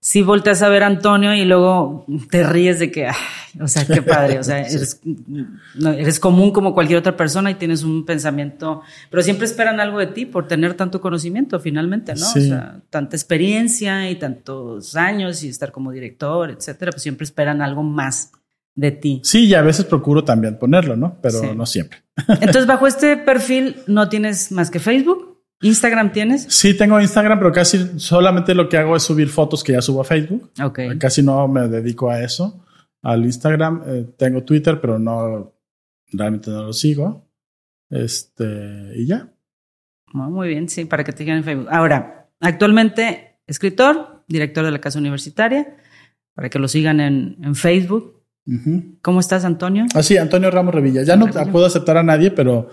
sí 0.01 0.23
volteas 0.23 0.63
a 0.63 0.69
ver 0.69 0.83
a 0.83 0.87
Antonio 0.87 1.35
y 1.35 1.45
luego 1.45 2.07
te 2.31 2.45
ríes 2.45 2.79
de 2.79 2.91
que, 2.91 3.07
ay, 3.09 3.15
o 3.61 3.67
sea, 3.69 3.85
qué 3.87 4.01
padre. 4.03 4.39
O 4.39 4.43
sea, 4.45 4.61
eres, 4.63 5.01
no, 5.75 5.91
eres 5.93 6.21
común 6.21 6.53
como 6.53 6.75
cualquier 6.75 6.99
otra 6.99 7.17
persona 7.17 7.51
y 7.51 7.55
tienes 7.55 7.83
un 7.83 8.05
pensamiento, 8.07 8.83
pero 9.11 9.23
siempre 9.23 9.47
esperan 9.47 9.81
algo 9.81 9.99
de 9.99 10.07
ti 10.09 10.27
por 10.27 10.47
tener 10.47 10.75
tanto 10.75 11.01
conocimiento 11.01 11.59
finalmente, 11.61 12.13
¿no? 12.15 12.25
Sí. 12.25 12.39
O 12.41 12.43
sea, 12.43 12.81
tanta 12.91 13.17
experiencia 13.17 14.11
y 14.11 14.17
tantos 14.17 14.95
años 14.97 15.43
y 15.43 15.49
estar 15.49 15.73
como 15.73 15.91
director, 15.93 16.51
etcétera, 16.51 16.93
pues 16.93 17.03
siempre 17.03 17.25
esperan 17.25 17.61
algo 17.63 17.83
más 17.83 18.33
de 18.75 18.93
ti. 18.93 19.21
Sí, 19.25 19.47
y 19.47 19.55
a 19.55 19.63
veces 19.63 19.85
procuro 19.87 20.23
también 20.23 20.57
ponerlo, 20.59 20.97
¿no? 20.97 21.19
Pero 21.21 21.41
Sí. 21.41 21.47
no 21.57 21.67
siempre. 21.67 21.99
Entonces, 22.29 22.67
bajo 22.67 22.87
este 22.87 23.17
perfil 23.17 23.77
no 23.89 24.09
tienes 24.09 24.53
más 24.53 24.71
que 24.71 24.79
Facebook. 24.79 25.38
Instagram 25.61 26.13
tienes. 26.13 26.45
Sí, 26.49 26.77
tengo 26.77 27.01
Instagram, 27.01 27.39
pero 27.39 27.53
casi 27.53 27.99
solamente 27.99 28.55
lo 28.55 28.69
que 28.69 28.77
hago 28.77 28.95
es 28.97 29.03
subir 29.03 29.29
fotos 29.29 29.65
que 29.65 29.73
ya 29.73 29.83
subo 29.83 30.01
a 30.01 30.05
Facebook. 30.05 30.51
Ok. 30.63 30.81
Casi 30.99 31.23
no 31.23 31.49
me 31.49 31.69
dedico 31.69 32.11
a 32.11 32.23
eso. 32.23 32.65
Al 33.03 33.25
Instagram 33.25 33.83
eh, 33.87 34.07
tengo 34.17 34.45
Twitter, 34.45 34.81
pero 34.81 34.99
no 34.99 35.53
realmente 36.13 36.51
no 36.51 36.65
lo 36.65 36.73
sigo. 36.73 37.27
Este 37.91 38.93
y 38.97 39.07
ya. 39.07 39.29
Ah, 40.15 40.29
Muy 40.29 40.49
bien, 40.49 40.69
sí, 40.69 40.85
para 40.85 41.05
que 41.05 41.13
te 41.13 41.19
sigan 41.19 41.39
en 41.39 41.45
Facebook. 41.45 41.69
Ahora, 41.71 42.29
actualmente 42.41 43.39
escritor, 43.47 44.25
director 44.29 44.65
de 44.65 44.71
la 44.71 44.81
Casa 44.81 44.99
Universitaria, 44.99 45.77
para 46.35 46.49
que 46.51 46.59
lo 46.59 46.69
sigan 46.69 47.01
en, 47.01 47.37
en 47.43 47.55
Facebook. 47.55 48.17
¿Cómo 49.03 49.21
estás, 49.21 49.45
Antonio? 49.45 49.85
Ah, 49.95 50.03
sí, 50.03 50.17
Antonio 50.17 50.51
Ramos 50.51 50.75
Revilla. 50.75 51.03
Ya 51.03 51.17
no 51.17 51.27
Revilla. 51.27 51.53
puedo 51.53 51.67
aceptar 51.67 51.99
a 51.99 52.03
nadie, 52.03 52.31
pero, 52.31 52.71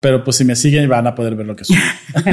pero 0.00 0.24
pues 0.24 0.36
si 0.36 0.44
me 0.44 0.56
siguen 0.56 0.88
van 0.88 1.06
a 1.06 1.14
poder 1.14 1.34
ver 1.34 1.46
lo 1.46 1.56
que 1.56 1.64
soy. 1.64 1.76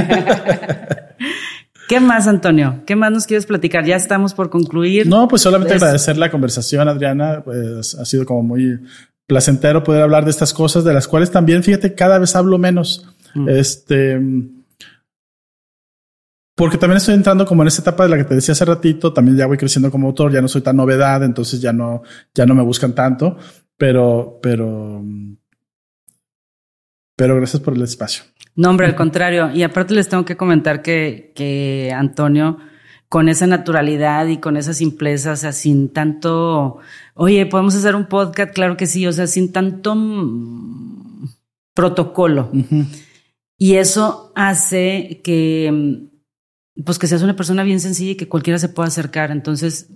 ¿Qué 1.88 2.00
más, 2.00 2.26
Antonio? 2.26 2.82
¿Qué 2.84 2.96
más 2.96 3.12
nos 3.12 3.26
quieres 3.26 3.46
platicar? 3.46 3.84
Ya 3.84 3.96
estamos 3.96 4.34
por 4.34 4.50
concluir. 4.50 5.06
No, 5.06 5.28
pues 5.28 5.42
solamente 5.42 5.74
agradecer 5.74 6.16
la 6.16 6.30
conversación, 6.30 6.88
Adriana. 6.88 7.42
Pues 7.44 7.94
ha 7.94 8.04
sido 8.04 8.26
como 8.26 8.42
muy 8.42 8.80
placentero 9.26 9.84
poder 9.84 10.02
hablar 10.02 10.24
de 10.24 10.30
estas 10.30 10.52
cosas, 10.52 10.84
de 10.84 10.92
las 10.92 11.06
cuales 11.06 11.30
también, 11.30 11.62
fíjate, 11.62 11.94
cada 11.94 12.18
vez 12.18 12.34
hablo 12.34 12.58
menos. 12.58 13.06
Mm. 13.34 13.48
Este. 13.48 14.20
Porque 16.56 16.78
también 16.78 16.96
estoy 16.96 17.14
entrando 17.14 17.44
como 17.44 17.62
en 17.62 17.68
esa 17.68 17.82
etapa 17.82 18.04
de 18.04 18.08
la 18.08 18.16
que 18.16 18.24
te 18.24 18.34
decía 18.34 18.52
hace 18.52 18.64
ratito, 18.64 19.12
también 19.12 19.36
ya 19.36 19.46
voy 19.46 19.58
creciendo 19.58 19.90
como 19.90 20.08
autor, 20.08 20.32
ya 20.32 20.40
no 20.40 20.48
soy 20.48 20.62
tan 20.62 20.76
novedad, 20.76 21.22
entonces 21.22 21.60
ya 21.60 21.70
no, 21.70 22.02
ya 22.34 22.46
no 22.46 22.54
me 22.54 22.62
buscan 22.62 22.94
tanto, 22.94 23.36
pero, 23.76 24.38
pero, 24.42 25.04
pero 27.16 27.34
gracias 27.34 27.62
por 27.62 27.74
el 27.74 27.82
espacio. 27.82 28.24
No, 28.54 28.70
hombre, 28.70 28.86
al 28.86 28.94
contrario. 28.94 29.50
Y 29.52 29.62
aparte 29.62 29.94
les 29.94 30.08
tengo 30.08 30.24
que 30.24 30.36
comentar 30.36 30.82
que, 30.82 31.32
que 31.34 31.92
Antonio, 31.94 32.58
con 33.08 33.28
esa 33.28 33.46
naturalidad 33.46 34.26
y 34.26 34.38
con 34.38 34.56
esa 34.56 34.74
simpleza, 34.74 35.32
o 35.32 35.36
sea, 35.36 35.52
sin 35.52 35.92
tanto, 35.92 36.78
oye, 37.14 37.46
podemos 37.46 37.74
hacer 37.74 37.94
un 37.94 38.06
podcast, 38.06 38.52
claro 38.52 38.76
que 38.76 38.86
sí, 38.86 39.06
o 39.06 39.12
sea, 39.12 39.26
sin 39.26 39.52
tanto 39.52 39.94
mm, 39.94 41.28
protocolo. 41.74 42.50
Y 43.58 43.76
eso 43.76 44.32
hace 44.34 45.22
que, 45.24 46.08
pues 46.84 46.98
que 46.98 47.06
seas 47.06 47.22
una 47.22 47.36
persona 47.36 47.62
bien 47.62 47.80
sencilla 47.80 48.12
y 48.12 48.16
que 48.16 48.28
cualquiera 48.28 48.58
se 48.58 48.68
pueda 48.68 48.88
acercar. 48.88 49.30
Entonces, 49.30 49.88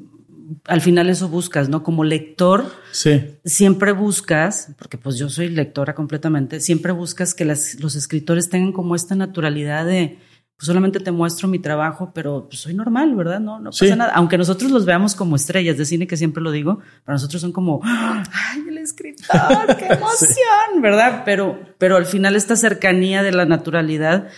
al 0.67 0.81
final 0.81 1.09
eso 1.11 1.29
buscas, 1.29 1.69
¿no? 1.69 1.83
Como 1.83 2.05
lector, 2.05 2.65
Sí, 2.93 3.23
siempre 3.45 3.93
buscas, 3.93 4.75
porque 4.79 4.99
pues 4.99 5.17
yo 5.17 5.29
soy 5.29 5.49
lectora 5.49 5.95
completamente, 5.95 6.61
siempre 6.61 6.93
buscas 6.93 7.35
que 7.35 7.45
las- 7.45 7.79
los 7.81 7.95
escritores 7.97 8.49
tengan 8.51 8.73
como 8.73 8.95
esta 8.95 9.15
naturalidad 9.15 9.87
de, 9.87 10.19
pues 10.57 10.67
solamente 10.67 11.01
te 11.01 11.11
muestro 11.11 11.49
mi 11.49 11.59
trabajo, 11.59 12.13
pero 12.15 12.47
pues, 12.49 12.61
soy 12.61 12.75
normal, 12.75 13.15
¿verdad? 13.15 13.41
No, 13.41 13.59
no 13.61 13.73
Sí. 13.73 13.87
pasa 13.87 13.97
nada. 13.97 14.13
Aunque 14.15 14.37
nosotros 14.37 14.71
los 14.71 14.85
veamos 14.85 15.15
como 15.15 15.37
estrellas 15.37 15.79
de 15.79 15.87
cine, 15.87 16.07
que 16.07 16.17
siempre 16.19 16.43
lo 16.43 16.51
digo, 16.51 16.81
para 17.05 17.15
nosotros 17.17 17.41
son 17.41 17.53
como, 17.53 17.81
¡ay, 17.83 18.65
el 18.69 18.77
escritor, 18.79 19.77
qué 19.79 19.87
emoción, 19.95 20.83
¿verdad? 20.83 21.23
Pero, 21.25 21.59
pero 21.79 21.97
al 21.97 22.05
final 22.07 22.37
esta 22.37 22.57
cercanía 22.57 23.23
de 23.23 23.33
la 23.33 23.47
naturalidad 23.47 24.29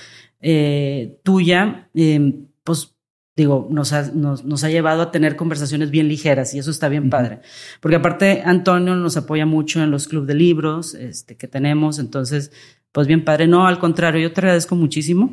eh, 0.41 1.19
tuya, 1.23 1.89
eh, 1.95 2.35
pues 2.65 2.92
digo, 3.37 3.69
nos 3.71 3.93
ha, 3.93 4.11
nos, 4.13 4.45
nos 4.45 4.65
ha 4.65 4.71
llevado 4.71 5.03
a 5.03 5.11
tener 5.11 5.37
conversaciones 5.37 5.91
bien 5.91 6.09
ligeras 6.09 6.55
y 6.55 6.59
eso 6.59 6.71
está 6.71 6.89
bien 6.89 7.11
padre. 7.11 7.41
Porque 7.81 7.97
aparte 7.97 8.43
Antonio 8.45 8.95
nos 8.97 9.17
apoya 9.17 9.47
mucho 9.47 9.83
en 9.83 9.91
los 9.91 10.09
clubes 10.09 10.29
de 10.29 10.35
libros 10.35 10.95
este, 10.95 11.37
que 11.37 11.49
tenemos, 11.49 11.99
entonces, 11.99 12.53
pues 12.93 13.07
bien 13.07 13.25
padre. 13.25 13.47
No, 13.47 13.67
al 13.67 13.79
contrario, 13.79 14.21
yo 14.21 14.33
te 14.33 14.41
agradezco 14.41 14.77
muchísimo. 14.77 15.33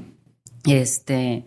Este, 0.66 1.46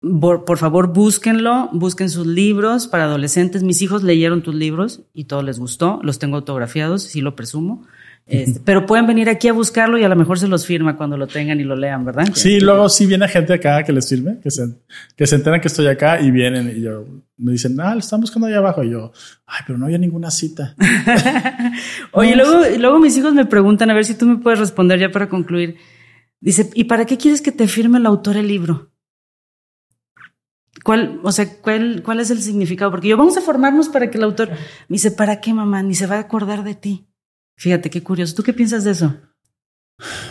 por, 0.00 0.44
por 0.44 0.58
favor, 0.58 0.92
búsquenlo, 0.92 1.70
busquen 1.72 2.08
sus 2.08 2.26
libros 2.26 2.86
para 2.86 3.04
adolescentes. 3.04 3.64
Mis 3.64 3.82
hijos 3.82 4.02
leyeron 4.04 4.42
tus 4.42 4.54
libros 4.54 5.02
y 5.12 5.24
todo 5.24 5.42
les 5.42 5.58
gustó, 5.58 5.98
los 6.02 6.18
tengo 6.18 6.36
autografiados, 6.36 7.02
sí 7.02 7.20
lo 7.20 7.34
presumo. 7.34 7.84
Este, 8.26 8.60
pero 8.64 8.86
pueden 8.86 9.06
venir 9.06 9.28
aquí 9.28 9.46
a 9.46 9.52
buscarlo 9.52 9.98
y 9.98 10.02
a 10.02 10.08
lo 10.08 10.16
mejor 10.16 10.38
se 10.38 10.48
los 10.48 10.66
firma 10.66 10.96
cuando 10.96 11.16
lo 11.16 11.28
tengan 11.28 11.60
y 11.60 11.64
lo 11.64 11.76
lean, 11.76 12.04
¿verdad? 12.04 12.26
sí, 12.34 12.58
luego 12.58 12.88
sí 12.88 13.06
viene 13.06 13.28
gente 13.28 13.52
acá 13.52 13.84
que 13.84 13.92
les 13.92 14.04
sirve, 14.04 14.40
que 14.42 14.50
se, 14.50 14.66
que 15.14 15.28
se 15.28 15.36
enteran 15.36 15.60
que 15.60 15.68
estoy 15.68 15.86
acá 15.86 16.20
y 16.20 16.32
vienen 16.32 16.76
y 16.76 16.80
yo, 16.80 17.04
me 17.36 17.52
dicen, 17.52 17.78
ah, 17.80 17.94
lo 17.94 18.00
están 18.00 18.20
buscando 18.20 18.48
allá 18.48 18.58
abajo. 18.58 18.82
Y 18.82 18.90
yo, 18.90 19.12
ay, 19.46 19.60
pero 19.64 19.78
no 19.78 19.84
había 19.84 19.98
ninguna 19.98 20.32
cita. 20.32 20.74
Oye, 22.12 22.34
luego, 22.34 22.62
luego 22.78 22.98
mis 22.98 23.16
hijos 23.16 23.32
me 23.32 23.46
preguntan, 23.46 23.90
a 23.90 23.94
ver 23.94 24.04
si 24.04 24.14
tú 24.14 24.26
me 24.26 24.38
puedes 24.38 24.58
responder 24.58 24.98
ya 24.98 25.10
para 25.12 25.28
concluir. 25.28 25.76
Dice, 26.40 26.70
¿y 26.74 26.84
para 26.84 27.04
qué 27.06 27.16
quieres 27.16 27.40
que 27.40 27.52
te 27.52 27.68
firme 27.68 27.98
el 27.98 28.06
autor 28.06 28.36
el 28.36 28.48
libro? 28.48 28.90
¿Cuál, 30.84 31.20
o 31.22 31.32
sea, 31.32 31.60
cuál, 31.60 32.02
cuál 32.04 32.20
es 32.20 32.30
el 32.30 32.40
significado? 32.40 32.90
Porque 32.90 33.08
yo 33.08 33.16
vamos 33.16 33.36
a 33.36 33.40
formarnos 33.40 33.88
para 33.88 34.10
que 34.10 34.18
el 34.18 34.24
autor 34.24 34.50
me 34.50 34.94
dice, 34.94 35.10
¿para 35.10 35.40
qué 35.40 35.52
mamá? 35.52 35.82
Ni 35.82 35.94
se 35.94 36.06
va 36.06 36.16
a 36.16 36.20
acordar 36.20 36.64
de 36.64 36.74
ti. 36.74 37.06
Fíjate 37.56 37.90
qué 37.90 38.02
curioso. 38.02 38.34
¿Tú 38.34 38.42
qué 38.42 38.52
piensas 38.52 38.84
de 38.84 38.92
eso? 38.92 39.14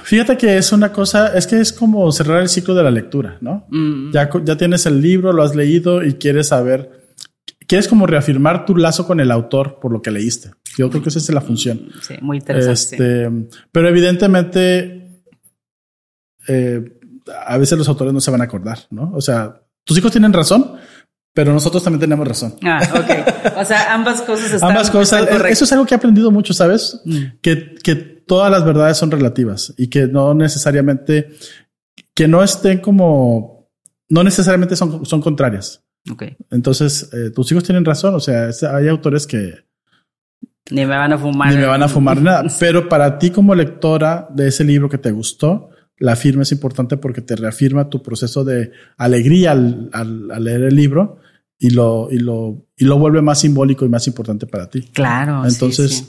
Fíjate 0.03 0.37
que 0.37 0.57
es 0.57 0.71
una 0.71 0.91
cosa, 0.91 1.35
es 1.35 1.47
que 1.47 1.59
es 1.59 1.73
como 1.73 2.11
cerrar 2.11 2.41
el 2.41 2.49
ciclo 2.49 2.75
de 2.75 2.83
la 2.83 2.91
lectura, 2.91 3.39
¿no? 3.41 3.65
Mm. 3.69 4.11
Ya, 4.11 4.29
ya 4.43 4.55
tienes 4.55 4.85
el 4.85 5.01
libro, 5.01 5.33
lo 5.33 5.41
has 5.41 5.55
leído 5.55 6.03
y 6.03 6.13
quieres 6.13 6.49
saber, 6.49 6.91
quieres 7.67 7.87
como 7.87 8.05
reafirmar 8.05 8.65
tu 8.65 8.75
lazo 8.75 9.07
con 9.07 9.19
el 9.19 9.31
autor 9.31 9.79
por 9.79 9.91
lo 9.91 10.03
que 10.03 10.11
leíste. 10.11 10.51
Yo 10.77 10.89
creo 10.89 11.01
que 11.01 11.09
esa 11.09 11.19
es 11.19 11.29
la 11.29 11.41
función. 11.41 11.89
Sí, 12.01 12.15
muy 12.21 12.37
interesante. 12.37 12.73
Este, 12.73 13.31
pero 13.71 13.89
evidentemente, 13.89 15.23
eh, 16.47 16.99
a 17.47 17.57
veces 17.57 17.77
los 17.77 17.89
autores 17.89 18.13
no 18.13 18.21
se 18.21 18.29
van 18.29 18.41
a 18.41 18.45
acordar, 18.45 18.79
¿no? 18.91 19.11
O 19.15 19.21
sea, 19.21 19.63
tus 19.83 19.97
hijos 19.97 20.11
tienen 20.11 20.33
razón, 20.33 20.73
pero 21.35 21.53
nosotros 21.53 21.83
también 21.83 21.99
tenemos 21.99 22.27
razón. 22.27 22.55
Ah, 22.63 22.79
ok. 22.95 23.57
O 23.59 23.65
sea, 23.65 23.93
ambas 23.93 24.21
cosas 24.23 24.53
están 24.53 24.71
Ambas 24.71 24.89
cosas. 24.89 25.19
están 25.19 25.33
correctas. 25.37 25.51
Eso 25.51 25.65
es 25.65 25.71
algo 25.73 25.85
que 25.85 25.93
he 25.93 25.97
aprendido 25.97 26.31
mucho, 26.31 26.53
¿sabes? 26.53 27.01
Mm. 27.05 27.17
Que, 27.41 27.75
que 27.83 27.95
todas 27.95 28.49
las 28.49 28.65
verdades 28.65 28.97
son 28.97 29.11
relativas 29.11 29.73
y 29.77 29.87
que 29.89 30.07
no 30.07 30.33
necesariamente, 30.33 31.29
que 32.15 32.27
no 32.27 32.41
estén 32.41 32.79
como, 32.79 33.69
no 34.09 34.23
necesariamente 34.23 34.75
son, 34.77 35.05
son 35.05 35.21
contrarias. 35.21 35.83
Ok. 36.09 36.23
Entonces, 36.51 37.09
eh, 37.13 37.31
tus 37.31 37.51
hijos 37.51 37.63
tienen 37.65 37.83
razón. 37.85 38.15
O 38.15 38.19
sea, 38.21 38.49
hay 38.73 38.87
autores 38.87 39.27
que 39.27 39.65
Ni 40.71 40.85
me 40.85 40.95
van 40.97 41.11
a 41.13 41.17
fumar. 41.17 41.51
ni 41.51 41.57
me 41.57 41.65
van 41.65 41.83
a 41.83 41.87
fumar 41.89 42.21
nada. 42.21 42.45
Pero 42.59 42.87
para 42.87 43.19
ti 43.19 43.29
como 43.31 43.53
lectora 43.55 44.27
de 44.31 44.47
ese 44.47 44.63
libro 44.63 44.87
que 44.89 44.97
te 44.97 45.11
gustó, 45.11 45.69
la 45.97 46.15
firma 46.15 46.43
es 46.43 46.51
importante 46.51 46.97
porque 46.97 47.21
te 47.21 47.35
reafirma 47.35 47.89
tu 47.89 48.01
proceso 48.03 48.43
de 48.43 48.71
alegría 48.97 49.51
al, 49.51 49.89
al- 49.93 50.29
al 50.31 50.43
leer 50.43 50.63
el 50.63 50.75
libro 50.75 51.19
y 51.65 51.71
lo, 51.71 52.09
y, 52.11 52.19
lo, 52.19 52.67
y 52.77 52.85
lo 52.85 52.99
vuelve 52.99 53.23
más 53.23 53.39
simbólico 53.39 53.85
y 53.85 53.89
más 53.89 54.05
importante 54.05 54.45
para 54.45 54.69
ti. 54.69 54.83
Claro. 54.93 55.41
sí, 55.45 55.55
Entonces, 55.55 55.91
sí. 55.91 56.07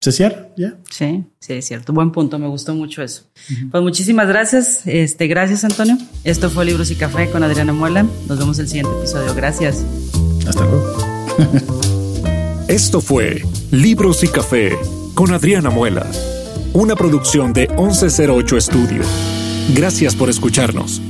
se 0.00 0.10
cierra, 0.10 0.48
ya. 0.56 0.78
Sí, 0.90 1.24
sí, 1.38 1.52
es 1.52 1.64
cierto. 1.64 1.92
Buen 1.92 2.10
punto, 2.10 2.40
me 2.40 2.48
gustó 2.48 2.74
mucho 2.74 3.04
eso. 3.04 3.22
Pues 3.70 3.82
muchísimas 3.84 4.26
gracias. 4.26 4.84
Este, 4.84 5.28
gracias, 5.28 5.62
Antonio. 5.62 5.96
Esto 6.24 6.50
fue 6.50 6.64
Libros 6.64 6.90
y 6.90 6.96
Café 6.96 7.30
con 7.30 7.44
Adriana 7.44 7.72
Muela. 7.72 8.04
Nos 8.26 8.36
vemos 8.36 8.58
el 8.58 8.66
siguiente 8.66 8.90
episodio. 8.98 9.32
Gracias. 9.36 9.84
Hasta 10.44 10.64
luego. 10.64 10.96
Esto 12.68 13.00
fue 13.00 13.44
Libros 13.70 14.24
y 14.24 14.28
Café 14.28 14.76
con 15.14 15.32
Adriana 15.32 15.70
Muela, 15.70 16.04
una 16.72 16.96
producción 16.96 17.52
de 17.52 17.68
1108 17.68 18.56
Estudio. 18.56 19.02
Gracias 19.72 20.16
por 20.16 20.30
escucharnos. 20.30 21.00